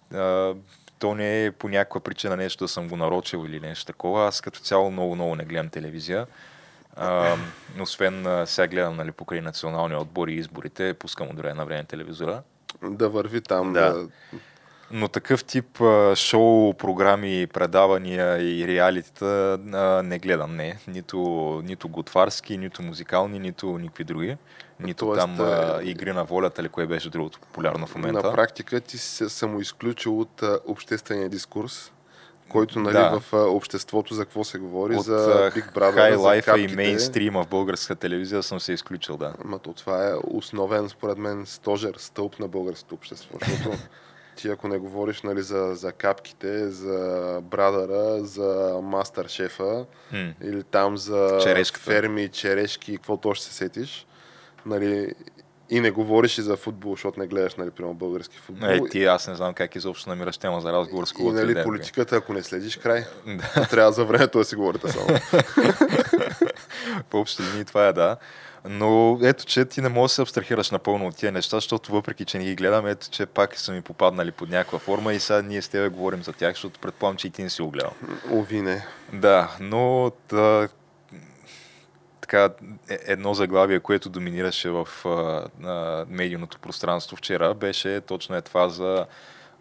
то 0.99 1.15
не 1.15 1.45
е 1.45 1.53
по 1.53 1.69
някаква 1.69 2.01
причина 2.01 2.37
нещо 2.37 2.65
да 2.65 2.69
съм 2.69 2.89
го 2.89 2.97
нарочил 2.97 3.45
или 3.47 3.61
нещо 3.61 3.87
такова. 3.87 4.29
Аз 4.29 4.41
като 4.41 4.61
цяло 4.61 4.91
много-много 4.91 5.37
не 5.37 5.45
гледам 5.45 5.69
телевизия. 5.69 6.27
А, 6.97 7.37
освен 7.81 8.27
а, 8.27 8.47
сега 8.47 8.67
гледам 8.67 8.97
нали, 8.97 9.13
покрай 9.13 9.41
националния 9.41 10.01
отбор 10.01 10.29
и 10.29 10.35
изборите, 10.35 10.95
пускам 10.95 11.29
от 11.29 11.37
време 11.37 11.55
на 11.55 11.65
време 11.65 11.85
телевизора. 11.85 12.43
Да 12.83 13.09
върви 13.09 13.41
там. 13.41 13.73
Да. 13.73 13.93
да... 13.93 14.09
Но 14.91 15.09
такъв 15.09 15.45
тип 15.45 15.81
а, 15.81 16.17
шоу, 16.17 16.75
програми, 16.75 17.47
предавания 17.47 18.43
и 18.43 18.67
реалитета 18.67 19.59
а, 19.73 20.03
не 20.03 20.19
гледам, 20.19 20.57
не. 20.57 20.79
Нито, 20.89 21.21
нито 21.65 21.89
готварски, 21.89 22.59
нито 22.59 22.83
музикални, 22.83 23.39
нито 23.39 23.79
никакви 23.79 24.05
други. 24.05 24.37
Нито 24.81 25.07
Тоест, 25.07 25.21
там 25.21 25.41
а, 25.41 25.81
игри 25.83 26.13
на 26.13 26.25
волята 26.25 26.63
или 26.63 26.69
кое 26.69 26.87
беше 26.87 27.11
другото 27.11 27.41
популярно 27.41 27.87
в 27.87 27.95
момента. 27.95 28.23
На 28.23 28.33
практика 28.33 28.81
ти 28.81 28.99
се 28.99 29.29
самоизключил 29.29 30.21
от 30.21 30.43
а, 30.43 30.61
обществения 30.67 31.29
дискурс, 31.29 31.93
който 32.49 32.79
нали, 32.79 32.93
да. 32.93 33.21
в 33.21 33.33
а, 33.33 33.37
обществото 33.37 34.15
за 34.15 34.25
какво 34.25 34.45
се 34.45 34.59
говори, 34.59 34.97
от, 34.97 35.05
за 35.05 35.51
Big 35.55 35.75
Brother, 35.75 36.17
High 36.17 36.43
Life 36.43 36.57
и 36.57 36.75
мейнстрима 36.75 37.45
в 37.45 37.49
българска 37.49 37.95
телевизия 37.95 38.43
съм 38.43 38.61
се 38.61 38.73
изключил, 38.73 39.17
да. 39.17 39.35
Ама 39.45 39.59
то 39.59 39.73
това 39.73 40.09
е 40.09 40.13
основен, 40.25 40.89
според 40.89 41.19
мен, 41.19 41.47
стожер, 41.47 41.95
стълб 41.99 42.39
на 42.39 42.49
българското 42.49 42.95
общество, 42.95 43.39
защото 43.41 43.79
ти 44.39 44.49
ако 44.49 44.69
не 44.69 44.79
говориш 44.79 45.23
нали, 45.23 45.43
за, 45.43 45.75
за 45.75 45.93
капките, 45.93 46.71
за 46.71 47.41
брадъра, 47.43 48.25
за 48.25 48.81
мастер 48.83 49.29
шефа 49.29 49.87
hmm. 50.13 50.33
или 50.43 50.63
там 50.63 50.97
за 50.97 51.39
Черешката. 51.43 51.85
ферми, 51.85 52.29
черешки, 52.29 52.97
каквото 52.97 53.29
още 53.29 53.47
се 53.47 53.55
сетиш, 53.55 54.07
нали, 54.67 55.15
и 55.71 55.81
не 55.81 55.91
говориш 55.91 56.39
и 56.39 56.43
за 56.43 56.57
футбол, 56.57 56.93
защото 56.93 57.21
не 57.21 57.27
гледаш, 57.27 57.55
нали, 57.55 57.71
прямо 57.71 57.95
български 57.95 58.39
футбол. 58.39 58.67
Е, 58.67 58.81
ти 58.91 59.05
аз 59.05 59.29
не 59.29 59.35
знам 59.35 59.55
как 59.55 59.77
изобщо 59.77 60.11
намираш 60.11 60.39
тема 60.39 60.61
за 60.61 60.73
разговор 60.73 61.07
с 61.07 61.13
И, 61.19 61.23
нали, 61.23 61.63
политиката, 61.63 62.17
ако 62.17 62.33
не 62.33 62.43
следиш 62.43 62.77
край, 62.77 63.05
трябва 63.71 63.93
за 63.93 64.05
времето 64.05 64.39
да 64.39 64.45
си 64.45 64.57
говорите 64.57 64.89
само. 64.89 65.07
По 67.11 67.19
общи 67.19 67.43
линии 67.43 67.65
това 67.65 67.87
е, 67.87 67.93
да. 67.93 68.17
Но 68.65 69.19
ето, 69.23 69.45
че 69.45 69.65
ти 69.65 69.81
не 69.81 69.89
можеш 69.89 70.13
да 70.13 70.15
се 70.15 70.23
абстрахираш 70.23 70.71
напълно 70.71 71.07
от 71.07 71.17
тия 71.17 71.33
неща, 71.33 71.57
защото 71.57 71.93
въпреки, 71.93 72.25
че 72.25 72.39
не 72.39 72.45
ги 72.45 72.55
гледам, 72.55 72.87
ето, 72.87 73.07
че 73.11 73.27
пак 73.27 73.59
са 73.59 73.73
ми 73.73 73.83
попаднали 73.83 74.31
под 74.31 74.49
някаква 74.51 74.79
форма 74.79 75.13
и 75.15 75.21
сега 75.21 75.43
ние 75.43 75.63
с 75.63 75.69
тебе 75.69 75.89
говорим 75.89 76.23
за 76.23 76.33
тях, 76.33 76.55
защото 76.55 76.81
предполагам, 76.81 77.17
че 77.17 77.27
и 77.27 77.31
ти 77.31 77.43
не 77.43 77.51
си 77.51 77.63
го 77.63 77.71
гледал. 77.71 77.93
Ови 78.33 78.63
не. 78.63 78.87
Да, 79.13 79.57
но 79.61 80.13
да, 80.29 80.69
така, 82.21 82.51
е, 82.91 82.99
едно 83.07 83.35
заглавие, 83.35 83.81
което 83.81 84.09
доминираше 84.09 84.71
в 84.71 84.89
а, 85.65 86.05
медийното 86.09 86.59
пространство 86.59 87.17
вчера, 87.17 87.55
беше 87.55 88.01
точно 88.01 88.37
е 88.37 88.43
това 88.43 88.69
за 88.69 89.07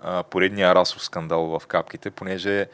а, 0.02 0.24
поредния 0.24 0.76
расов 0.76 1.04
скандал 1.04 1.60
в 1.60 1.68
капките, 1.68 2.12
понеже 2.12 2.68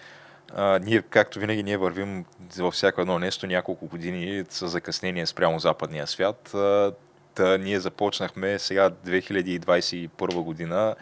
а, 0.56 0.80
ние, 0.80 1.01
както 1.01 1.39
винаги, 1.39 1.64
ние 1.64 1.78
вървим 1.78 2.26
във 2.58 2.74
всяко 2.74 3.01
едно 3.01 3.20
нещо 3.20 3.47
няколко 3.47 3.88
години 3.88 4.43
с 4.49 4.68
закъснение 4.68 5.26
спрямо 5.26 5.60
западния 5.60 6.08
свят. 6.08 6.54
А, 6.54 6.91
та, 7.36 7.58
ние 7.58 7.80
започнахме 7.80 8.60
сега 8.60 8.89
2021 8.89 10.41
година 10.41 10.95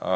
а, 0.00 0.10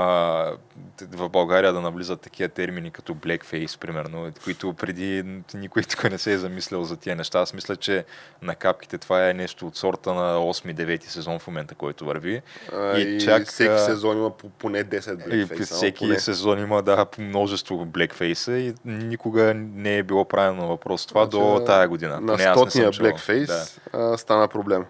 в 1.12 1.28
България 1.28 1.72
да 1.72 1.80
навлизат 1.80 2.20
такива 2.20 2.49
термини 2.49 2.91
като 2.91 3.14
blackface, 3.14 3.78
примерно, 3.78 4.33
които 4.45 4.72
преди 4.74 5.24
никой 5.55 5.83
тук 5.83 6.11
не 6.11 6.18
се 6.18 6.33
е 6.33 6.39
замислял 6.39 6.85
за 6.85 6.97
тия 6.97 7.16
неща. 7.16 7.41
Аз 7.41 7.55
мисля, 7.55 7.76
че 7.76 8.05
на 8.43 8.55
капките 8.55 8.99
това 8.99 9.28
е 9.28 9.35
нещо 9.35 9.66
от 9.66 9.76
сорта 9.76 10.14
на 10.14 10.37
8-9 10.37 11.03
сезон 11.03 11.39
в 11.39 11.47
момента, 11.47 11.74
който 11.74 12.05
върви. 12.05 12.43
А, 12.72 12.99
и, 12.99 13.16
и 13.16 13.20
чак, 13.20 13.47
всеки 13.47 13.78
сезон 13.78 14.18
има 14.18 14.30
поне 14.59 14.85
10 14.85 15.01
blackface. 15.01 15.61
И 15.61 15.64
всеки 15.64 16.05
поне. 16.05 16.18
сезон 16.18 16.59
има 16.59 16.83
да, 16.83 17.07
множество 17.18 17.87
blackface 17.87 18.53
и 18.53 18.74
никога 18.85 19.55
не 19.55 19.99
е 19.99 20.03
било 20.03 20.24
правилно 20.24 20.68
въпрос 20.68 21.07
това 21.07 21.24
значи, 21.24 21.39
до 21.39 21.62
тая 21.66 21.89
година. 21.89 22.20
На 22.20 22.39
стотния 22.39 22.93
blackface 22.93 23.70
да. 23.93 24.18
стана 24.18 24.49
проблем. 24.49 24.85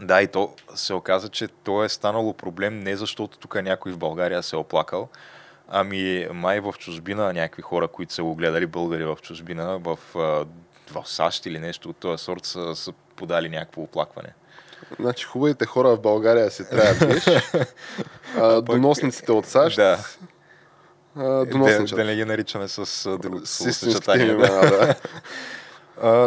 Да, 0.00 0.22
и 0.22 0.26
то 0.26 0.54
се 0.74 0.94
оказа, 0.94 1.28
че 1.28 1.48
то 1.48 1.84
е 1.84 1.88
станало 1.88 2.32
проблем 2.32 2.80
не 2.80 2.96
защото 2.96 3.38
тук 3.38 3.62
някой 3.62 3.92
в 3.92 3.98
България 3.98 4.42
се 4.42 4.56
е 4.56 4.58
оплакал, 4.58 5.08
ами 5.68 6.26
май 6.32 6.60
в 6.60 6.74
чужбина 6.78 7.32
някакви 7.32 7.62
хора, 7.62 7.88
които 7.88 8.12
са 8.12 8.22
го 8.22 8.34
гледали, 8.34 8.66
българи 8.66 9.04
в 9.04 9.18
чужбина, 9.22 9.78
в, 9.78 9.98
в 10.14 11.04
САЩ 11.04 11.46
или 11.46 11.58
нещо 11.58 11.88
от 11.88 11.96
този 11.96 12.24
сорт 12.24 12.44
са, 12.44 12.76
са 12.76 12.92
подали 12.92 13.48
някакво 13.48 13.82
оплакване. 13.82 14.28
Значи 15.00 15.24
хубавите 15.24 15.66
хора 15.66 15.88
в 15.88 16.00
България 16.00 16.50
си 16.50 16.70
трябва 16.70 17.06
да 18.34 18.62
Доносниците 18.62 19.32
от 19.32 19.46
САЩ. 19.46 19.76
Да. 19.76 19.98
Да, 21.16 21.46
да 21.86 22.04
не 22.04 22.14
ги 22.14 22.24
наричаме 22.24 22.68
с 22.68 23.18
друго 23.18 23.46
съчетание. 23.46 24.34
Да. 24.34 24.94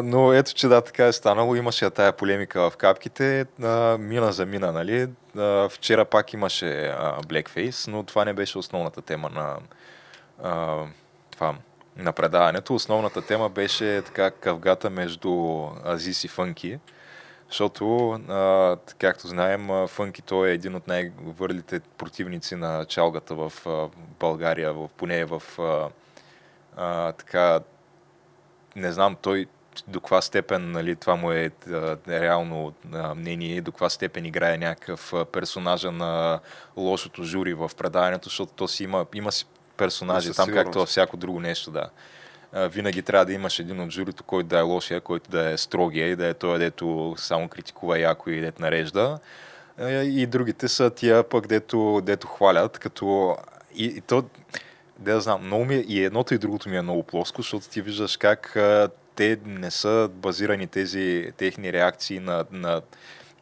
Но 0.03 0.33
ето, 0.33 0.53
че 0.53 0.67
да, 0.67 0.81
така 0.81 1.05
е 1.05 1.11
станало. 1.11 1.55
Имаше 1.55 1.85
я 1.85 1.91
тая 1.91 2.13
полемика 2.13 2.69
в 2.69 2.77
капките. 2.77 3.45
А, 3.63 3.97
мина 3.97 4.31
за 4.31 4.45
мина, 4.45 4.71
нали? 4.71 5.07
А, 5.37 5.69
вчера 5.69 6.05
пак 6.05 6.33
имаше 6.33 6.85
а, 6.85 7.21
Blackface, 7.21 7.91
но 7.91 8.03
това 8.03 8.25
не 8.25 8.33
беше 8.33 8.57
основната 8.57 9.01
тема 9.01 9.29
на 9.29 9.57
а, 10.43 10.85
това, 11.31 11.55
на 11.97 12.11
предаването. 12.11 12.75
Основната 12.75 13.21
тема 13.21 13.49
беше 13.49 14.01
така 14.05 14.31
къвгата 14.31 14.89
между 14.89 15.65
Азис 15.85 16.23
и 16.23 16.27
Фънки. 16.27 16.79
Защото, 17.49 18.11
а, 18.11 18.77
както 18.99 19.27
знаем, 19.27 19.87
Фънки 19.87 20.21
той 20.21 20.49
е 20.49 20.53
един 20.53 20.75
от 20.75 20.87
най-върлите 20.87 21.79
противници 21.79 22.55
на 22.55 22.85
чалгата 22.85 23.35
в 23.35 23.53
а, 23.65 23.87
България, 24.19 24.73
в, 24.73 24.89
поне 24.97 25.25
в 25.25 25.43
а, 25.59 25.89
а, 26.77 27.11
така 27.11 27.59
не 28.75 28.91
знам, 28.91 29.15
той 29.21 29.47
до 29.87 29.99
каква 29.99 30.21
степен 30.21 30.71
нали, 30.71 30.95
това 30.95 31.15
му 31.15 31.31
е 31.31 31.51
а, 31.67 31.97
реално 32.07 32.73
а, 32.93 33.15
мнение, 33.15 33.61
до 33.61 33.71
каква 33.71 33.89
степен 33.89 34.25
играе 34.25 34.57
някакъв 34.57 35.13
персонажа 35.31 35.91
на 35.91 36.39
лошото 36.77 37.23
жури 37.23 37.53
в 37.53 37.71
предаването, 37.77 38.29
защото 38.29 38.53
то 38.55 38.67
си 38.67 38.83
има, 38.83 39.05
има 39.13 39.31
си 39.31 39.45
персонажи 39.77 40.33
там, 40.33 40.45
сигурност. 40.45 40.65
както 40.65 40.79
във 40.79 40.89
всяко 40.89 41.17
друго 41.17 41.39
нещо, 41.39 41.71
да. 41.71 41.89
А, 42.53 42.67
винаги 42.67 43.01
трябва 43.01 43.25
да 43.25 43.33
имаш 43.33 43.59
един 43.59 43.79
от 43.79 43.91
журито, 43.91 44.23
който 44.23 44.49
да 44.49 44.59
е 44.59 44.61
лошия, 44.61 45.01
който 45.01 45.29
да 45.29 45.49
е 45.49 45.57
строгия 45.57 46.07
и 46.07 46.15
да 46.15 46.27
е 46.27 46.33
той, 46.33 46.59
дето 46.59 47.15
само 47.17 47.47
критикува 47.47 47.99
яко 47.99 48.29
и 48.29 48.41
дето 48.41 48.61
нарежда. 48.61 49.19
И 50.03 50.27
другите 50.27 50.67
са 50.67 50.89
тия 50.89 51.23
пък, 51.23 51.47
дето, 51.47 52.01
дето 52.03 52.27
хвалят, 52.27 52.79
като 52.79 53.37
и, 53.75 53.85
и 53.85 54.01
то, 54.01 54.23
да 54.99 55.21
знам, 55.21 55.45
много 55.45 55.65
ми 55.65 55.75
е, 55.75 55.85
и 55.87 56.03
едното 56.03 56.33
и 56.33 56.37
другото 56.37 56.69
ми 56.69 56.77
е 56.77 56.81
много 56.81 57.03
плоско, 57.03 57.41
защото 57.41 57.69
ти 57.69 57.81
виждаш 57.81 58.17
как 58.17 58.57
те 59.19 59.37
не 59.45 59.71
са 59.71 60.09
базирани 60.13 60.67
тези 60.67 61.31
техни 61.37 61.73
реакции 61.73 62.19
на, 62.19 62.45
на 62.51 62.81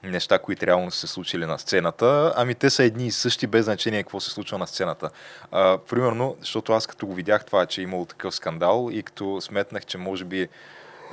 неща, 0.03 0.39
които 0.39 0.65
реално 0.65 0.91
са 0.91 0.99
се 0.99 1.07
случили 1.07 1.45
на 1.45 1.59
сцената, 1.59 2.34
ами 2.36 2.55
те 2.55 2.69
са 2.69 2.84
едни 2.84 3.07
и 3.07 3.11
същи, 3.11 3.47
без 3.47 3.65
значение 3.65 4.03
какво 4.03 4.19
се 4.19 4.30
случва 4.30 4.57
на 4.57 4.67
сцената. 4.67 5.09
А, 5.51 5.78
примерно, 5.78 6.36
защото 6.39 6.73
аз 6.73 6.88
като 6.88 7.07
го 7.07 7.13
видях 7.13 7.45
това, 7.45 7.65
че 7.65 7.82
е 7.82 7.84
имало 7.84 8.05
такъв 8.05 8.36
скандал 8.36 8.89
и 8.91 9.03
като 9.03 9.41
сметнах, 9.41 9.86
че 9.86 9.97
може 9.97 10.25
би 10.25 10.47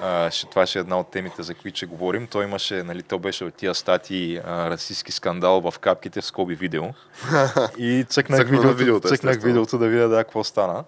а, 0.00 0.30
ще, 0.30 0.46
това 0.46 0.66
ще 0.66 0.78
е 0.78 0.80
една 0.80 0.98
от 0.98 1.10
темите, 1.10 1.42
за 1.42 1.54
които 1.54 1.76
ще 1.76 1.86
говорим. 1.86 2.26
Той 2.26 2.44
имаше, 2.44 2.82
нали, 2.82 3.02
то 3.02 3.18
беше 3.18 3.44
от 3.44 3.54
тия 3.54 3.74
статии 3.74 4.40
а, 4.44 4.70
расистски 4.70 5.12
скандал 5.12 5.60
в 5.60 5.78
капките 5.78 6.20
в 6.20 6.24
скоби 6.24 6.54
видео. 6.54 6.84
И 7.78 8.04
цъкнах, 8.08 8.48
видеото, 8.48 8.74
видеото, 8.74 9.08
цъкнах 9.08 9.42
видеото 9.42 9.78
да 9.78 9.88
видя 9.88 10.08
да, 10.08 10.24
какво 10.24 10.44
стана. 10.44 10.84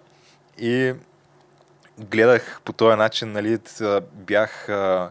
И 0.59 0.93
гледах 1.99 2.61
по 2.65 2.73
този 2.73 2.97
начин, 2.97 3.31
нали, 3.31 3.59
бях 4.13 4.69
а, 4.69 5.09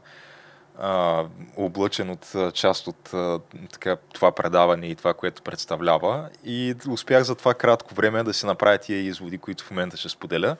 а, 0.79 1.25
облъчен 1.57 2.11
от 2.11 2.55
част 2.55 2.87
от 2.87 3.15
а, 3.15 3.41
така, 3.73 3.97
това 4.13 4.33
предаване 4.33 4.87
и 4.87 4.95
това, 4.95 5.15
което 5.15 5.43
представлява. 5.43 6.29
И 6.45 6.75
успях 6.89 7.23
за 7.23 7.35
това 7.35 7.55
кратко 7.55 7.95
време 7.95 8.23
да 8.23 8.35
си 8.35 8.47
направя 8.47 8.79
тия 8.79 8.99
изводи, 8.99 9.39
които 9.39 9.65
в 9.65 9.71
момента 9.71 9.97
ще 9.97 10.09
споделя. 10.09 10.57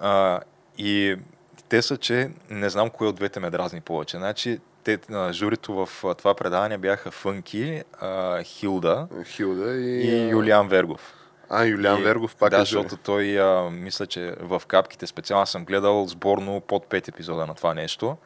А, 0.00 0.40
и 0.78 1.16
те 1.68 1.82
са, 1.82 1.96
че 1.96 2.30
не 2.50 2.70
знам 2.70 2.90
кое 2.90 3.08
от 3.08 3.16
двете 3.16 3.40
ме 3.40 3.50
дразни 3.50 3.80
повече. 3.80 4.16
Значи, 4.16 4.60
те, 4.84 4.98
а, 5.12 5.32
журито 5.32 5.86
в 5.86 6.14
това 6.14 6.34
предаване 6.34 6.78
бяха 6.78 7.10
Фънки, 7.10 7.82
а, 8.00 8.42
Хилда, 8.42 9.08
Хилда 9.24 9.72
и, 9.72 10.06
и 10.06 10.28
Юлиан 10.28 10.68
Вергов. 10.68 11.15
А, 11.50 11.64
Юлиан 11.64 12.00
и, 12.00 12.02
Вергов 12.02 12.36
пак 12.36 12.50
да, 12.50 12.56
е 12.56 12.60
защото 12.60 12.96
той, 12.96 13.40
а, 13.40 13.70
мисля, 13.70 14.06
че 14.06 14.34
в 14.40 14.62
капките 14.68 15.06
специално 15.06 15.46
съм 15.46 15.64
гледал 15.64 16.06
сборно 16.06 16.60
под 16.60 16.86
5 16.86 17.08
епизода 17.08 17.46
на 17.46 17.54
това 17.54 17.74
нещо. 17.74 18.16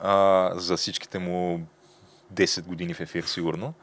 А, 0.00 0.50
за 0.54 0.76
всичките 0.76 1.18
му 1.18 1.66
10 2.34 2.64
години 2.64 2.94
в 2.94 3.00
ефир, 3.00 3.24
сигурно. 3.24 3.74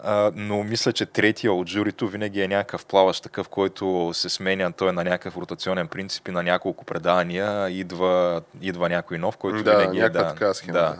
А, 0.00 0.32
но 0.34 0.62
мисля, 0.64 0.92
че 0.92 1.06
третия 1.06 1.52
от 1.52 1.68
журито 1.68 2.08
винаги 2.08 2.40
е 2.40 2.48
някакъв 2.48 2.86
плаващ 2.86 3.22
такъв, 3.22 3.48
който 3.48 4.10
се 4.14 4.28
сменя. 4.28 4.72
Той 4.72 4.88
е 4.88 4.92
на 4.92 5.04
някакъв 5.04 5.36
ротационен 5.36 5.88
принцип 5.88 6.28
и 6.28 6.30
на 6.30 6.42
няколко 6.42 6.84
предавания 6.84 7.70
идва, 7.70 8.42
идва 8.60 8.88
някой 8.88 9.18
нов, 9.18 9.36
който 9.36 9.62
да, 9.62 9.78
винаги 9.78 9.98
е... 9.98 10.08
Да, 10.08 10.28
така 10.28 10.54
схема, 10.54 10.78
да. 10.78 10.96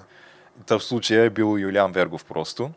да. 0.67 0.79
в 0.79 0.85
случая 0.85 1.25
е 1.25 1.31
бил 1.31 1.59
Юлиан 1.59 1.93
Вергов 1.93 2.25
просто 2.25 2.71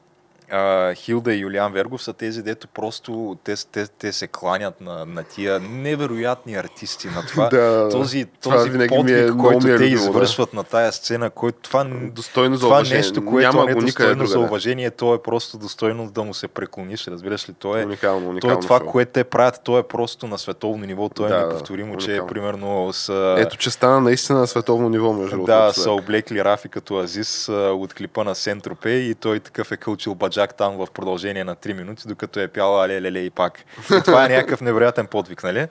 а, 0.52 0.93
Хилда 0.93 1.34
и 1.34 1.39
Юлиан 1.39 1.74
Вергов 1.74 2.04
са 2.04 2.14
тези, 2.14 2.43
дето 2.43 2.68
просто 2.68 3.38
те, 3.43 3.56
те, 3.72 3.88
те 3.88 4.14
се 4.14 4.28
кланят 4.28 4.82
на, 4.82 5.06
на 5.06 5.24
тия 5.24 5.60
невероятни 5.60 6.56
артисти, 6.56 7.08
на 7.08 7.26
това, 7.26 7.49
да, 7.49 7.89
този, 7.91 8.26
този 8.26 8.70
това 8.70 8.88
подвиг, 8.88 9.18
е, 9.18 9.38
който 9.38 9.68
е 9.68 9.78
те 9.78 9.84
любил, 9.84 9.95
извършват 9.95 10.49
да. 10.52 10.58
на 10.58 10.64
тая 10.64 10.91
сцена, 10.91 11.30
който 11.30 11.60
това, 11.62 11.84
достойно 12.14 12.56
за 12.56 12.62
това 12.62 12.82
нещо, 12.82 13.26
което 13.26 13.58
Няма 13.58 13.72
е 13.72 13.76
достойно 13.76 14.26
за 14.26 14.39
уважение, 14.39 14.91
то 14.91 15.16
е 15.16 15.22
просто 15.22 15.58
достойно 15.58 16.12
да 16.12 16.24
му 16.24 16.34
се 16.34 16.47
преклониш, 16.47 17.08
разбираш 17.08 17.49
ли? 17.49 17.54
То 17.54 17.78
е, 17.78 17.86
уникално, 17.86 18.30
уникално 18.30 18.56
то 18.56 18.60
е 18.60 18.68
това, 18.68 18.80
шоу. 18.80 18.88
което 18.88 19.12
те 19.12 19.24
правят, 19.24 19.62
то 19.64 19.78
е 19.78 19.84
просто 19.84 20.28
на 20.28 20.38
световно 20.38 20.86
ниво, 20.86 21.10
то 21.10 21.26
е 21.26 21.30
да, 21.30 21.47
неповторимо, 21.47 21.97
че 21.97 22.16
е 22.16 22.26
примерно 22.28 22.93
с... 22.93 23.36
Ето, 23.39 23.58
че 23.58 23.72
стана 23.72 24.02
наистина 24.02 24.39
на 24.39 24.47
световно 24.47 24.89
ниво, 24.89 25.14
между. 25.14 25.43
Да, 25.43 25.72
са 25.74 25.91
облекли 25.91 26.43
Рафи 26.43 26.70
като 26.70 26.97
Азис 26.97 27.49
от 27.49 27.93
клипа 27.93 28.24
на 28.24 28.36
Сентропе 28.36 28.89
и 28.89 29.16
той 29.16 29.39
такъв 29.39 29.72
е 29.72 29.78
кълчил 29.78 30.16
баджа 30.16 30.41
чак 30.42 30.54
там 30.54 30.78
в 30.78 30.88
продължение 30.94 31.44
на 31.44 31.56
3 31.56 31.74
минути, 31.74 32.08
докато 32.08 32.39
е 32.39 32.48
пяла 32.48 32.84
але, 32.84 33.02
леле 33.02 33.20
и 33.20 33.30
пак. 33.30 33.66
И 33.98 34.02
това 34.06 34.26
е 34.26 34.30
някакъв 34.30 34.62
невероятен 34.62 35.08
подвиг, 35.08 35.44
нали? 35.44 35.68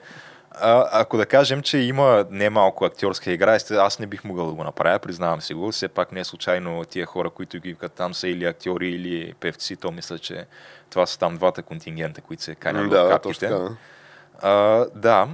А, 0.51 0.89
ако 0.91 1.17
да 1.17 1.25
кажем, 1.25 1.61
че 1.61 1.77
има 1.77 2.25
немалко 2.29 2.85
актьорска 2.85 3.31
игра, 3.31 3.59
аз 3.71 3.99
не 3.99 4.07
бих 4.07 4.23
могъл 4.23 4.47
да 4.47 4.53
го 4.53 4.63
направя, 4.63 4.99
признавам 4.99 5.41
си 5.41 5.53
го. 5.53 5.71
Все 5.71 5.87
пак 5.87 6.11
не 6.11 6.19
е 6.19 6.23
случайно 6.23 6.85
тия 6.85 7.05
хора, 7.05 7.29
които 7.29 7.59
ги 7.59 7.69
викат 7.69 7.93
там 7.93 8.13
са 8.13 8.27
или 8.27 8.45
актьори, 8.45 8.89
или 8.89 9.33
певци, 9.39 9.75
то 9.75 9.91
мисля, 9.91 10.19
че 10.19 10.45
това 10.89 11.05
са 11.05 11.19
там 11.19 11.37
двата 11.37 11.61
контингента, 11.63 12.21
които 12.21 12.43
се 12.43 12.55
канят 12.55 12.89
да, 12.89 13.03
в 13.03 13.09
капките. 13.09 13.51
А, 14.41 14.85
да, 14.95 15.27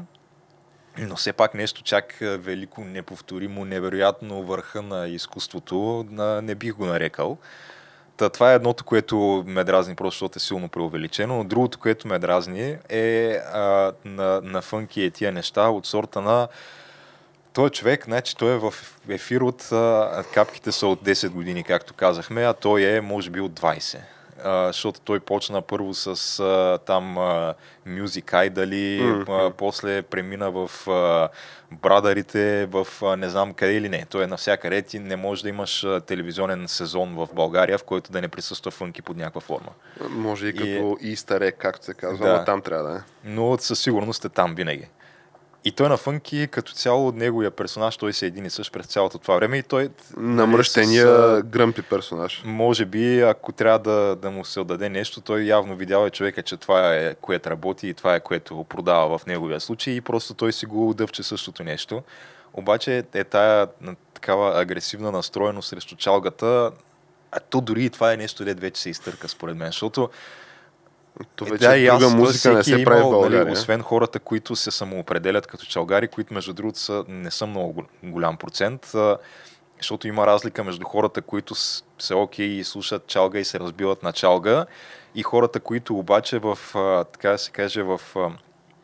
но 0.98 1.16
все 1.16 1.34
пак 1.34 1.54
нещо 1.54 1.84
чак 1.84 2.18
велико, 2.22 2.82
неповторимо, 2.82 3.66
невероятно 3.66 4.44
върха 4.44 4.82
на 4.82 5.08
изкуството, 5.08 6.06
не 6.44 6.56
бих 6.56 6.74
го 6.74 6.86
нарекал. 6.86 7.38
Та, 8.18 8.30
това 8.30 8.52
е 8.52 8.56
едното, 8.56 8.84
което 8.84 9.44
ме 9.48 9.64
дразни, 9.64 9.96
просто 9.96 10.16
защото 10.16 10.38
е 10.38 10.40
силно 10.40 10.70
преувеличено. 10.70 11.38
Но 11.38 11.44
другото, 11.44 11.80
което 11.80 12.08
ме 12.08 12.20
дразни 12.20 12.78
е 12.90 13.40
а, 13.54 13.94
на, 14.06 14.42
на 14.44 14.62
фънки 14.62 15.04
е 15.04 15.12
тия 15.12 15.32
неща 15.32 15.70
от 15.70 15.86
сорта 15.86 16.22
на 16.22 16.48
той 17.54 17.70
човек, 17.70 18.06
значи 18.06 18.36
той 18.36 18.54
е 18.54 18.58
в 18.58 18.74
ефир 19.10 19.42
от 19.42 19.72
а, 19.72 20.24
капките 20.34 20.72
са 20.72 20.88
от 20.88 21.04
10 21.04 21.30
години, 21.30 21.64
както 21.64 21.94
казахме, 21.94 22.44
а 22.44 22.54
той 22.54 22.84
е 22.84 23.02
може 23.02 23.30
би 23.30 23.40
от 23.40 23.52
20 23.52 23.98
а, 24.44 24.68
защото 24.68 25.02
той 25.02 25.20
почна 25.20 25.62
първо 25.62 25.94
с 25.94 26.40
а, 26.40 26.80
там 26.86 27.18
а, 27.18 27.54
Music 27.88 28.50
Idol, 28.50 28.70
mm-hmm. 29.02 29.52
после 29.52 30.02
премина 30.02 30.52
в 30.52 30.88
а, 30.88 31.30
Брадарите, 31.72 32.66
в 32.66 32.88
а, 33.02 33.16
не 33.16 33.30
знам 33.30 33.54
къде 33.54 33.74
или 33.74 33.90
не. 33.90 34.06
Той 34.10 34.24
е 34.24 34.28
навсякъде. 34.28 34.82
Ти 34.82 35.00
не 35.00 35.16
можеш 35.16 35.42
да 35.42 35.50
имаш 35.50 35.84
а, 35.84 36.02
телевизионен 36.02 36.68
сезон 36.68 37.16
в 37.16 37.30
България, 37.34 37.78
в 37.78 37.84
който 37.84 38.12
да 38.12 38.22
не 38.22 38.28
присъства 38.28 38.72
фънки 38.72 39.02
под 39.02 39.18
някаква 39.18 39.42
форма. 39.42 39.72
Може 40.10 40.48
и 40.48 40.54
като 40.54 40.98
и... 41.02 41.16
Easter 41.16 41.52
egg, 41.52 41.58
както 41.58 41.86
се 41.86 41.94
казва, 41.94 42.28
да. 42.28 42.38
но 42.38 42.46
там 42.46 42.62
трябва 42.62 42.92
да 42.92 42.98
е. 42.98 43.02
Но 43.24 43.58
със 43.58 43.80
сигурност 43.80 44.26
е 44.26 44.30
там 44.30 44.56
винаги. 44.56 44.88
И 45.68 45.72
той 45.72 45.90
на 45.90 45.98
Фънки, 45.98 46.48
като 46.52 46.74
цяло 46.74 47.08
от 47.08 47.16
неговия 47.16 47.52
персонаж, 47.52 47.98
той 47.98 48.14
се 48.14 48.26
е 48.26 48.28
един 48.28 48.46
и 48.46 48.50
същ 48.50 48.74
през 48.74 48.86
цялото 48.86 49.18
това 49.18 49.36
време 49.36 49.58
и 49.58 49.64
той... 49.64 49.90
Намръщения 50.18 51.06
нали, 51.08 51.42
гръмпи 51.44 51.82
персонаж. 51.82 52.42
Може 52.46 52.86
би, 52.86 53.22
ако 53.22 53.52
трябва 53.52 53.80
да, 53.80 54.16
да 54.16 54.32
му 54.32 54.46
се 54.46 54.60
отдаде 54.60 54.90
нещо, 54.90 55.22
той 55.22 55.42
явно 55.42 55.76
видял 55.76 56.06
е 56.06 56.10
човека, 56.10 56.44
че 56.44 56.58
това 56.58 56.96
е 56.96 57.16
което 57.16 57.50
работи 57.50 57.88
и 57.88 57.94
това 57.94 58.16
е 58.16 58.20
което 58.20 58.64
продава 58.64 59.18
в 59.18 59.26
неговия 59.26 59.60
случай 59.60 59.94
и 59.94 60.02
просто 60.02 60.34
той 60.34 60.54
си 60.54 60.66
го 60.66 60.94
дъвче 60.94 61.24
същото 61.24 61.64
нещо. 61.64 62.04
Обаче 62.54 63.04
е 63.14 63.24
тая 63.24 63.68
такава 64.14 64.62
агресивна 64.62 65.12
настроеност 65.12 65.70
срещу 65.70 65.96
чалгата, 65.96 66.72
а 67.32 67.40
то 67.40 67.62
дори 67.62 67.86
и 67.86 67.90
това 67.90 68.14
е 68.14 68.18
нещо, 68.18 68.46
дед 68.46 68.60
вече 68.60 68.82
се 68.82 68.90
изтърка 68.90 69.30
според 69.30 69.58
мен, 69.58 69.68
защото 69.68 70.10
то 71.36 71.46
вече 71.46 71.66
е, 71.66 71.86
да, 71.86 71.98
друга 71.98 72.16
музика 72.16 72.54
не 72.54 72.64
се 72.64 72.84
прави 72.84 73.02
в 73.02 73.04
нали, 73.04 73.12
България. 73.12 73.46
Нали, 73.46 73.54
освен 73.54 73.82
хората, 73.82 74.20
които 74.20 74.56
се 74.56 74.72
самоопределят 74.72 75.48
като 75.48 75.66
чалгари, 75.66 76.08
които 76.08 76.34
между 76.34 76.54
другото 76.54 76.80
са, 76.80 77.06
не 77.08 77.32
са 77.32 77.46
много 77.46 77.84
голям 78.04 78.38
процент, 78.38 78.92
защото 79.78 80.08
има 80.08 80.28
разлика 80.28 80.64
между 80.64 80.86
хората, 80.86 81.22
които 81.22 81.56
са 82.00 82.16
окей 82.16 82.46
и 82.46 82.64
слушат 82.64 83.08
чалга 83.08 83.40
и 83.40 83.46
се 83.46 83.60
разбиват 83.60 84.04
на 84.04 84.14
чалга 84.14 84.66
и 85.16 85.24
хората, 85.24 85.60
които 85.60 85.96
обаче 85.96 86.40
в, 86.40 86.58
така 87.12 87.30
да 87.30 87.38
се 87.38 87.52
каже, 87.52 87.82
в, 87.82 88.02
в 88.16 88.32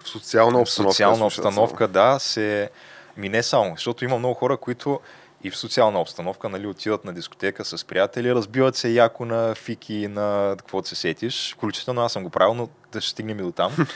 социална 0.03 0.59
обстановка, 0.59 0.93
социална 0.93 1.25
обстановка 1.25 1.87
да, 1.87 2.19
се... 2.19 2.69
Ми 3.17 3.29
не 3.29 3.43
само, 3.43 3.71
защото 3.75 4.05
има 4.05 4.17
много 4.17 4.33
хора, 4.33 4.57
които 4.57 4.99
и 5.43 5.51
в 5.51 5.57
социална 5.57 6.01
обстановка, 6.01 6.49
нали, 6.49 6.67
отиват 6.67 7.05
на 7.05 7.13
дискотека 7.13 7.65
с 7.65 7.85
приятели, 7.85 8.35
разбиват 8.35 8.75
се 8.75 8.89
яко 8.89 9.25
на 9.25 9.55
фики, 9.55 10.07
на 10.07 10.55
какво 10.57 10.83
се 10.83 10.95
сетиш. 10.95 11.53
Включително 11.53 12.01
аз 12.01 12.13
съм 12.13 12.23
го 12.23 12.29
правил, 12.29 12.53
но 12.53 12.69
да 12.91 13.01
ще 13.01 13.09
стигнем 13.09 13.39
и 13.39 13.43
до 13.43 13.51
там. 13.51 13.75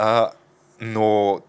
А, 0.00 0.30
но 0.80 1.40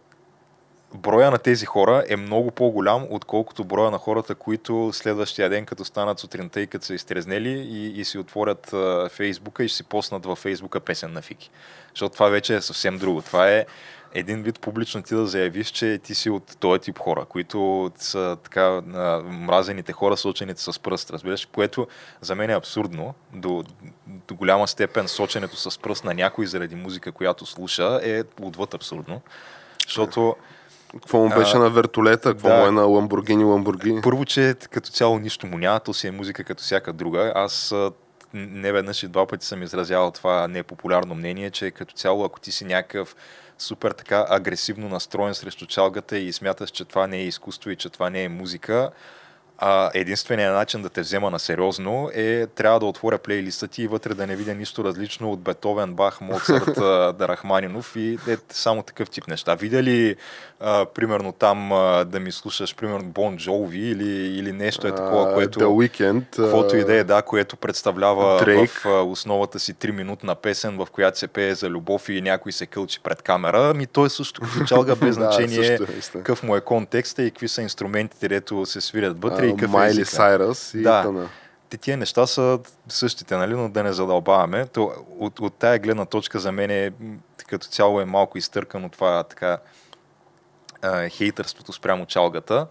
броя 0.94 1.32
на 1.32 1.38
тези 1.38 1.66
хора 1.66 2.04
е 2.08 2.16
много 2.16 2.52
по-голям, 2.52 3.08
отколкото 3.10 3.64
броя 3.64 3.92
на 3.92 3.98
хората, 3.98 4.36
които 4.36 4.90
следващия 4.94 5.50
ден, 5.50 5.66
като 5.66 5.86
станат 5.86 6.20
сутринта 6.20 6.62
и 6.62 6.68
като 6.68 6.86
са 6.86 6.94
изтрезнели 6.94 7.50
и, 7.50 8.00
и 8.00 8.06
си 8.06 8.18
отворят 8.18 8.74
а, 8.74 9.10
Фейсбука 9.10 9.64
и 9.64 9.68
ще 9.68 9.78
си 9.78 9.84
поснат 9.84 10.26
във 10.26 10.40
Фейсбука 10.40 10.80
песен 10.80 11.14
на 11.14 11.22
Фики. 11.22 11.52
Защото 11.90 12.14
това 12.14 12.30
вече 12.30 12.56
е 12.56 12.62
съвсем 12.62 12.98
друго. 12.98 13.22
Това 13.22 13.50
е 13.50 13.66
един 14.14 14.44
вид 14.44 14.60
публично 14.60 15.02
ти 15.02 15.16
да 15.16 15.28
заявиш, 15.28 15.68
че 15.68 16.00
ти 16.04 16.16
си 16.16 16.30
от 16.30 16.58
този 16.60 16.80
тип 16.80 17.00
хора, 17.00 17.26
които 17.26 17.92
са 17.96 18.38
така 18.44 18.82
мразените 19.26 19.92
хора, 19.92 20.18
сочените 20.18 20.62
с 20.62 20.80
пръст, 20.80 21.12
разбираш, 21.12 21.46
което 21.46 21.88
за 22.22 22.36
мен 22.36 22.50
е 22.50 22.56
абсурдно. 22.56 23.14
До, 23.34 23.64
до 24.08 24.36
голяма 24.36 24.68
степен 24.68 25.08
соченето 25.08 25.58
с 25.58 25.80
пръст 25.80 26.04
на 26.04 26.14
някой 26.14 26.46
заради 26.46 26.76
музика, 26.76 27.12
която 27.12 27.46
слуша, 27.46 28.00
е 28.04 28.24
отвъд 28.42 28.74
абсурдно. 28.74 29.22
Защото 29.88 30.36
какво 30.94 31.18
му 31.18 31.30
беше 31.30 31.58
а, 31.58 31.60
на 31.60 31.70
вертолета, 31.70 32.30
какво 32.30 32.48
да, 32.48 32.56
му 32.56 32.68
е 32.68 32.72
на 32.72 32.82
Ламбургини, 32.82 33.44
Ламбургини? 33.44 34.02
Първо, 34.02 34.26
че 34.26 34.56
като 34.72 34.90
цяло 34.90 35.20
нищо 35.20 35.48
му 35.48 35.58
няма, 35.58 35.80
то 35.80 35.94
си 35.94 36.08
е 36.08 36.12
музика 36.12 36.44
като 36.44 36.64
всяка 36.64 36.94
друга. 36.94 37.32
Аз 37.36 37.74
не 38.34 38.72
веднъж 38.72 39.04
и 39.04 39.08
два 39.08 39.26
пъти 39.26 39.46
съм 39.46 39.64
изразявал 39.64 40.12
това 40.12 40.48
непопулярно 40.48 41.16
мнение, 41.16 41.52
че 41.52 41.72
като 41.72 41.94
цяло, 41.96 42.26
ако 42.26 42.40
ти 42.40 42.52
си 42.52 42.66
някакъв 42.66 43.16
супер 43.60 43.92
така 43.92 44.26
агресивно 44.30 44.90
настроен 44.90 45.36
срещу 45.36 45.66
чалгата 45.66 46.18
и 46.18 46.34
смяташ, 46.34 46.70
че 46.70 46.86
това 46.86 47.08
не 47.08 47.18
е 47.18 47.26
изкуство 47.26 47.70
и 47.70 47.76
че 47.76 47.90
това 47.90 48.10
не 48.10 48.24
е 48.24 48.30
музика, 48.30 48.92
а, 49.62 49.92
единственият 49.94 50.56
начин 50.56 50.82
да 50.82 50.90
те 50.90 51.02
взема 51.02 51.30
на 51.30 51.40
сериозно 51.40 52.10
е 52.14 52.48
трябва 52.48 52.80
да 52.80 52.86
отворя 52.86 53.18
плейлиста 53.18 53.68
ти 53.68 53.84
и 53.84 53.88
вътре 53.88 54.14
да 54.14 54.28
не 54.28 54.36
видя 54.36 54.56
нищо 54.56 54.84
различно 54.84 55.32
от 55.32 55.40
Бетовен, 55.40 55.94
Бах, 55.94 56.22
Моцарт, 56.22 56.76
Дарахманинов 57.18 57.96
и 57.96 58.18
е 58.28 58.38
само 58.50 58.84
такъв 58.84 59.10
тип 59.10 59.28
неща. 59.28 59.56
Видя 59.56 59.84
ли 59.84 60.16
а, 60.60 60.86
примерно 60.86 61.32
там 61.32 61.72
а, 61.72 62.06
да 62.06 62.20
ми 62.20 62.32
слушаш 62.32 62.76
примерно 62.76 63.10
Бон 63.10 63.38
Джоуви 63.38 63.80
или, 63.80 64.38
или 64.38 64.52
нещо 64.52 64.88
е 64.88 64.96
такова, 64.96 65.34
което... 65.34 65.60
The 65.60 65.64
Weekend. 65.66 66.24
Каквото 66.36 66.76
и 66.76 66.84
да 66.84 66.96
е, 66.96 67.04
да, 67.04 67.22
което 67.22 67.58
представлява 67.58 68.42
Drake. 68.42 68.68
в 68.68 68.86
а, 68.86 68.90
основата 68.90 69.60
си 69.60 69.74
3 69.74 69.92
минутна 69.92 70.36
песен, 70.36 70.78
в 70.78 70.88
която 70.92 71.20
се 71.20 71.28
пее 71.28 71.56
за 71.56 71.70
любов 71.70 72.10
и 72.10 72.22
някой 72.22 72.52
се 72.52 72.66
кълчи 72.66 73.00
пред 73.00 73.22
камера. 73.22 73.74
Ми 73.74 73.88
той 73.88 74.06
е 74.06 74.10
също 74.10 74.42
като 74.42 74.64
чалга 74.68 74.96
без 74.96 75.16
значение 75.16 75.78
да, 75.78 75.86
какъв 76.12 76.44
му 76.44 76.56
е 76.56 76.62
контекста 76.62 77.24
и 77.24 77.32
какви 77.32 77.48
са 77.48 77.62
инструментите, 77.62 78.20
където 78.20 78.66
се 78.66 78.82
свирят 78.82 79.22
вътре 79.22 79.49
какъв 79.56 79.72
Майли 79.72 80.06
Сайрас 80.06 80.74
и 80.74 80.82
да. 80.82 81.04
Тана. 81.04 81.30
Те 81.70 81.78
тия 81.78 81.98
неща 81.98 82.28
са 82.28 82.60
същите, 82.88 83.38
нали, 83.38 83.54
но 83.54 83.70
да 83.70 83.84
не 83.84 83.94
задълбаваме. 83.94 84.66
То, 84.66 84.92
от, 85.20 85.40
от 85.40 85.54
тая 85.54 85.80
гледна 85.80 86.06
точка 86.06 86.40
за 86.40 86.52
мен 86.52 86.72
е, 86.72 86.92
като 87.48 87.68
цяло 87.68 88.02
е 88.02 88.06
малко 88.06 88.38
изтъркано 88.38 88.90
това 88.90 89.24
така 89.24 89.58
хейтърството 91.10 91.74
спрямо 91.74 92.06
чалгата. 92.06 92.68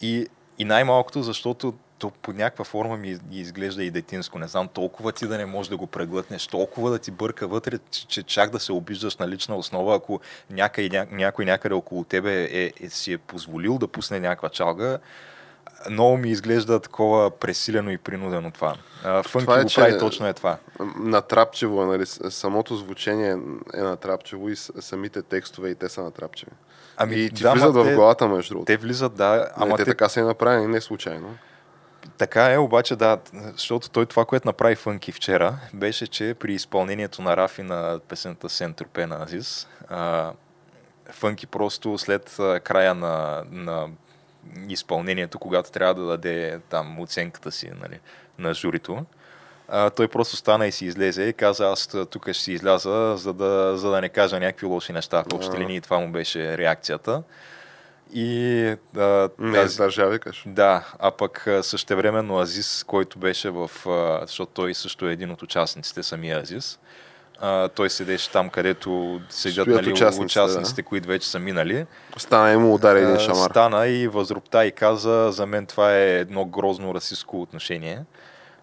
И, 0.00 0.26
и 0.58 0.64
най-малкото, 0.64 1.22
защото 1.22 1.74
то 1.98 2.10
по 2.10 2.32
някаква 2.32 2.64
форма 2.64 2.96
ми 2.96 3.18
изглежда 3.30 3.84
и 3.84 3.90
детинско. 3.90 4.38
Не 4.38 4.48
знам, 4.48 4.68
толкова 4.68 5.12
ти 5.12 5.26
да 5.26 5.38
не 5.38 5.46
можеш 5.46 5.70
да 5.70 5.76
го 5.76 5.86
преглътнеш, 5.86 6.46
толкова 6.46 6.90
да 6.90 6.98
ти 6.98 7.10
бърка 7.10 7.46
вътре, 7.46 7.78
че, 7.90 8.06
че 8.06 8.22
чак 8.22 8.50
да 8.50 8.60
се 8.60 8.72
обиждаш 8.72 9.16
на 9.16 9.28
лична 9.28 9.56
основа, 9.56 9.96
ако 9.96 10.20
някой, 10.50 10.88
ня, 10.92 11.06
някой 11.10 11.44
някъде 11.44 11.74
около 11.74 12.04
тебе 12.04 12.44
е, 12.44 12.72
е, 12.80 12.90
си 12.90 13.12
е 13.12 13.18
позволил 13.18 13.78
да 13.78 13.88
пусне 13.88 14.20
някаква 14.20 14.48
чалга, 14.48 14.98
много 15.90 16.16
ми 16.16 16.30
изглежда 16.30 16.80
такова 16.80 17.30
пресилено 17.30 17.90
и 17.90 17.98
принудено 17.98 18.50
това. 18.50 18.76
Фънки 19.02 19.46
това 19.46 19.60
е, 19.60 19.62
го 19.62 19.70
прави 19.74 19.98
точно 19.98 20.26
е 20.26 20.32
това. 20.32 20.56
Натрапчево, 20.96 21.84
нали? 21.84 22.06
самото 22.06 22.76
звучение 22.76 23.36
е 23.74 23.80
натрапчево 23.80 24.48
и 24.48 24.56
самите 24.56 25.22
текстове 25.22 25.68
и 25.68 25.74
те 25.74 25.88
са 25.88 26.02
натрапчеви. 26.02 26.52
Ами, 26.96 27.14
и 27.14 27.30
ти 27.30 27.42
да, 27.42 27.52
влизат 27.52 27.74
в 27.74 27.94
главата, 27.94 28.28
между 28.28 28.54
другото. 28.54 28.66
Те 28.66 28.76
влизат, 28.76 29.14
да. 29.14 29.48
Ама 29.56 29.66
не, 29.66 29.76
те, 29.76 29.84
те 29.84 29.90
така 29.90 30.08
са 30.08 30.20
и 30.20 30.22
направени, 30.22 30.66
не 30.66 30.80
случайно. 30.80 31.36
Така 32.18 32.52
е, 32.52 32.58
обаче 32.58 32.96
да, 32.96 33.18
защото 33.52 33.90
той 33.90 34.06
това, 34.06 34.24
което 34.24 34.48
направи 34.48 34.74
Фънки 34.74 35.12
вчера, 35.12 35.54
беше, 35.74 36.06
че 36.06 36.34
при 36.40 36.54
изпълнението 36.54 37.22
на 37.22 37.36
Рафи 37.36 37.62
на 37.62 38.00
песента 38.08 38.48
Сентропе 38.48 39.06
на 39.06 39.22
Азис, 39.22 39.68
Фънки 41.10 41.46
просто 41.46 41.98
след 41.98 42.36
края 42.64 42.94
на, 42.94 43.44
на 43.50 43.88
изпълнението, 44.68 45.38
когато 45.38 45.70
трябва 45.70 45.94
да 45.94 46.06
даде 46.06 46.60
там 46.68 47.00
оценката 47.00 47.52
си 47.52 47.70
нали, 47.80 48.00
на 48.38 48.54
журито. 48.54 49.04
А, 49.68 49.90
той 49.90 50.08
просто 50.08 50.36
стана 50.36 50.66
и 50.66 50.72
си 50.72 50.86
излезе 50.86 51.22
и 51.22 51.32
каза, 51.32 51.68
аз 51.68 51.88
тук 52.10 52.24
ще 52.24 52.42
си 52.42 52.52
изляза, 52.52 53.16
за 53.16 53.32
да, 53.32 53.76
за 53.76 53.90
да 53.90 54.00
не 54.00 54.08
кажа 54.08 54.40
някакви 54.40 54.66
лоши 54.66 54.92
неща. 54.92 55.24
В 55.30 55.34
общи 55.34 55.58
линии 55.58 55.80
това 55.80 55.98
му 55.98 56.12
беше 56.12 56.58
реакцията. 56.58 57.22
И 58.14 58.76
а, 58.96 59.28
не 59.38 59.52
тази, 59.52 59.76
държа, 59.76 60.08
викаш. 60.08 60.44
Да, 60.46 60.92
а 60.98 61.10
пък 61.10 61.48
същевременно 61.62 62.38
Азис, 62.38 62.84
който 62.84 63.18
беше 63.18 63.50
в... 63.50 63.70
Защото 64.22 64.52
той 64.52 64.74
също 64.74 65.08
е 65.08 65.12
един 65.12 65.30
от 65.30 65.42
участниците, 65.42 66.02
самия 66.02 66.38
Азис, 66.38 66.78
а, 67.42 67.68
той 67.68 67.90
седеше 67.90 68.30
там, 68.30 68.50
където 68.50 69.20
седят 69.30 69.66
нали, 69.66 69.92
участниците, 69.92 70.24
участниците 70.24 70.82
да. 70.82 70.88
които 70.88 71.08
вече 71.08 71.28
са 71.28 71.38
минали. 71.38 71.86
Стана 72.16 72.52
и 72.52 72.56
му 72.56 72.74
удари 72.74 73.02
един 73.02 73.18
шамар. 73.18 73.50
Стана 73.50 73.86
и 73.86 74.08
възрупта 74.08 74.66
и 74.66 74.72
каза, 74.72 75.28
за 75.32 75.46
мен 75.46 75.66
това 75.66 75.96
е 75.96 76.18
едно 76.18 76.44
грозно 76.44 76.94
расистско 76.94 77.42
отношение. 77.42 78.04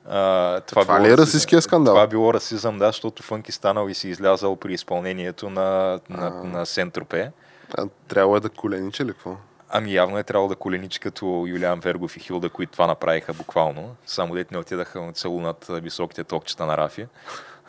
А, 0.10 0.60
това, 0.62 0.82
това 0.82 1.02
ли 1.02 1.12
е 1.12 1.18
расистския 1.18 1.62
скандал? 1.62 1.94
Това 1.94 2.08
било 2.08 2.34
расизъм, 2.34 2.80
да, 2.80 2.86
защото 2.86 3.24
Фънки 3.24 3.52
станал 3.52 3.90
и 3.90 3.94
си 3.94 4.10
излязал 4.10 4.56
при 4.56 4.74
изпълнението 4.74 5.50
на, 5.50 6.00
на, 6.10 6.44
на 6.44 6.66
Сентропе. 6.66 7.32
А, 7.78 7.86
трябва 8.08 8.38
е 8.38 8.40
да 8.40 8.50
колениче 8.50 9.06
ли 9.06 9.08
какво? 9.08 9.36
Ами 9.70 9.94
явно 9.94 10.18
е 10.18 10.24
трябвало 10.24 10.50
да 10.50 10.56
коленичи 10.56 11.00
като 11.00 11.46
Юлиан 11.48 11.80
Вергов 11.80 12.18
и 12.18 12.20
Хилда, 12.20 12.50
които 12.50 12.72
това 12.72 12.88
направиха 12.88 13.34
буквално. 13.34 13.96
Само 14.06 14.34
дете 14.34 14.54
не 14.54 14.60
отидаха 14.60 15.02
на 15.02 15.14
целунат 15.14 15.66
високите 15.70 16.24
токчета 16.24 16.66
на 16.66 16.78
Рафи. 16.78 17.06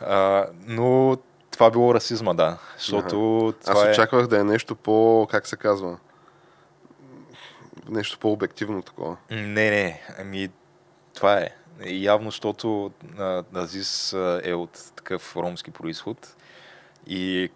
А, 0.07 0.45
но 0.65 1.17
това 1.51 1.69
било 1.69 1.93
расизма, 1.93 2.33
да. 2.33 2.57
Защото 2.77 3.47
ага. 3.47 3.57
това 3.61 3.73
Аз 3.73 3.87
е- 3.87 3.91
очаквах 3.91 4.23
е... 4.23 4.27
да 4.27 4.39
е 4.39 4.43
нещо 4.43 4.75
по, 4.75 5.27
как 5.31 5.47
се 5.47 5.55
казва, 5.55 5.97
нещо 7.89 8.19
по-обективно 8.19 8.81
такова. 8.81 9.17
Не, 9.31 9.69
не, 9.69 10.01
ами 10.19 10.49
това 11.13 11.39
е. 11.39 11.49
Явно, 11.85 12.31
защото 12.31 12.91
Азис 13.55 14.13
е 14.43 14.53
от 14.53 14.91
такъв 14.95 15.35
ромски 15.35 15.71
происход 15.71 16.35
и 17.07 17.49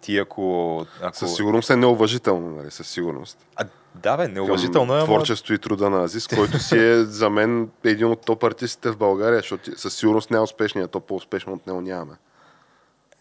ти 0.00 0.18
ако... 0.18 0.86
ако... 1.02 1.16
Със 1.16 1.36
сигурност 1.36 1.70
е 1.70 1.76
неуважително, 1.76 2.56
нали? 2.56 2.70
Със 2.70 2.88
сигурност. 2.88 3.46
А, 3.56 3.64
да, 4.02 4.16
бе, 4.16 4.28
неуважително 4.28 4.96
е. 4.96 5.04
Творчество 5.04 5.54
и 5.54 5.58
труда 5.58 5.90
на 5.90 6.04
Азис, 6.04 6.28
който 6.28 6.58
си 6.58 6.78
е 6.78 7.04
за 7.04 7.30
мен 7.30 7.70
един 7.84 8.06
от 8.06 8.20
топ 8.20 8.44
артистите 8.44 8.90
в 8.90 8.96
България, 8.96 9.38
защото 9.38 9.78
със 9.78 9.94
сигурност 9.94 10.30
не 10.30 10.36
е 10.36 10.40
успешният, 10.40 10.90
то 10.90 11.00
по-успешно 11.00 11.52
от 11.52 11.66
него 11.66 11.80
нямаме. 11.80 12.16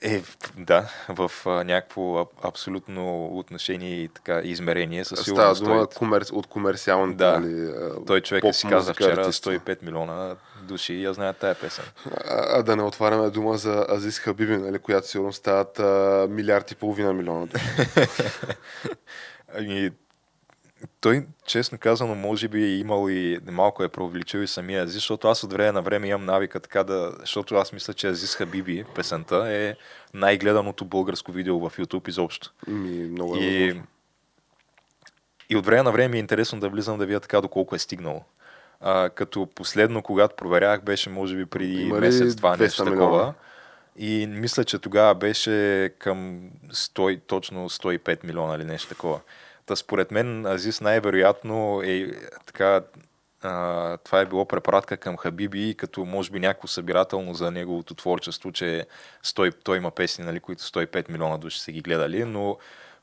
Е, 0.01 0.21
да, 0.57 0.89
в 1.09 1.31
а, 1.45 1.63
някакво 1.63 2.27
абсолютно 2.43 3.25
отношение 3.37 4.03
и 4.03 4.07
така 4.07 4.41
измерение. 4.43 5.05
Със 5.05 5.19
Става 5.19 5.55
дума 5.55 5.87
комер... 5.87 6.25
от 6.31 6.47
комерциалните. 6.47 7.17
Да. 7.17 7.39
Нали, 7.39 7.73
Той 8.07 8.21
човек 8.21 8.55
си 8.55 8.67
каза 8.67 8.93
вчера 8.93 9.21
артист. 9.21 9.45
105 9.45 9.83
милиона 9.83 10.35
души 10.61 10.93
и 10.93 11.03
я 11.03 11.13
знаят 11.13 11.37
тая 11.37 11.55
песен. 11.55 11.85
А, 12.05 12.59
а, 12.59 12.63
да 12.63 12.75
не 12.75 12.83
отваряме 12.83 13.29
дума 13.29 13.57
за 13.57 13.85
Азис 13.89 14.19
Хабиби, 14.19 14.57
нали, 14.57 14.79
която 14.79 15.07
сигурно 15.07 15.33
стават 15.33 15.79
а, 15.79 16.27
милиард 16.29 16.71
и 16.71 16.75
половина 16.75 17.13
милиона. 17.13 17.47
Ами, 19.57 19.91
той, 21.05 21.25
честно 21.45 21.77
казано, 21.77 22.15
може 22.15 22.47
би 22.47 22.63
е 22.63 22.77
имал 22.77 23.09
и 23.09 23.39
малко 23.51 23.83
е 23.83 23.89
преувеличил 23.89 24.39
и 24.39 24.47
самия 24.47 24.83
Азис, 24.83 24.93
защото 24.93 25.27
аз 25.27 25.43
от 25.43 25.53
време 25.53 25.71
на 25.71 25.81
време 25.81 26.07
имам 26.07 26.25
навика 26.25 26.59
така 26.59 26.83
да... 26.83 27.13
Защото 27.19 27.55
аз 27.55 27.73
мисля, 27.73 27.93
че 27.93 28.07
Азис 28.07 28.35
Хабиби, 28.35 28.85
песента, 28.95 29.47
е 29.49 29.75
най-гледаното 30.13 30.85
българско 30.85 31.31
видео 31.31 31.59
в 31.59 31.77
YouTube 31.77 32.09
изобщо. 32.09 32.51
Ми, 32.67 33.05
много 33.05 33.35
е 33.35 33.39
и, 33.39 33.81
и 35.49 35.55
от 35.55 35.65
време 35.65 35.83
на 35.83 35.91
време 35.91 36.17
е 36.17 36.19
интересно 36.19 36.59
да 36.59 36.69
влизам 36.69 36.97
да 36.97 37.05
видя 37.05 37.19
така 37.19 37.41
доколко 37.41 37.75
е 37.75 37.79
стигнало. 37.79 38.21
А, 38.81 39.09
като 39.09 39.47
последно, 39.55 40.01
когато 40.01 40.35
проверях, 40.35 40.83
беше 40.83 41.09
може 41.09 41.35
би 41.35 41.45
преди 41.45 41.85
месец-два 41.85 42.57
нещо 42.57 42.85
такова. 42.85 43.33
И 43.97 44.27
мисля, 44.27 44.63
че 44.63 44.79
тогава 44.79 45.15
беше 45.15 45.89
към 45.99 46.49
100, 46.71 47.21
точно 47.27 47.69
105 47.69 48.25
милиона 48.25 48.55
или 48.55 48.65
нещо 48.65 48.89
такова. 48.89 49.19
Та 49.65 49.75
според 49.75 50.11
мен 50.11 50.45
Азис 50.45 50.81
най-вероятно 50.81 51.81
е 51.83 52.11
така 52.45 52.81
а, 53.41 53.97
това 53.97 54.19
е 54.19 54.25
било 54.25 54.45
препратка 54.45 54.97
към 54.97 55.17
Хабиби, 55.17 55.75
като 55.77 56.05
може 56.05 56.31
би 56.31 56.39
някакво 56.39 56.67
събирателно 56.67 57.33
за 57.33 57.51
неговото 57.51 57.95
творчество, 57.95 58.51
че 58.51 58.85
100, 59.23 59.55
той 59.63 59.77
има 59.77 59.91
песни, 59.91 60.25
нали, 60.25 60.39
които 60.39 60.63
105 60.63 61.09
милиона 61.11 61.37
души 61.37 61.59
са 61.59 61.71
ги 61.71 61.81
гледали, 61.81 62.23
но 62.25 62.57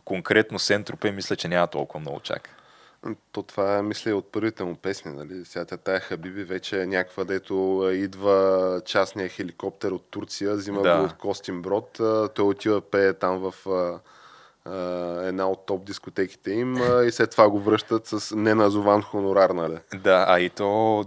конкретно 0.04 0.58
Сентропе 0.58 1.12
мисля, 1.12 1.36
че 1.36 1.48
няма 1.48 1.66
толкова 1.66 2.00
много 2.00 2.20
чак. 2.20 2.48
То 3.32 3.42
това 3.42 3.78
е, 3.78 3.82
мисля, 3.82 4.16
от 4.16 4.32
първите 4.32 4.64
му 4.64 4.76
песни, 4.76 5.12
нали? 5.12 5.44
Сега 5.44 5.64
тая 5.64 6.00
Хабиби 6.00 6.44
вече 6.44 6.82
е 6.82 6.86
някаква, 6.86 7.24
дето 7.24 7.88
идва 7.92 8.80
частния 8.84 9.28
хеликоптер 9.28 9.90
от 9.90 10.10
Турция, 10.10 10.54
взима 10.54 10.82
да. 10.82 10.98
го 10.98 11.04
от 11.04 11.12
Костин 11.12 11.62
Брод, 11.62 11.90
той 12.34 12.44
отива 12.44 12.80
пее 12.80 13.12
там 13.12 13.38
в 13.38 13.54
една 15.22 15.50
от 15.50 15.66
топ 15.66 15.84
дискотеките 15.84 16.52
им 16.52 16.76
и 17.06 17.12
след 17.12 17.30
това 17.30 17.50
го 17.50 17.60
връщат 17.60 18.06
с 18.06 18.36
неназован 18.36 19.02
хонорар, 19.02 19.50
нали? 19.50 19.78
Да, 19.94 20.24
а 20.28 20.40
и 20.40 20.50
то 20.50 21.04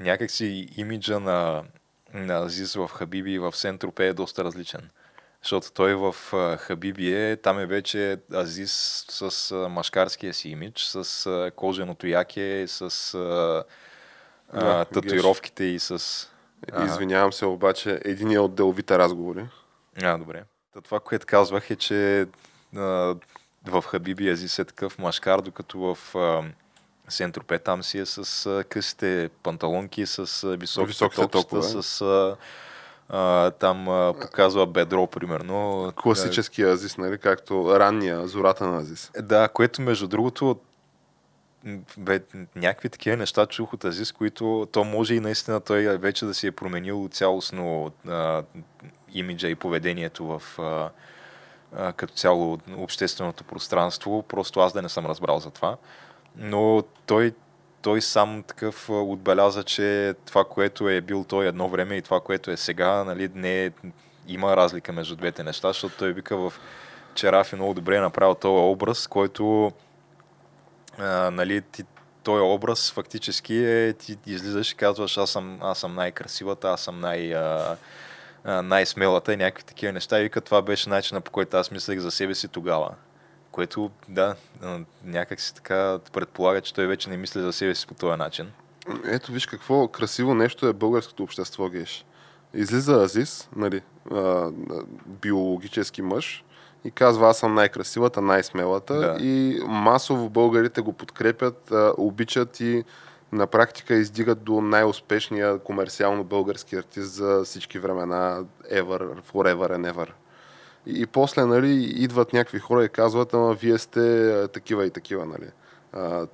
някакси 0.00 0.68
имиджа 0.76 1.20
на, 1.20 1.64
на 2.14 2.34
Азиз 2.34 2.74
в 2.74 2.88
Хабиби 2.88 3.32
и 3.32 3.38
в 3.38 3.56
Сентропе 3.56 4.06
е 4.06 4.12
доста 4.12 4.44
различен. 4.44 4.90
Защото 5.42 5.72
той 5.72 5.94
в 5.94 6.14
Хабиби 6.58 7.12
е, 7.12 7.36
там 7.36 7.58
е 7.58 7.66
вече 7.66 8.18
Азиз 8.34 9.04
с 9.08 9.54
машкарския 9.70 10.34
си 10.34 10.48
имидж, 10.48 10.84
с 10.84 11.50
коженото 11.56 12.06
яке, 12.06 12.64
с 12.68 13.12
да, 14.54 14.84
татуировките 14.84 15.64
и 15.64 15.78
с... 15.78 16.28
Извинявам 16.86 17.32
се, 17.32 17.46
обаче, 17.46 18.00
един 18.04 18.32
е 18.32 18.38
от 18.38 18.54
деловите 18.54 18.98
разговори. 18.98 19.46
А, 20.02 20.18
добре. 20.18 20.42
Това, 20.80 21.00
което 21.00 21.26
казвах 21.26 21.70
е, 21.70 21.76
че 21.76 22.26
а, 22.76 23.14
в 23.64 23.84
Хабиби 23.86 24.30
Азис 24.30 24.58
е 24.58 24.64
такъв 24.64 24.98
машкар, 24.98 25.40
докато 25.40 25.78
в 25.78 26.16
а, 26.16 26.42
Сентропе 27.08 27.58
там 27.58 27.82
си 27.82 27.98
е 27.98 28.06
с 28.06 28.46
а, 28.46 28.64
късите 28.64 29.30
панталонки, 29.42 30.06
с 30.06 30.44
а, 30.44 30.56
високите 30.56 30.98
топчета, 30.98 31.62
с 31.62 32.00
а, 32.00 32.36
а, 33.08 33.50
там 33.50 33.88
а, 33.88 34.14
показва 34.20 34.66
бедро, 34.66 35.06
примерно. 35.06 35.92
Класически 35.96 36.62
Азис, 36.62 36.98
нали? 36.98 37.18
Както 37.18 37.78
ранния, 37.78 38.26
зората 38.28 38.66
на 38.66 38.78
Азис. 38.78 39.10
Да, 39.20 39.48
което 39.48 39.82
между 39.82 40.06
другото 40.08 40.60
бе, 41.98 42.20
някакви 42.56 42.88
такива 42.88 43.16
неща 43.16 43.46
чух 43.46 43.72
от 43.72 43.84
Азис, 43.84 44.12
които 44.12 44.68
то 44.72 44.84
може 44.84 45.14
и 45.14 45.20
наистина 45.20 45.60
той 45.60 45.98
вече 45.98 46.24
да 46.24 46.34
си 46.34 46.46
е 46.46 46.52
променил 46.52 47.08
цялостно 47.12 47.92
а, 48.08 48.42
имиджа 49.14 49.48
и 49.48 49.54
поведението 49.54 50.26
в 50.26 50.58
а, 50.58 50.90
а, 51.76 51.92
като 51.92 52.14
цяло 52.14 52.58
общественото 52.76 53.44
пространство. 53.44 54.22
Просто 54.22 54.60
аз 54.60 54.72
да 54.72 54.82
не 54.82 54.88
съм 54.88 55.06
разбрал 55.06 55.38
за 55.38 55.50
това. 55.50 55.76
Но 56.36 56.82
той, 57.06 57.32
той 57.82 58.02
сам 58.02 58.42
такъв 58.42 58.90
отбеляза, 58.90 59.64
че 59.64 60.14
това, 60.26 60.44
което 60.44 60.88
е 60.88 61.00
бил 61.00 61.24
той 61.28 61.46
едно 61.46 61.68
време 61.68 61.96
и 61.96 62.02
това, 62.02 62.20
което 62.20 62.50
е 62.50 62.56
сега, 62.56 63.04
нали, 63.04 63.30
не 63.34 63.64
е, 63.64 63.70
има 64.28 64.56
разлика 64.56 64.92
между 64.92 65.16
двете 65.16 65.44
неща, 65.44 65.68
защото 65.68 65.96
той 65.98 66.12
вика 66.12 66.36
в 66.36 66.52
Черафи 67.14 67.56
много 67.56 67.74
добре 67.74 67.96
е 67.96 68.00
направил 68.00 68.34
този 68.34 68.72
образ, 68.72 69.06
който 69.06 69.72
а, 70.98 71.30
нали, 71.30 71.62
ти, 71.62 71.84
този 72.22 72.40
образ 72.40 72.92
фактически 72.92 73.56
е, 73.56 73.92
ти 73.92 74.16
излизаш 74.26 74.72
и 74.72 74.76
казваш, 74.76 75.18
аз 75.18 75.30
съм, 75.30 75.58
аз 75.62 75.78
съм 75.78 75.94
най-красивата, 75.94 76.68
аз 76.68 76.80
съм 76.80 77.00
най- 77.00 77.34
а, 77.34 77.76
най-смелата 78.44 79.32
и 79.32 79.36
някакви 79.36 79.64
такива 79.64 79.92
неща. 79.92 80.20
И 80.20 80.22
вика, 80.22 80.40
това 80.40 80.62
беше 80.62 80.88
начина 80.88 81.20
по 81.20 81.30
който 81.30 81.56
аз 81.56 81.70
мислех 81.70 81.98
за 81.98 82.10
себе 82.10 82.34
си 82.34 82.48
тогава. 82.48 82.90
Което, 83.50 83.90
да, 84.08 84.34
някак 85.04 85.40
си 85.40 85.54
така 85.54 85.98
предполага, 86.12 86.60
че 86.60 86.74
той 86.74 86.86
вече 86.86 87.10
не 87.10 87.16
мисли 87.16 87.40
за 87.40 87.52
себе 87.52 87.74
си 87.74 87.86
по 87.86 87.94
този 87.94 88.18
начин. 88.18 88.50
Ето 89.06 89.32
виж 89.32 89.46
какво 89.46 89.88
красиво 89.88 90.34
нещо 90.34 90.66
е 90.66 90.72
българското 90.72 91.22
общество, 91.22 91.68
Геш. 91.68 92.04
Излиза 92.54 93.02
Азис, 93.02 93.48
нали, 93.56 93.82
а, 94.10 94.50
биологически 95.06 96.02
мъж, 96.02 96.44
и 96.84 96.90
казва, 96.90 97.28
аз 97.28 97.38
съм 97.38 97.54
най-красивата, 97.54 98.20
най-смелата. 98.20 98.94
Да. 98.94 99.16
И 99.20 99.60
масово 99.66 100.28
българите 100.28 100.80
го 100.80 100.92
подкрепят, 100.92 101.70
а, 101.70 101.92
обичат 101.96 102.60
и 102.60 102.84
на 103.32 103.46
практика 103.46 103.94
издигат 103.94 104.42
до 104.42 104.60
най-успешния 104.60 105.58
комерциално 105.58 106.24
български 106.24 106.76
артист 106.76 107.12
за 107.12 107.42
всички 107.44 107.78
времена, 107.78 108.44
ever, 108.72 109.22
forever 109.32 109.76
and 109.76 109.92
ever. 109.92 110.08
И, 110.86 111.02
и 111.02 111.06
после, 111.06 111.44
нали, 111.44 111.74
идват 111.96 112.32
някакви 112.32 112.58
хора 112.58 112.84
и 112.84 112.88
казват, 112.88 113.34
ама 113.34 113.54
вие 113.54 113.78
сте 113.78 114.48
такива 114.52 114.86
и 114.86 114.90
такива, 114.90 115.26
нали. 115.26 115.50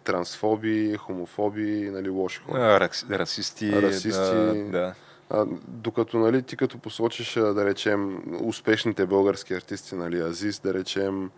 Трансфоби, 0.04 0.96
хомофоби, 0.96 1.90
нали, 1.92 2.08
лоши 2.08 2.40
хора. 2.40 2.80
Рас, 2.80 3.06
расисти. 3.10 3.82
Расисти. 3.82 4.18
Да, 4.18 4.54
да. 4.54 4.94
А, 5.30 5.46
докато, 5.68 6.18
нали, 6.18 6.42
ти 6.42 6.56
като 6.56 6.78
посочиш, 6.78 7.34
да 7.34 7.64
речем, 7.64 8.22
успешните 8.42 9.06
български 9.06 9.54
артисти, 9.54 9.94
нали, 9.94 10.20
Азис, 10.20 10.60
да 10.60 10.74
речем, 10.74 11.30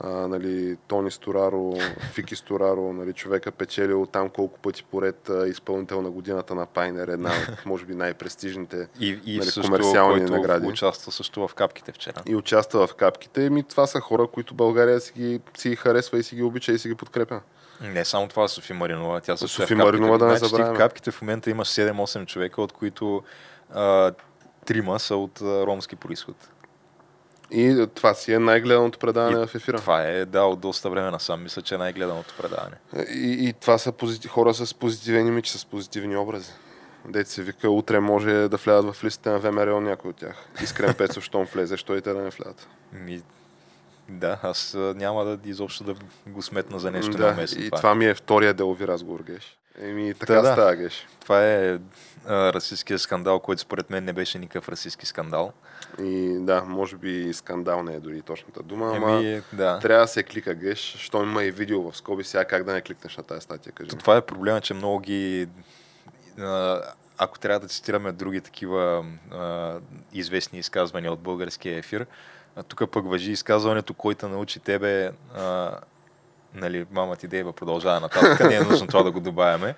а, 0.00 0.08
нали, 0.08 0.76
Тони 0.88 1.10
Стораро, 1.10 1.74
Фики 2.12 2.36
Стораро, 2.36 2.92
нали, 2.92 3.12
човека 3.12 3.52
печелил 3.52 4.06
там 4.06 4.28
колко 4.28 4.58
пъти 4.58 4.84
поред 4.84 5.28
а, 5.28 5.48
изпълнител 5.48 6.02
на 6.02 6.10
годината 6.10 6.54
на 6.54 6.66
Пайнер, 6.66 7.08
една 7.08 7.30
от, 7.30 7.64
може 7.66 7.84
би, 7.84 7.94
най-престижните 7.94 8.88
и, 9.00 9.20
и 9.26 9.38
нали, 9.38 9.46
също, 9.46 9.62
комерциални 9.62 10.18
който 10.18 10.32
награди. 10.32 10.66
участва 10.66 11.12
също 11.12 11.48
в 11.48 11.54
капките 11.54 11.92
вчера. 11.92 12.22
И 12.26 12.36
участва 12.36 12.86
в 12.86 12.94
капките. 12.94 13.50
Ми, 13.50 13.62
това 13.62 13.86
са 13.86 14.00
хора, 14.00 14.26
които 14.26 14.54
България 14.54 15.00
си 15.00 15.12
ги, 15.12 15.40
си 15.56 15.68
ги 15.68 15.76
харесва 15.76 16.18
и 16.18 16.22
си 16.22 16.34
ги 16.36 16.42
обича 16.42 16.72
и 16.72 16.78
си 16.78 16.88
ги 16.88 16.94
подкрепя. 16.94 17.40
Не 17.80 18.04
само 18.04 18.28
това, 18.28 18.48
Софи 18.48 18.72
Маринова. 18.72 19.20
Тя 19.20 19.36
също 19.36 19.60
Софи 19.60 19.72
е 19.72 19.76
Маринова 19.76 20.18
да 20.18 20.26
не 20.26 20.36
значи, 20.36 20.50
забравяме. 20.50 20.76
В 20.76 20.78
капките 20.78 21.10
в 21.10 21.22
момента 21.22 21.50
имаш 21.50 21.68
7-8 21.68 22.26
човека, 22.26 22.62
от 22.62 22.72
които 22.72 23.22
а, 23.70 24.12
трима 24.64 24.98
са 24.98 25.16
от 25.16 25.40
а, 25.40 25.66
ромски 25.66 25.96
происход. 25.96 26.36
И 27.52 27.86
това 27.94 28.14
си 28.14 28.32
е 28.32 28.38
най-гледаното 28.38 28.98
предаване 28.98 29.42
и 29.42 29.46
в 29.46 29.54
ефира. 29.54 29.76
Това 29.76 30.02
е, 30.02 30.24
да, 30.24 30.42
от 30.42 30.60
доста 30.60 30.90
време 30.90 31.10
насам. 31.10 31.42
Мисля, 31.42 31.62
че 31.62 31.74
е 31.74 31.78
най-гледаното 31.78 32.34
предаване. 32.38 32.76
И, 33.08 33.48
и 33.48 33.52
това 33.52 33.78
са 33.78 33.92
позитив, 33.92 34.30
хора 34.30 34.54
с 34.54 34.74
позитивен 34.74 35.26
имидж, 35.26 35.48
с 35.48 35.64
позитивни 35.64 36.16
образи. 36.16 36.52
Дете 37.08 37.30
се 37.30 37.42
вика, 37.42 37.70
утре 37.70 38.00
може 38.00 38.48
да 38.48 38.56
влядат 38.56 38.94
в 38.94 39.04
листите 39.04 39.30
на 39.30 39.38
ВМРО 39.38 39.80
някой 39.80 40.10
от 40.10 40.16
тях. 40.16 40.46
Искрен 40.62 40.94
Пецо, 40.94 41.20
щом 41.20 41.44
влезе, 41.44 41.76
що 41.76 41.96
и 41.96 42.00
те 42.00 42.12
да 42.12 42.20
не 42.20 42.30
влядат. 42.30 42.68
Ми, 42.92 43.22
да, 44.08 44.38
аз 44.42 44.74
няма 44.78 45.24
да 45.24 45.38
изобщо 45.50 45.84
да 45.84 45.94
го 46.26 46.42
сметна 46.42 46.78
за 46.78 46.90
нещо 46.90 47.16
да, 47.16 47.34
на 47.34 47.42
И 47.42 47.66
това. 47.66 47.76
това 47.76 47.94
ми 47.94 48.06
е 48.06 48.14
втория 48.14 48.54
делови 48.54 48.86
разговор, 48.86 49.22
Геш. 49.22 49.58
Еми, 49.78 50.14
така 50.14 50.34
да, 50.34 50.52
става, 50.52 50.76
Геш. 50.76 51.06
Това 51.20 51.46
е 51.46 51.78
а, 52.26 52.52
расистския 52.52 52.98
скандал, 52.98 53.40
който 53.40 53.62
според 53.62 53.90
мен 53.90 54.04
не 54.04 54.12
беше 54.12 54.38
никакъв 54.38 54.68
расистски 54.68 55.06
скандал. 55.06 55.52
И 55.98 56.36
да, 56.40 56.64
може 56.64 56.96
би 56.96 57.32
скандал 57.32 57.82
не 57.82 57.94
е 57.94 58.00
дори 58.00 58.22
точната 58.22 58.62
дума, 58.62 58.92
ама 58.96 59.12
Еми, 59.12 59.42
да. 59.52 59.78
трябва 59.78 60.04
да 60.04 60.08
се 60.08 60.22
клика 60.22 60.54
геш, 60.54 60.78
що 60.78 61.22
има 61.22 61.44
и 61.44 61.50
видео 61.50 61.90
в 61.90 61.96
скоби, 61.96 62.24
сега 62.24 62.44
как 62.44 62.64
да 62.64 62.72
не 62.72 62.80
кликнеш 62.80 63.16
на 63.16 63.22
тази 63.22 63.40
статия, 63.40 63.72
кажи. 63.72 63.90
Това 63.90 64.16
е 64.16 64.20
проблема, 64.20 64.60
че 64.60 64.74
много 64.74 64.98
ги 64.98 65.48
ако 67.18 67.38
трябва 67.38 67.60
да 67.60 67.68
цитираме 67.68 68.12
други 68.12 68.40
такива 68.40 69.04
а, 69.30 69.78
известни 70.12 70.58
изказвания 70.58 71.12
от 71.12 71.20
българския 71.20 71.78
ефир, 71.78 72.06
тук 72.68 72.90
пък 72.90 73.08
въжи 73.08 73.32
изказването, 73.32 73.94
който 73.94 74.28
научи 74.28 74.60
тебе, 74.60 75.10
а, 75.34 75.78
нали, 76.54 76.86
мама 76.90 77.16
ти 77.16 77.28
Дейва 77.28 77.52
продължава 77.52 78.00
нататък, 78.00 78.40
не 78.40 78.54
е 78.54 78.60
нужно 78.60 78.86
това 78.86 79.02
да 79.02 79.10
го 79.10 79.20
добавяме. 79.20 79.74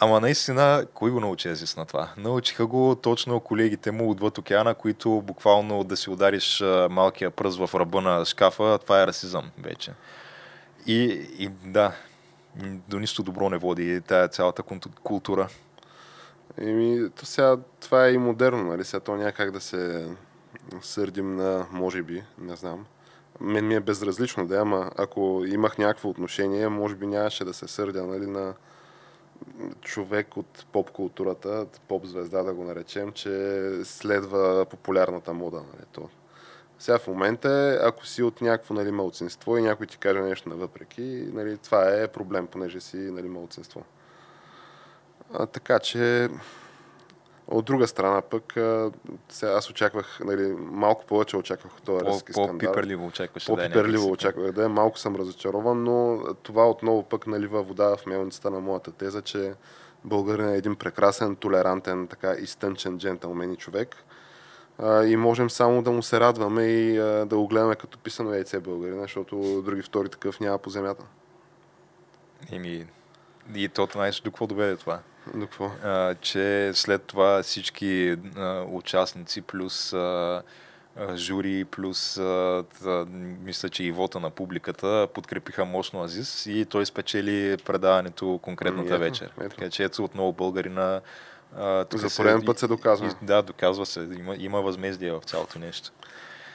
Ама 0.00 0.20
наистина, 0.20 0.86
кой 0.94 1.10
го 1.10 1.20
научи 1.20 1.48
Езис 1.48 1.76
на 1.76 1.84
това? 1.84 2.08
Научиха 2.16 2.66
го 2.66 2.96
точно 3.02 3.40
колегите 3.40 3.90
му 3.90 4.10
отвъд 4.10 4.38
океана, 4.38 4.74
които 4.74 5.22
буквално 5.22 5.84
да 5.84 5.96
си 5.96 6.10
удариш 6.10 6.62
малкия 6.90 7.30
пръст 7.30 7.58
в 7.58 7.74
ръба 7.74 8.00
на 8.00 8.24
шкафа, 8.24 8.78
това 8.78 9.02
е 9.02 9.06
расизъм 9.06 9.50
вече. 9.58 9.92
И, 10.86 11.02
и 11.38 11.48
да, 11.64 11.92
до 12.88 12.98
нищо 12.98 13.22
добро 13.22 13.50
не 13.50 13.58
води 13.58 14.00
тая 14.00 14.28
цялата 14.28 14.62
култура. 15.02 15.48
Еми, 16.60 17.10
то 17.10 17.26
сега 17.26 17.56
това 17.80 18.06
е 18.06 18.12
и 18.12 18.18
модерно, 18.18 18.64
нали? 18.64 18.84
Сега 18.84 19.00
то 19.00 19.16
няма 19.16 19.32
как 19.32 19.50
да 19.50 19.60
се 19.60 20.08
сърдим 20.82 21.36
на, 21.36 21.66
може 21.72 22.02
би, 22.02 22.24
не 22.38 22.56
знам, 22.56 22.86
мен 23.40 23.66
ми 23.66 23.74
е 23.74 23.80
безразлично 23.80 24.46
да, 24.46 24.56
ама 24.56 24.90
ако 24.96 25.44
имах 25.46 25.78
някакво 25.78 26.08
отношение, 26.08 26.68
може 26.68 26.94
би 26.94 27.06
нямаше 27.06 27.44
да 27.44 27.54
се 27.54 27.68
сърдя 27.68 28.06
нали, 28.06 28.26
на 28.26 28.54
човек 29.80 30.36
от 30.36 30.66
поп 30.72 30.90
културата, 30.90 31.66
поп 31.88 32.04
звезда 32.04 32.42
да 32.42 32.54
го 32.54 32.64
наречем, 32.64 33.12
че 33.12 33.70
следва 33.84 34.66
популярната 34.70 35.34
мода. 35.34 35.56
Нали, 35.56 35.86
то. 35.92 36.08
Сега 36.78 36.98
в 36.98 37.06
момента 37.06 37.50
е, 37.50 37.86
ако 37.86 38.06
си 38.06 38.22
от 38.22 38.40
някакво 38.40 38.74
нали, 38.74 38.90
малцинство 38.90 39.56
и 39.56 39.62
някой 39.62 39.86
ти 39.86 39.98
каже 39.98 40.20
нещо 40.20 40.48
навъпреки, 40.48 41.28
нали, 41.32 41.58
това 41.58 41.94
е 41.94 42.08
проблем, 42.08 42.46
понеже 42.46 42.80
си 42.80 42.96
нали, 42.96 43.28
малцинство. 43.28 43.84
А, 45.32 45.46
така 45.46 45.78
че 45.78 46.28
от 47.50 47.64
друга 47.64 47.86
страна 47.86 48.20
пък, 48.20 48.52
сега 49.28 49.52
аз 49.52 49.70
очаквах, 49.70 50.20
нали, 50.24 50.54
малко 50.58 51.04
повече 51.06 51.36
очаквах 51.36 51.76
от 51.76 51.82
този 51.82 52.04
резки 52.04 52.32
скандал. 52.32 52.52
По-пиперливо 52.52 53.06
очакваш 53.06 53.46
По-пиперливо 53.46 54.02
да 54.02 54.08
е 54.08 54.12
очаквах 54.12 54.52
да 54.52 54.64
е. 54.64 54.68
Малко 54.68 54.98
съм 54.98 55.16
разочарован, 55.16 55.84
но 55.84 56.20
това 56.42 56.70
отново 56.70 57.02
пък 57.02 57.26
налива 57.26 57.62
вода 57.62 57.96
в 57.96 58.06
мелницата 58.06 58.50
на 58.50 58.60
моята 58.60 58.92
теза, 58.92 59.22
че 59.22 59.54
българин 60.04 60.48
е 60.48 60.56
един 60.56 60.76
прекрасен, 60.76 61.36
толерантен, 61.36 62.06
така 62.06 62.32
изтънчен 62.32 62.98
джентълмен 62.98 63.52
и 63.52 63.56
човек. 63.56 63.96
и 65.06 65.16
можем 65.16 65.50
само 65.50 65.82
да 65.82 65.90
му 65.90 66.02
се 66.02 66.20
радваме 66.20 66.62
и 66.62 66.96
да 67.26 67.36
го 67.36 67.48
гледаме 67.48 67.74
като 67.74 67.98
писано 67.98 68.32
яйце 68.32 68.60
българина, 68.60 69.02
защото 69.02 69.62
други 69.64 69.82
втори 69.82 70.08
такъв 70.08 70.40
няма 70.40 70.58
по 70.58 70.70
земята. 70.70 71.04
Еми, 72.52 72.86
и 73.54 73.68
то 73.68 73.88
знаеш 73.92 74.20
до 74.20 74.30
какво 74.30 74.46
доведе 74.46 74.76
това? 74.76 75.00
До 75.34 75.46
какво? 75.46 75.70
А, 75.84 76.14
че 76.14 76.70
след 76.74 77.02
това 77.02 77.42
всички 77.42 78.16
а, 78.36 78.62
участници 78.62 79.42
плюс 79.42 79.92
а, 79.92 80.42
жури, 81.14 81.64
плюс 81.64 82.18
а, 82.18 82.64
а, 82.86 83.06
мисля, 83.44 83.68
че 83.68 83.84
и 83.84 83.92
вота 83.92 84.20
на 84.20 84.30
публиката 84.30 85.08
подкрепиха 85.14 85.64
мощно 85.64 86.02
Азис 86.02 86.46
и 86.46 86.64
той 86.64 86.86
спечели 86.86 87.56
предаването 87.64 88.40
конкретната 88.42 88.94
ето, 88.94 89.00
вечер. 89.00 89.32
Ето. 89.40 89.56
Така 89.56 89.70
че 89.70 89.84
ето 89.84 90.04
отново 90.04 90.32
българина 90.32 91.00
а, 91.56 91.86
За 91.94 92.16
пореден 92.16 92.42
път 92.46 92.58
се 92.58 92.66
доказва. 92.66 93.06
И, 93.06 93.26
да, 93.26 93.42
доказва 93.42 93.86
се. 93.86 94.00
Има, 94.00 94.36
има 94.38 94.60
възмездие 94.60 95.12
в 95.12 95.20
цялото 95.20 95.58
нещо. 95.58 95.90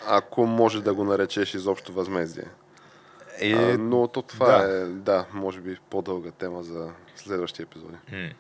Ако 0.07 0.45
може 0.45 0.81
да 0.81 0.93
го 0.93 1.03
наречеш 1.03 1.53
изобщо 1.53 1.93
възмездие. 1.93 2.45
Е, 3.39 3.53
а, 3.53 3.77
но 3.77 4.07
то 4.07 4.21
това 4.21 4.57
да. 4.57 4.77
е, 4.77 4.85
да, 4.85 5.25
може 5.33 5.61
би 5.61 5.77
по-дълга 5.89 6.31
тема 6.31 6.63
за 6.63 6.89
следващия 7.15 7.63
епизоди. 7.63 7.95
И 8.13 8.35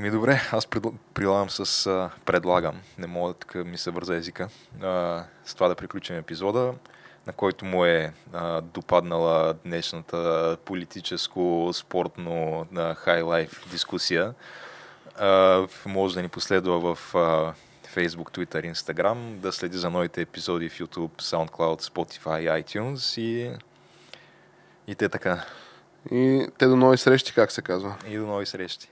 ми 0.00 0.10
добре, 0.10 0.42
аз 0.52 0.66
прилагам 1.14 1.50
с 1.50 1.86
а, 1.86 2.10
предлагам. 2.24 2.80
Не 2.98 3.06
мога 3.06 3.34
така 3.34 3.64
ми 3.64 3.78
се 3.78 3.90
върза 3.90 4.16
езика. 4.16 4.48
А, 4.82 5.24
с 5.44 5.54
това 5.54 5.68
да 5.68 5.74
приключим 5.74 6.16
епизода, 6.16 6.74
на 7.26 7.32
който 7.32 7.64
му 7.64 7.84
е 7.84 8.12
а, 8.32 8.60
допаднала 8.60 9.54
днешната 9.64 10.56
политическо-спортно 10.64 12.66
хай-лайф 12.94 13.70
дискусия. 13.70 14.34
А, 15.18 15.66
може 15.86 16.14
да 16.14 16.22
ни 16.22 16.28
последва 16.28 16.78
в 16.78 16.98
а, 17.14 17.54
Facebook, 17.94 18.38
Twitter, 18.38 18.72
Instagram, 18.72 19.34
да 19.34 19.52
следи 19.52 19.78
за 19.78 19.90
новите 19.90 20.20
епизоди 20.20 20.68
в 20.68 20.78
YouTube, 20.78 21.22
SoundCloud, 21.22 21.82
Spotify, 21.82 22.62
iTunes 22.62 23.20
и 23.20 23.52
и 24.86 24.94
те 24.94 25.08
така. 25.08 25.44
И 26.10 26.46
те 26.58 26.66
до 26.66 26.76
нови 26.76 26.98
срещи, 26.98 27.34
как 27.34 27.52
се 27.52 27.62
казва. 27.62 27.96
И 28.08 28.16
до 28.16 28.26
нови 28.26 28.46
срещи. 28.46 28.88